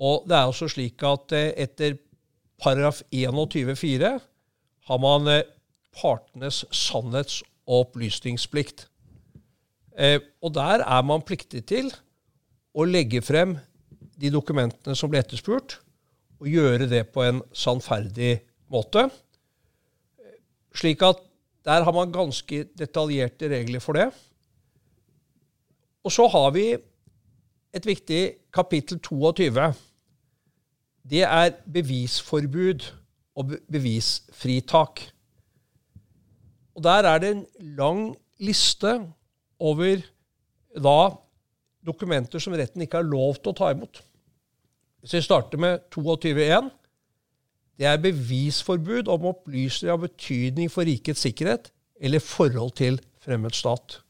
Og 0.00 0.28
det 0.28 0.36
er 0.36 0.48
også 0.48 0.68
slik 0.72 1.00
at 1.04 1.32
eh, 1.36 1.52
etter 1.64 1.96
paragraf 2.60 3.00
21-4 3.12 4.12
har 4.90 5.00
man 5.00 5.28
eh, 5.28 5.48
partenes 5.96 6.62
sannhets- 6.76 7.42
og 7.70 7.86
opplysningsplikt. 7.86 8.86
Eh, 9.96 10.20
og 10.44 10.54
der 10.56 10.84
er 10.84 11.02
man 11.08 11.24
pliktig 11.24 11.64
til 11.72 11.88
å 12.76 12.84
legge 12.84 13.24
frem 13.24 13.56
de 14.20 14.30
dokumentene 14.32 14.96
som 14.98 15.10
ble 15.10 15.22
etterspurt, 15.22 15.78
og 16.40 16.48
gjøre 16.48 16.88
det 16.88 17.06
på 17.12 17.24
en 17.24 17.42
sannferdig 17.56 18.38
måte. 18.72 19.08
Slik 20.76 21.02
at 21.04 21.20
der 21.66 21.84
har 21.84 21.92
man 21.92 22.12
ganske 22.12 22.64
detaljerte 22.78 23.50
regler 23.52 23.82
for 23.84 23.98
det. 23.98 24.08
Og 26.04 26.12
så 26.12 26.24
har 26.32 26.50
vi 26.56 26.64
et 27.76 27.86
viktig 27.86 28.22
kapittel 28.54 28.98
22. 29.04 29.68
Det 31.10 31.22
er 31.26 31.52
bevisforbud 31.72 32.86
og 33.36 33.52
bevisfritak. 33.72 35.02
Og 36.74 36.82
Der 36.82 37.04
er 37.04 37.18
det 37.18 37.30
en 37.30 37.46
lang 37.60 38.16
liste 38.38 39.00
over 39.58 40.00
da 40.76 40.98
dokumenter 41.86 42.38
som 42.38 42.52
retten 42.56 42.82
ikke 42.82 43.00
har 43.00 43.08
lov 43.08 43.36
til 43.36 43.52
å 43.52 43.58
ta 43.58 43.70
imot. 43.74 44.00
Hvis 45.00 45.14
vi 45.14 45.20
starter 45.20 45.58
med 45.58 45.78
22.1. 45.96 46.70
Det 47.78 47.86
er 47.86 47.96
bevisforbud 47.96 49.08
om 49.08 49.24
opplysninger 49.32 49.94
av 49.94 50.02
betydning 50.04 50.68
for 50.70 50.84
rikets 50.84 51.20
sikkerhet 51.24 51.70
eller 52.00 52.20
forhold 52.20 52.74
til 52.76 53.00
fremmed 53.24 53.56
stat. 53.56 54.00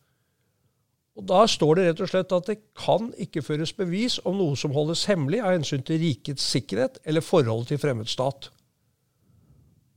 Og 1.16 1.28
Da 1.28 1.46
står 1.46 1.74
det 1.74 1.84
rett 1.86 2.00
og 2.00 2.08
slett 2.08 2.32
at 2.32 2.46
det 2.48 2.58
kan 2.78 3.12
ikke 3.18 3.42
føres 3.42 3.72
bevis 3.72 4.18
om 4.24 4.38
noe 4.38 4.56
som 4.56 4.74
holdes 4.74 5.04
hemmelig 5.10 5.42
av 5.42 5.52
hensyn 5.52 5.82
til 5.86 6.00
rikets 6.00 6.42
sikkerhet 6.42 6.98
eller 7.04 7.20
forholdet 7.20 7.68
til 7.68 7.78
fremmed 7.78 8.10
stat. 8.10 8.50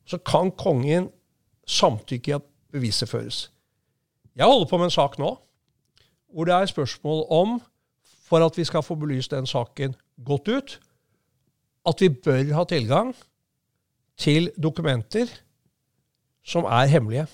Så 0.05 0.17
kan 0.17 0.51
kongen 0.51 1.09
samtykke 1.65 2.31
i 2.31 2.35
at 2.35 2.45
beviset 2.71 3.09
føres. 3.09 3.49
Jeg 4.35 4.45
holder 4.45 4.67
på 4.69 4.77
med 4.77 4.91
en 4.91 4.97
sak 4.99 5.17
nå 5.17 5.37
hvor 6.33 6.49
det 6.49 6.53
er 6.53 6.65
spørsmål 6.65 7.27
om, 7.29 7.59
for 8.25 8.41
at 8.41 8.57
vi 8.57 8.63
skal 8.65 8.81
få 8.83 8.95
belyst 8.97 9.31
den 9.31 9.45
saken 9.45 9.93
godt 10.25 10.47
ut, 10.47 10.79
at 11.85 12.01
vi 12.01 12.09
bør 12.09 12.53
ha 12.55 12.65
tilgang 12.69 13.13
til 14.17 14.51
dokumenter 14.63 15.31
som 16.43 16.67
er 16.67 16.91
hemmelige. 16.91 17.27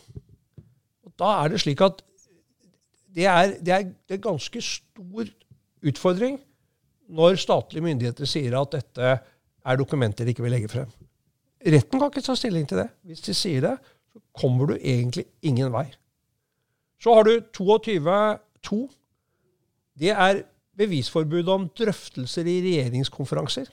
Og 1.06 1.14
da 1.20 1.34
er 1.44 1.52
det 1.52 1.62
slik 1.62 1.82
at 1.82 2.04
det 3.16 3.26
er, 3.26 3.58
det 3.58 3.74
er, 3.74 3.90
er 4.10 4.22
ganske 4.22 4.62
stor 4.62 5.30
utfordring 5.86 6.40
når 7.10 7.40
statlige 7.42 7.84
myndigheter 7.84 8.30
sier 8.30 8.54
at 8.60 8.76
dette 8.76 9.14
er 9.66 9.80
dokumenter 9.80 10.26
de 10.26 10.34
ikke 10.34 10.46
vil 10.46 10.54
legge 10.54 10.70
frem. 10.70 10.92
Retten 11.60 12.00
kan 12.00 12.12
ikke 12.12 12.24
ta 12.24 12.36
stilling 12.38 12.68
til 12.70 12.84
det. 12.84 12.88
Hvis 13.04 13.26
de 13.26 13.34
sier 13.36 13.66
det, 13.66 13.74
så 14.14 14.22
kommer 14.38 14.70
du 14.70 14.78
egentlig 14.78 15.26
ingen 15.42 15.74
vei. 15.74 15.88
Så 17.02 17.14
har 17.16 17.26
du 17.28 17.40
22.2. 17.58 18.80
Det 20.00 20.14
er 20.14 20.44
bevisforbud 20.80 21.52
om 21.52 21.68
drøftelser 21.76 22.48
i 22.48 22.60
regjeringskonferanser. 22.64 23.68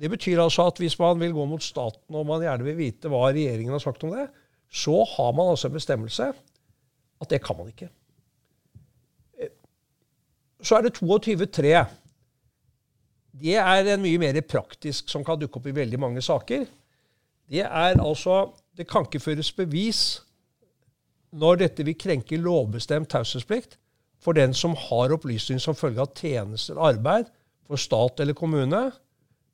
Det 0.00 0.10
betyr 0.10 0.40
altså 0.40 0.66
at 0.70 0.80
hvis 0.80 0.98
man 0.98 1.20
vil 1.20 1.34
gå 1.36 1.44
mot 1.46 1.62
staten 1.62 2.16
og 2.16 2.26
man 2.26 2.42
gjerne 2.42 2.66
vil 2.66 2.78
vite 2.78 3.10
hva 3.12 3.28
regjeringen 3.28 3.74
har 3.76 3.82
sagt 3.82 4.04
om 4.06 4.14
det, 4.14 4.26
så 4.70 5.02
har 5.16 5.32
man 5.36 5.52
altså 5.52 5.68
en 5.68 5.76
bestemmelse 5.76 6.30
at 7.20 7.30
det 7.30 7.42
kan 7.44 7.58
man 7.58 7.68
ikke. 7.68 7.90
Så 10.62 10.76
er 10.76 10.86
det 10.86 10.98
22.3. 11.00 11.74
Det 13.40 13.56
er 13.56 13.92
en 13.94 14.02
mye 14.02 14.20
mer 14.20 14.40
praktisk 14.44 15.08
som 15.08 15.24
kan 15.24 15.38
dukke 15.40 15.60
opp 15.60 15.68
i 15.70 15.76
veldig 15.76 16.00
mange 16.00 16.22
saker. 16.24 16.66
Det 17.50 17.64
er 17.64 18.00
altså 18.00 18.50
Det 18.76 18.86
kan 18.88 19.04
ikke 19.04 19.20
føres 19.20 19.50
bevis 19.52 20.22
når 21.36 21.58
dette 21.60 21.84
vil 21.84 21.98
krenke 21.98 22.38
lovbestemt 22.40 23.10
taushetsplikt 23.10 23.74
for 24.20 24.36
den 24.36 24.54
som 24.56 24.74
har 24.76 25.14
opplysninger 25.14 25.62
som 25.62 25.76
følge 25.76 26.02
av 26.02 26.12
tjenester 26.16 26.74
eller 26.74 26.94
arbeid 26.94 27.30
for 27.70 27.80
stat 27.80 28.20
eller 28.20 28.36
kommune, 28.36 28.90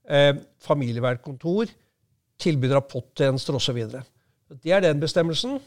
eh, 0.09 0.35
familievernkontor, 0.65 1.71
tilbyder 2.39 2.77
av 2.81 2.89
pottjenester 2.91 3.57
osv. 3.57 3.79
Det 4.63 4.73
er 4.73 4.81
den 4.81 5.01
bestemmelsen. 5.01 5.61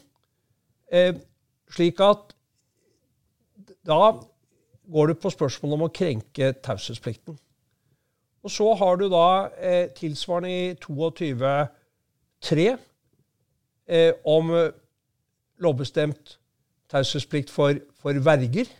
Eh, 0.92 1.14
slik 1.70 2.00
at 2.00 2.34
da 3.86 4.12
går 4.90 5.06
du 5.06 5.14
på 5.14 5.30
spørsmålet 5.30 5.78
om 5.78 5.86
å 5.86 5.94
krenke 5.94 6.52
taushetsplikten. 6.64 7.38
Og 8.42 8.50
så 8.50 8.74
har 8.74 8.96
du 8.96 9.06
da 9.12 9.48
eh, 9.60 9.90
tilsvarende 9.94 10.50
i 10.50 10.74
22.3 10.80 12.76
eh, 13.86 14.12
om 14.24 14.52
lovbestemt 15.60 16.38
taushetsplikt 16.90 17.50
for, 17.52 17.78
for, 18.00 18.16
verger. 18.24 18.70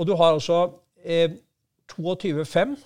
Og 0.00 0.08
du 0.08 0.14
har 0.16 0.32
altså 0.32 0.62
eh, 1.04 1.36
22.5. 1.92 2.76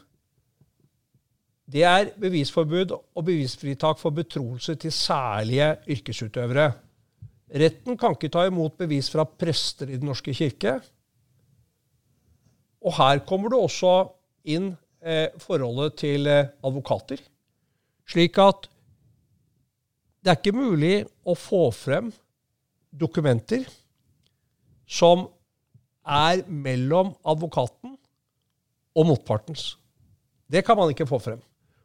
Det 1.70 1.84
er 1.86 2.10
bevisforbud 2.20 2.90
og 2.92 3.24
bevisfritak 3.24 4.00
for 4.00 4.10
betroelse 4.10 4.74
til 4.74 4.92
særlige 4.92 5.76
yrkesutøvere. 5.94 6.72
Retten 7.54 7.96
kan 8.00 8.16
ikke 8.16 8.32
ta 8.34 8.48
imot 8.48 8.74
bevis 8.80 9.12
fra 9.12 9.24
prester 9.24 9.86
i 9.86 9.98
Den 10.00 10.10
norske 10.10 10.34
kirke. 10.34 10.80
Og 12.84 12.96
her 12.98 13.22
kommer 13.28 13.52
det 13.52 13.62
også 13.62 13.94
inn 14.50 14.72
eh, 15.00 15.30
forholdet 15.38 15.94
til 16.02 16.26
eh, 16.26 16.50
advokater. 16.66 17.22
Slik 18.10 18.38
at 18.42 18.68
det 20.24 20.32
er 20.32 20.40
ikke 20.40 20.56
mulig 20.56 20.96
å 21.24 21.36
få 21.38 21.68
frem 21.72 22.10
dokumenter 22.90 23.64
som 24.88 25.28
er 26.04 26.44
mellom 26.48 27.14
advokaten 27.24 27.96
og 28.94 29.08
motpartens. 29.08 29.74
Det 30.50 30.64
kan 30.64 30.76
man 30.76 30.92
ikke 30.92 31.08
få 31.08 31.18
frem. 31.18 31.40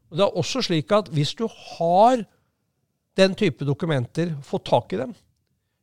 Og 0.10 0.18
det 0.18 0.26
er 0.26 0.38
også 0.38 0.62
slik 0.66 0.92
at 0.92 1.10
hvis 1.14 1.34
du 1.38 1.48
har 1.48 2.24
den 3.18 3.36
type 3.36 3.66
dokumenter, 3.66 4.36
få 4.44 4.60
tak 4.64 4.94
i 4.94 5.02
dem, 5.02 5.14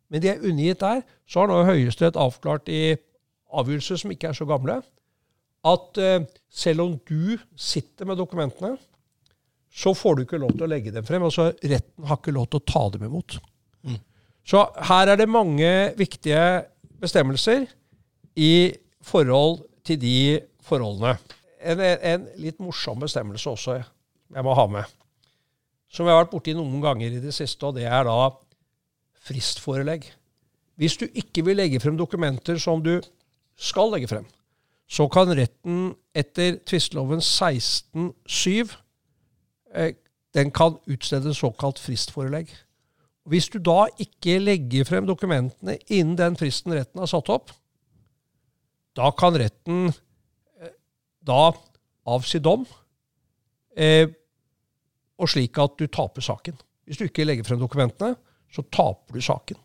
men 0.09 0.23
de 0.23 0.31
er 0.31 0.43
undergitt 0.43 0.81
der, 0.81 1.03
så 1.27 1.43
har 1.43 1.51
nå 1.51 1.65
Høyesterett 1.67 2.19
avklart 2.21 2.69
i 2.71 2.97
avgjørelser 3.57 4.01
som 4.01 4.13
ikke 4.15 4.31
er 4.31 4.39
så 4.39 4.47
gamle, 4.49 4.79
at 5.67 5.99
uh, 5.99 6.27
selv 6.51 6.85
om 6.85 6.95
du 7.09 7.39
sitter 7.59 8.07
med 8.07 8.21
dokumentene, 8.21 8.77
så 9.77 9.93
får 9.95 10.15
du 10.15 10.23
ikke 10.25 10.41
lov 10.41 10.55
til 10.55 10.65
å 10.65 10.71
legge 10.71 10.93
dem 10.95 11.05
frem. 11.05 11.27
Altså 11.27 11.51
retten 11.59 12.07
har 12.09 12.21
ikke 12.21 12.33
lov 12.33 12.47
til 12.49 12.63
å 12.63 12.69
ta 12.71 12.85
dem 12.95 13.09
imot. 13.09 13.37
Mm. 13.85 13.99
Så 14.47 14.63
her 14.89 15.11
er 15.13 15.19
det 15.21 15.29
mange 15.29 15.73
viktige 15.99 16.45
bestemmelser 17.03 17.67
i 18.37 18.77
forhold 19.03 19.65
til 19.87 20.01
de 20.01 20.41
forholdene. 20.67 21.17
En, 21.67 21.81
en 21.81 22.27
litt 22.41 22.61
morsom 22.63 23.01
bestemmelse 23.03 23.51
også 23.51 23.81
jeg 23.81 24.45
må 24.45 24.55
ha 24.59 24.67
med, 24.71 24.95
som 25.89 26.07
jeg 26.07 26.15
har 26.17 26.25
vært 26.25 26.33
borti 26.35 26.55
noen 26.57 26.81
ganger 26.83 27.15
i 27.15 27.23
det 27.23 27.35
siste, 27.35 27.63
og 27.69 27.77
det 27.79 27.87
er 27.87 28.07
da 28.09 28.31
fristforelegg. 29.27 30.07
Hvis 30.77 30.99
du 31.01 31.07
ikke 31.07 31.45
vil 31.47 31.59
legge 31.61 31.81
frem 31.81 31.97
dokumenter 31.99 32.59
som 32.61 32.83
du 32.85 32.99
skal 33.57 33.93
legge 33.95 34.11
frem, 34.11 34.27
så 34.87 35.07
kan 35.11 35.33
retten 35.35 35.95
etter 36.15 36.59
tvisteloven 36.67 37.23
16.7 37.23 38.75
eh, 39.75 39.95
den 40.37 40.53
kan 40.55 40.77
utstede 40.91 41.35
såkalt 41.35 41.81
fristforelegg. 41.81 42.51
Hvis 43.27 43.49
du 43.51 43.59
da 43.59 43.87
ikke 43.99 44.37
legger 44.39 44.87
frem 44.87 45.07
dokumentene 45.09 45.79
innen 45.89 46.19
den 46.19 46.37
fristen 46.39 46.77
retten 46.77 47.03
har 47.03 47.11
satt 47.11 47.31
opp, 47.33 47.51
da 48.97 49.11
kan 49.17 49.37
retten 49.37 49.91
eh, 49.91 50.73
da 51.27 51.51
avsi 52.07 52.41
dom, 52.43 52.65
eh, 53.77 54.07
og 55.17 55.31
slik 55.33 55.59
at 55.63 55.77
du 55.81 55.87
taper 55.89 56.25
saken. 56.25 56.57
Hvis 56.87 57.01
du 57.01 57.07
ikke 57.07 57.27
legger 57.27 57.47
frem 57.47 57.61
dokumentene, 57.61 58.15
så 58.53 58.65
taper 58.73 59.17
du 59.17 59.25
saken. 59.25 59.59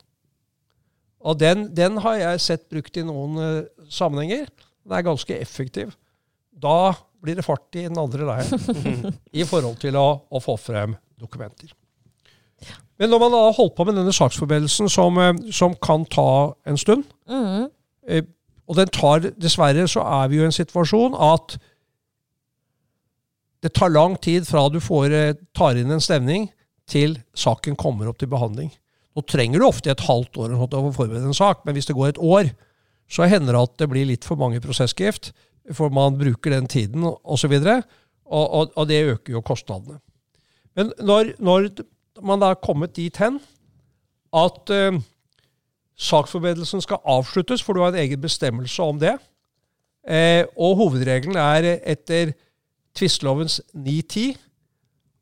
Og 1.22 1.38
den, 1.38 1.68
den 1.76 2.00
har 2.02 2.18
jeg 2.18 2.42
sett 2.42 2.64
brukt 2.72 2.98
i 2.98 3.06
noen 3.06 3.38
uh, 3.38 3.86
sammenhenger. 3.94 4.48
Den 4.82 4.96
er 4.98 5.06
ganske 5.06 5.38
effektiv. 5.38 5.94
Da 6.50 6.94
blir 7.22 7.38
det 7.38 7.46
fart 7.46 7.78
i 7.78 7.86
den 7.86 8.00
andre 8.02 8.26
leiren 8.26 9.14
i 9.40 9.46
forhold 9.46 9.78
til 9.84 9.98
å, 10.00 10.08
å, 10.26 10.42
få 10.42 10.58
frem 10.58 10.96
dokumenter. 11.22 11.70
Men 12.98 13.14
når 13.14 13.22
man 13.22 13.36
har 13.38 13.54
holdt 13.58 13.76
på 13.78 13.86
med 13.86 13.98
denne 13.98 14.14
saksforberedelsen, 14.14 14.90
som, 14.90 15.18
eh, 15.22 15.36
som 15.54 15.78
kan 15.82 16.06
ta 16.10 16.54
en 16.70 16.78
stund 16.82 17.06
mm. 17.30 17.70
eh, 18.10 18.26
Og 18.70 18.78
den 18.78 18.92
tar 18.94 19.26
Dessverre 19.42 19.88
så 19.90 20.04
er 20.06 20.32
vi 20.32 20.40
jo 20.40 20.46
i 20.46 20.50
en 20.50 20.56
situasjon 20.56 21.18
at 21.18 21.58
det 23.62 23.74
tar 23.78 23.94
lang 23.94 24.16
tid 24.22 24.48
fra 24.50 24.68
du 24.74 24.80
får, 24.82 25.14
eh, 25.14 25.38
tar 25.54 25.78
inn 25.78 25.92
en 25.94 26.02
stevning, 26.02 26.50
til 26.90 27.20
saken 27.38 27.78
kommer 27.80 28.10
opp 28.10 28.18
til 28.20 28.28
behandling. 28.32 28.72
Nå 29.16 29.24
trenger 29.28 29.62
du 29.62 29.68
ofte 29.68 29.92
et 29.92 30.04
halvt 30.08 30.40
år 30.42 30.56
å 30.56 30.92
forberede 30.96 31.30
en 31.30 31.38
sak, 31.38 31.62
men 31.66 31.76
hvis 31.76 31.88
det 31.88 31.96
går 31.96 32.14
et 32.14 32.20
år, 32.20 32.52
så 33.12 33.28
hender 33.30 33.54
det 33.54 33.62
at 33.62 33.78
det 33.80 33.90
blir 33.92 34.08
litt 34.08 34.26
for 34.28 34.40
mange 34.40 34.60
prosessgift, 34.64 35.32
for 35.76 35.94
man 35.94 36.18
bruker 36.20 36.56
den 36.56 36.68
tiden 36.72 37.06
osv. 37.06 37.54
Og, 37.54 37.84
Og, 38.32 38.46
og, 38.48 38.72
og 38.80 38.88
det 38.88 39.04
øker 39.12 39.34
jo 39.34 39.42
kostnadene. 39.44 40.00
Men 40.76 40.94
når, 41.04 41.34
når 41.40 41.66
man 42.24 42.40
da 42.40 42.54
er 42.54 42.64
kommet 42.64 42.96
dit 42.96 43.18
hen 43.20 43.42
at 44.32 44.72
eh, 44.72 45.00
saksforberedelsen 46.02 46.82
skal 46.82 47.02
avsluttes, 47.06 47.62
for 47.62 47.78
du 47.78 47.84
har 47.84 47.94
en 47.94 48.02
egen 48.02 48.22
bestemmelse 48.22 48.84
om 48.84 49.00
det, 49.02 49.18
eh, 50.08 50.46
og 50.58 50.80
hovedregelen 50.80 51.38
er 51.38 51.76
etter 51.82 52.34
tvistelovens 52.98 53.62
9.10 53.74 54.34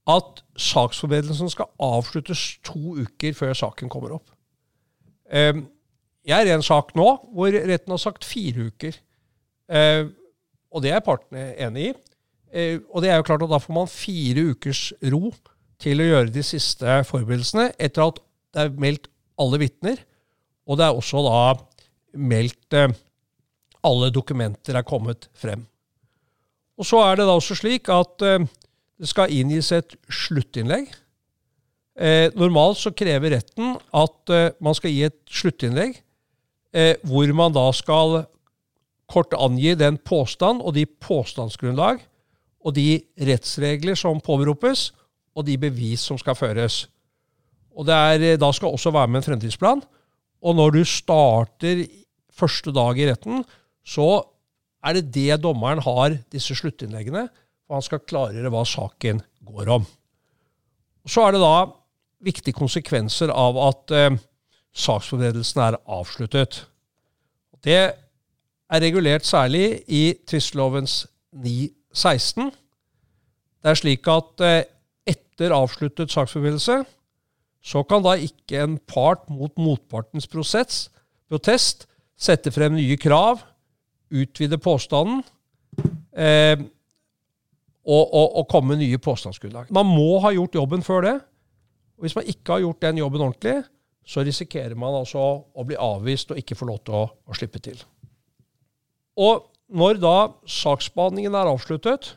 at 0.09 0.43
saksforberedelsen 0.57 1.51
skal 1.51 1.69
avsluttes 1.84 2.57
to 2.65 2.95
uker 3.03 3.36
før 3.38 3.53
saken 3.53 3.91
kommer 3.91 4.15
opp. 4.17 4.32
Eh, 5.30 5.53
jeg 6.25 6.41
er 6.41 6.49
i 6.49 6.55
en 6.55 6.65
sak 6.65 6.95
nå 6.97 7.09
hvor 7.34 7.53
retten 7.53 7.93
har 7.93 8.01
sagt 8.01 8.27
fire 8.27 8.69
uker. 8.71 8.95
Eh, 9.69 10.07
og 10.69 10.84
det 10.86 10.93
er 10.93 11.05
partene 11.05 11.51
enig 11.61 11.89
i. 11.89 11.93
Eh, 12.49 12.80
og 12.89 13.03
det 13.03 13.11
er 13.11 13.19
jo 13.19 13.27
klart 13.27 13.45
at 13.45 13.51
da 13.51 13.61
får 13.61 13.75
man 13.75 13.91
fire 13.91 14.49
ukers 14.53 14.89
ro 15.11 15.30
til 15.80 16.01
å 16.01 16.09
gjøre 16.09 16.34
de 16.34 16.43
siste 16.43 16.99
forberedelsene 17.07 17.69
etter 17.80 18.07
at 18.07 18.21
det 18.55 18.65
er 18.65 18.82
meldt 18.82 19.07
alle 19.39 19.59
vitner, 19.61 19.99
og 20.70 20.78
det 20.78 20.86
er 20.86 20.95
også 20.95 21.24
da 21.26 21.41
meldt 22.13 22.78
eh, 22.78 22.93
alle 23.86 24.09
dokumenter 24.13 24.78
er 24.78 24.86
kommet 24.86 25.30
frem. 25.34 25.63
Og 26.80 26.88
så 26.88 27.01
er 27.03 27.20
det 27.20 27.28
da 27.28 27.36
også 27.36 27.57
slik 27.57 27.89
at 27.91 28.26
eh, 28.26 28.45
det 28.99 29.09
skal 29.09 29.34
inngis 29.34 29.72
et 29.76 29.95
sluttinnlegg. 30.11 30.91
Eh, 31.99 32.30
normalt 32.38 32.80
så 32.80 32.93
krever 32.95 33.34
retten 33.36 33.74
at 33.95 34.36
man 34.63 34.78
skal 34.78 34.93
gi 34.93 35.07
et 35.07 35.20
sluttinnlegg 35.28 35.97
hvor 37.09 37.32
man 37.34 37.49
da 37.49 37.63
skal 37.74 38.20
kort 39.09 39.32
angi 39.34 39.72
den 39.74 39.95
påstand 40.05 40.61
og 40.61 40.76
de 40.76 40.84
påstandsgrunnlag 40.86 42.03
og 42.61 42.76
de 42.76 43.01
rettsregler 43.26 43.97
som 43.97 44.20
påberopes, 44.22 44.91
og 45.34 45.47
de 45.47 45.55
bevis 45.57 46.03
som 46.03 46.20
skal 46.20 46.36
føres. 46.36 46.84
Og 47.72 47.88
er, 47.88 48.38
Da 48.38 48.51
skal 48.51 48.67
også 48.67 48.91
være 48.91 49.07
med 49.07 49.20
en 49.20 49.24
fremdriftsplan. 49.24 49.82
Og 50.39 50.55
når 50.55 50.77
du 50.77 50.81
starter 50.87 51.83
første 52.31 52.71
dag 52.75 52.99
i 52.99 53.07
retten, 53.09 53.43
så 53.83 54.21
er 54.85 54.95
det 54.95 55.09
det 55.15 55.41
dommeren 55.43 55.81
har, 55.83 56.15
disse 56.31 56.55
sluttinnleggene. 56.55 57.27
Og 57.69 57.77
han 57.77 57.85
skal 57.85 58.05
klargjøre 58.07 58.51
hva 58.53 58.63
saken 58.65 59.21
går 59.45 59.71
om. 59.75 59.85
Så 61.09 61.25
er 61.25 61.35
det 61.35 61.43
da 61.43 61.67
viktige 62.23 62.57
konsekvenser 62.57 63.31
av 63.31 63.59
at 63.63 63.93
eh, 63.95 64.17
saksforberedelsen 64.75 65.61
er 65.63 65.79
avsluttet. 65.89 66.63
Det 67.63 67.79
er 67.79 68.83
regulert 68.83 69.27
særlig 69.27 69.81
i 69.87 70.13
tvistelovens 70.27 71.03
916. 71.33 72.51
Det 73.59 73.71
er 73.71 73.79
slik 73.79 74.07
at 74.11 74.45
eh, 74.45 74.61
etter 75.09 75.55
avsluttet 75.55 76.13
saksforberedelse 76.13 76.81
så 77.62 77.84
kan 77.84 78.03
da 78.05 78.16
ikke 78.16 78.64
en 78.64 78.78
part 78.88 79.28
mot 79.32 79.53
motpartens 79.60 80.28
prosess, 80.32 80.88
protest 81.30 81.86
sette 82.20 82.51
frem 82.51 82.76
nye 82.76 82.97
krav, 82.99 83.43
utvide 84.10 84.57
påstanden 84.62 85.22
eh, 86.18 86.57
og, 87.89 88.03
og, 88.03 88.26
og, 88.41 88.47
komme 88.49 88.74
med 88.74 88.84
nye 88.84 88.99
påstandsgrunnlag. 89.01 89.70
Man 89.74 89.88
må 89.88 90.20
ha 90.24 90.32
gjort 90.36 90.57
jobben 90.57 90.84
før 90.86 91.05
det. 91.05 91.14
og 91.97 92.05
Hvis 92.05 92.16
man 92.18 92.28
ikke 92.32 92.55
har 92.55 92.64
gjort 92.66 92.82
den 92.86 93.01
jobben 93.01 93.24
ordentlig, 93.26 93.55
så 94.05 94.24
risikerer 94.26 94.76
man 94.78 94.97
altså 94.97 95.22
å 95.22 95.66
bli 95.66 95.78
avvist 95.80 96.34
og 96.34 96.41
ikke 96.41 96.57
få 96.57 96.70
lov 96.70 96.82
til 96.84 96.97
å, 96.97 97.05
å 97.30 97.38
slippe 97.38 97.62
til. 97.62 97.78
Og 99.20 99.45
når 99.70 99.99
da 100.01 100.16
saksbehandlingen 100.49 101.36
er 101.38 101.49
avsluttet, 101.49 102.16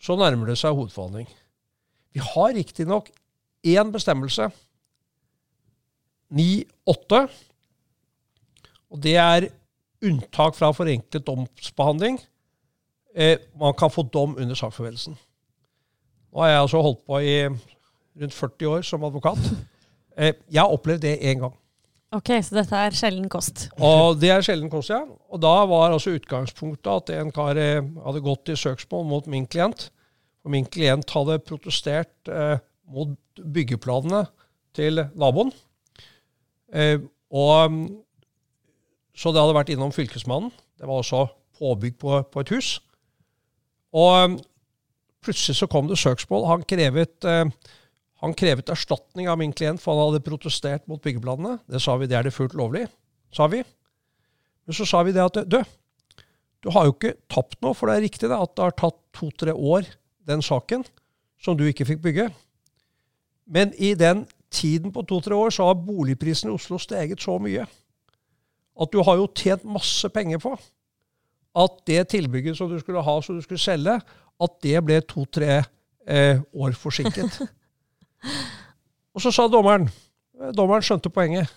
så 0.00 0.16
nærmer 0.16 0.48
det 0.52 0.58
seg 0.60 0.76
hovedforhandling. 0.76 1.28
Vi 2.16 2.22
har 2.24 2.54
riktignok 2.56 3.10
én 3.66 3.92
bestemmelse 3.92 4.48
9-8. 6.32 7.22
Og 8.90 9.02
det 9.02 9.16
er 9.20 9.48
unntak 10.06 10.56
fra 10.58 10.72
forenklet 10.76 11.26
domsbehandling. 11.26 12.18
Eh, 13.16 13.38
man 13.58 13.74
kan 13.78 13.90
få 13.90 14.04
dom 14.12 14.36
under 14.38 14.54
saksforberedelsen. 14.58 15.16
Nå 16.32 16.42
har 16.42 16.52
jeg 16.52 16.64
altså 16.66 16.82
holdt 16.84 17.04
på 17.06 17.20
i 17.24 17.36
rundt 17.46 18.34
40 18.36 18.72
år 18.74 18.84
som 18.86 19.04
advokat. 19.08 19.40
Eh, 20.16 20.32
jeg 20.48 20.62
har 20.62 20.72
opplevd 20.72 21.02
det 21.04 21.18
én 21.20 21.40
gang. 21.42 21.54
Ok, 22.16 22.30
Så 22.40 22.54
dette 22.54 22.78
er 22.78 22.94
sjelden 22.94 23.28
kost? 23.28 23.66
Og 23.82 24.20
Det 24.20 24.30
er 24.30 24.40
sjelden 24.40 24.70
kost, 24.70 24.88
ja. 24.88 25.02
Og 25.28 25.40
da 25.42 25.66
var 25.66 25.92
altså 25.92 26.14
utgangspunktet 26.16 26.86
at 26.88 27.10
en 27.18 27.32
kar 27.34 27.58
eh, 27.60 27.82
hadde 27.82 28.22
gått 28.24 28.48
i 28.48 28.56
søksmål 28.56 29.04
mot 29.04 29.26
min 29.26 29.46
klient. 29.46 29.90
Og 30.44 30.54
min 30.54 30.64
klient 30.64 31.10
hadde 31.10 31.40
protestert 31.44 32.30
eh, 32.30 32.58
mot 32.88 33.16
byggeplanene 33.36 34.22
til 34.76 35.02
naboen. 35.18 35.50
Eh, 36.72 36.98
og, 37.30 37.78
så 39.16 39.32
det 39.32 39.42
hadde 39.42 39.56
vært 39.56 39.72
innom 39.74 39.94
Fylkesmannen. 39.94 40.52
Det 40.76 40.88
var 40.88 41.00
også 41.00 41.26
påbygg 41.56 41.96
på, 42.00 42.18
på 42.32 42.42
et 42.42 42.52
hus. 42.54 42.74
Og 43.96 44.36
plutselig 45.24 45.58
så 45.58 45.68
kom 45.70 45.88
det 45.90 45.98
søksmål. 46.00 46.46
Han 46.50 46.66
krevet, 46.68 47.16
eh, 47.24 47.48
han 48.22 48.36
krevet 48.36 48.70
erstatning 48.72 49.30
av 49.30 49.40
min 49.40 49.54
klient, 49.56 49.82
for 49.82 49.96
han 49.96 50.10
hadde 50.10 50.26
protestert 50.26 50.86
mot 50.90 51.02
byggeplanene. 51.02 51.58
Det 51.70 51.82
sa 51.82 51.96
vi, 52.00 52.10
det 52.10 52.18
er 52.18 52.28
det 52.28 52.36
fullt 52.36 52.56
lovlig, 52.58 52.86
sa 53.34 53.48
vi. 53.52 53.62
Men 54.66 54.76
så 54.76 54.86
sa 54.88 55.02
vi 55.06 55.14
det 55.14 55.24
at 55.24 55.42
du, 55.46 55.60
du 56.64 56.72
har 56.74 56.88
jo 56.88 56.96
ikke 56.96 57.16
tapt 57.32 57.60
noe, 57.62 57.76
for 57.76 57.88
det 57.88 57.98
er 57.98 58.06
riktig 58.08 58.28
det, 58.28 58.36
at 58.36 58.54
det 58.58 58.66
har 58.66 58.76
tatt 58.78 58.98
to-tre 59.16 59.54
år, 59.54 59.86
den 60.26 60.42
saken, 60.42 60.82
som 61.42 61.56
du 61.58 61.66
ikke 61.68 61.86
fikk 61.86 62.02
bygge. 62.02 62.30
Men 63.46 63.70
i 63.78 63.94
den 63.94 64.24
tiden 64.56 64.92
på 64.94 65.04
to-tre 65.08 65.36
år 65.36 65.52
så 65.54 65.68
har 65.68 65.84
boligprisen 65.84 66.50
i 66.50 66.54
Oslo 66.56 66.78
steget 66.80 67.22
så 67.22 67.36
mye 67.42 67.66
at 68.76 68.92
du 68.92 69.00
har 69.04 69.16
jo 69.16 69.28
tjent 69.32 69.64
masse 69.64 70.08
penger 70.12 70.40
på 70.42 70.52
at 71.56 71.78
det 71.88 72.02
tilbygget 72.12 72.58
som 72.58 72.68
du 72.68 72.78
skulle 72.80 73.04
ha 73.04 73.14
som 73.24 73.36
du 73.36 73.44
skulle 73.44 73.62
selge, 73.62 73.94
at 74.44 74.56
det 74.62 74.82
ble 74.84 74.98
to-tre 75.08 75.62
eh, 76.04 76.42
år 76.52 76.76
forsinket. 76.76 77.38
og 79.16 79.24
så 79.24 79.32
sa 79.32 79.48
dommeren 79.48 79.88
Dommeren 80.52 80.84
skjønte 80.84 81.08
poenget. 81.08 81.48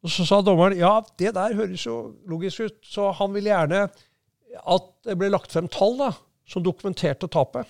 Og 0.00 0.08
så 0.08 0.24
sa 0.24 0.38
dommeren 0.40 0.78
ja, 0.78 0.94
det 1.20 1.34
der 1.36 1.52
høres 1.52 1.82
jo 1.84 2.14
logisk 2.24 2.62
ut, 2.64 2.78
så 2.88 3.10
han 3.18 3.34
ville 3.34 3.52
gjerne 3.52 3.82
at 4.56 4.86
det 5.04 5.18
ble 5.20 5.28
lagt 5.28 5.52
frem 5.52 5.68
tall 5.68 5.98
da, 5.98 6.08
som 6.48 6.64
dokumenterte 6.64 7.28
tapet. 7.28 7.68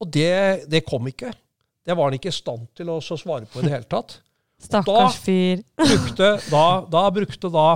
Og 0.00 0.08
det, 0.16 0.64
det 0.72 0.80
kom 0.88 1.04
ikke. 1.10 1.34
Det 1.82 1.96
var 1.98 2.10
han 2.10 2.18
ikke 2.18 2.30
i 2.30 2.36
stand 2.36 2.68
til 2.78 2.92
å 2.92 3.00
svare 3.02 3.48
på 3.50 3.60
i 3.60 3.66
det 3.66 3.74
hele 3.74 3.88
tatt. 3.90 4.20
Stakkars 4.62 5.16
fyr. 5.18 5.64
Brukte, 5.80 6.28
da, 6.52 6.66
da, 6.86 7.02
brukte 7.14 7.50
da, 7.50 7.66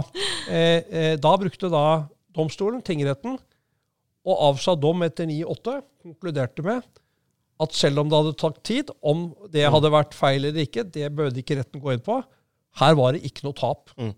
eh, 0.46 0.84
eh, 0.86 1.14
da 1.18 1.32
brukte 1.40 1.70
da 1.72 1.86
domstolen, 2.36 2.84
tingretten, 2.86 3.34
og 4.26 4.44
avsa 4.52 4.76
dom 4.78 5.02
etter 5.06 5.26
9-8, 5.26 5.80
konkluderte 6.06 6.62
med 6.66 6.86
at 7.62 7.74
selv 7.74 8.02
om 8.02 8.10
det 8.10 8.18
hadde 8.20 8.38
tatt 8.38 8.58
tid, 8.68 8.90
om 9.00 9.30
det 9.48 9.64
mm. 9.64 9.74
hadde 9.74 9.92
vært 9.94 10.16
feil 10.16 10.44
eller 10.44 10.66
ikke, 10.66 10.84
det 10.92 11.08
bød 11.16 11.38
ikke 11.40 11.58
retten 11.60 11.82
gå 11.82 11.94
inn 11.94 12.04
på. 12.04 12.20
Her 12.76 12.96
var 12.98 13.16
det 13.16 13.24
ikke 13.26 13.46
noe 13.46 13.56
tap. 13.56 13.94
Mm. 13.96 14.12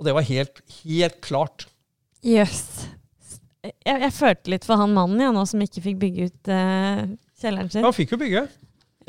Og 0.00 0.08
det 0.08 0.14
var 0.16 0.26
helt, 0.26 0.62
helt 0.80 1.20
klart. 1.24 1.68
Jøss. 2.26 2.64
Yes. 2.82 2.88
Jeg, 3.60 3.74
jeg, 3.84 4.12
følte 4.16 4.52
litt 4.54 4.64
for 4.64 4.80
han 4.80 4.94
mannen 4.96 5.20
ja, 5.20 5.30
nå 5.36 5.42
som 5.48 5.60
ikke 5.60 5.82
fikk 5.84 5.98
bygge 6.00 6.28
ut 6.30 6.50
uh, 6.50 7.02
kjelleren 7.42 7.68
sin. 7.68 7.82
Ja, 7.82 7.90
han 7.90 7.96
fikk 7.96 8.14
jo 8.14 8.18
bygge. 8.22 8.46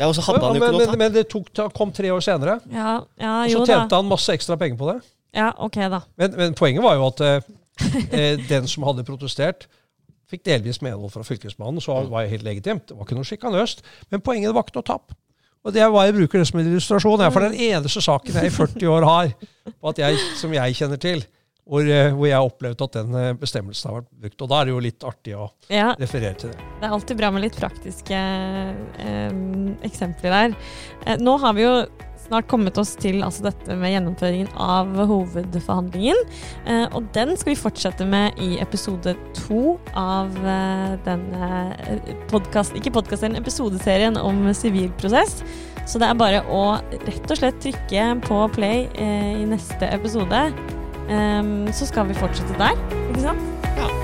Ja, 0.01 0.07
og 0.09 0.15
så 0.17 0.23
hadde 0.25 0.41
han 0.41 0.57
jo 0.57 0.61
ikke 0.63 0.73
noe 0.73 0.85
men, 0.89 0.99
men 1.03 1.13
det 1.13 1.27
tok, 1.29 1.51
kom 1.77 1.91
tre 1.93 2.09
år 2.09 2.23
senere. 2.25 2.57
Ja, 2.73 2.95
ja, 3.21 3.33
og 3.43 3.51
så 3.53 3.65
tjente 3.69 3.99
han 3.99 4.07
masse 4.09 4.33
ekstra 4.33 4.57
penger 4.57 4.79
på 4.79 4.87
det. 4.89 4.97
Ja, 5.37 5.51
ok 5.61 5.77
da. 5.93 6.01
Men, 6.17 6.33
men 6.39 6.55
poenget 6.57 6.83
var 6.83 6.97
jo 6.97 7.05
at 7.11 7.21
eh, 7.27 7.51
eh 8.17 8.41
den 8.49 8.65
som 8.71 8.87
hadde 8.87 9.05
protestert, 9.07 9.67
fikk 10.31 10.45
delvis 10.47 10.81
medhold 10.81 11.11
fra 11.13 11.25
Fylkesmannen, 11.27 11.83
så 11.83 11.99
var 12.09 12.23
det 12.23 12.33
helt 12.33 12.47
legitimt. 12.47 12.87
Det 12.89 12.97
var 12.97 13.05
ikke 13.05 13.19
noe 13.19 13.27
sjikanøst. 13.27 13.83
Men 14.09 14.23
poenget 14.25 14.55
var 14.55 14.65
ikke 14.65 14.79
noe 14.79 14.87
tap. 14.89 15.13
Og 15.61 15.75
det 15.75 15.83
er 15.83 15.91
hva 15.93 16.07
jeg 16.07 16.15
bruker 16.17 16.41
det 16.41 16.47
som 16.49 16.61
en 16.61 16.69
illustrasjon. 16.71 17.23
For 17.29 17.45
den 17.45 17.57
eneste 17.69 18.01
saken 18.01 18.39
jeg 18.39 18.49
i 18.49 18.55
40 18.61 18.93
år 18.95 19.05
har, 19.05 19.33
jeg, 19.99 20.21
som 20.39 20.55
jeg 20.55 20.77
kjenner 20.79 21.01
til, 21.01 21.21
hvor, 21.71 21.87
eh, 21.87 22.11
hvor, 22.11 22.27
jeg 22.27 22.35
har 22.35 22.49
opplevd 22.49 22.83
at 22.83 22.99
den 22.99 23.15
eh, 23.15 23.31
bestemmelsen 23.39 23.89
har 23.89 24.01
vært 24.01 24.11
brukt. 24.25 24.43
Og 24.43 24.51
da 24.51 24.59
er 24.59 24.67
det 24.67 24.75
jo 24.75 24.83
litt 24.83 25.07
artig 25.07 25.35
å 25.39 25.47
ja, 25.71 25.93
referere 25.99 26.35
til 26.41 26.51
det. 26.51 26.69
Det 26.81 26.87
er 26.87 26.95
alltid 26.97 27.19
bra 27.21 27.31
med 27.31 27.45
litt 27.45 27.57
praktiske 27.57 28.21
eh, 29.07 29.35
eksempler 29.87 30.35
der. 30.35 30.55
Eh, 31.05 31.21
nå 31.23 31.37
har 31.39 31.55
vi 31.55 31.63
jo 31.63 31.75
snart 32.21 32.49
kommet 32.51 32.77
oss 32.79 32.91
til 32.99 33.23
altså 33.25 33.47
dette 33.47 33.75
med 33.79 33.93
gjennomføringen 33.93 34.51
av 34.59 34.91
hovedforhandlingen. 34.99 36.19
Eh, 36.67 36.83
og 36.91 37.07
den 37.15 37.33
skal 37.39 37.53
vi 37.53 37.61
fortsette 37.63 38.07
med 38.07 38.35
i 38.43 38.59
episode 38.63 39.15
to 39.39 39.77
av 39.95 40.35
eh, 40.43 40.99
denne 41.07 42.11
podkast... 42.31 42.75
Ikke 42.75 42.93
podkasten, 42.99 43.39
episodeserien 43.39 44.19
om 44.19 44.43
sivilprosess. 44.55 45.39
Så 45.87 46.03
det 46.03 46.11
er 46.11 46.19
bare 46.19 46.43
å 46.51 46.65
rett 47.07 47.31
og 47.31 47.39
slett 47.39 47.63
trykke 47.63 48.11
på 48.27 48.43
play 48.59 48.85
i 49.01 49.47
neste 49.49 49.87
episode. 49.89 50.45
Um, 51.11 51.67
så 51.73 51.85
skal 51.85 52.07
vi 52.07 52.13
fortsette 52.13 52.55
der, 52.57 52.77
ikke 53.09 53.21
sant? 53.21 53.39
Ja. 53.77 54.00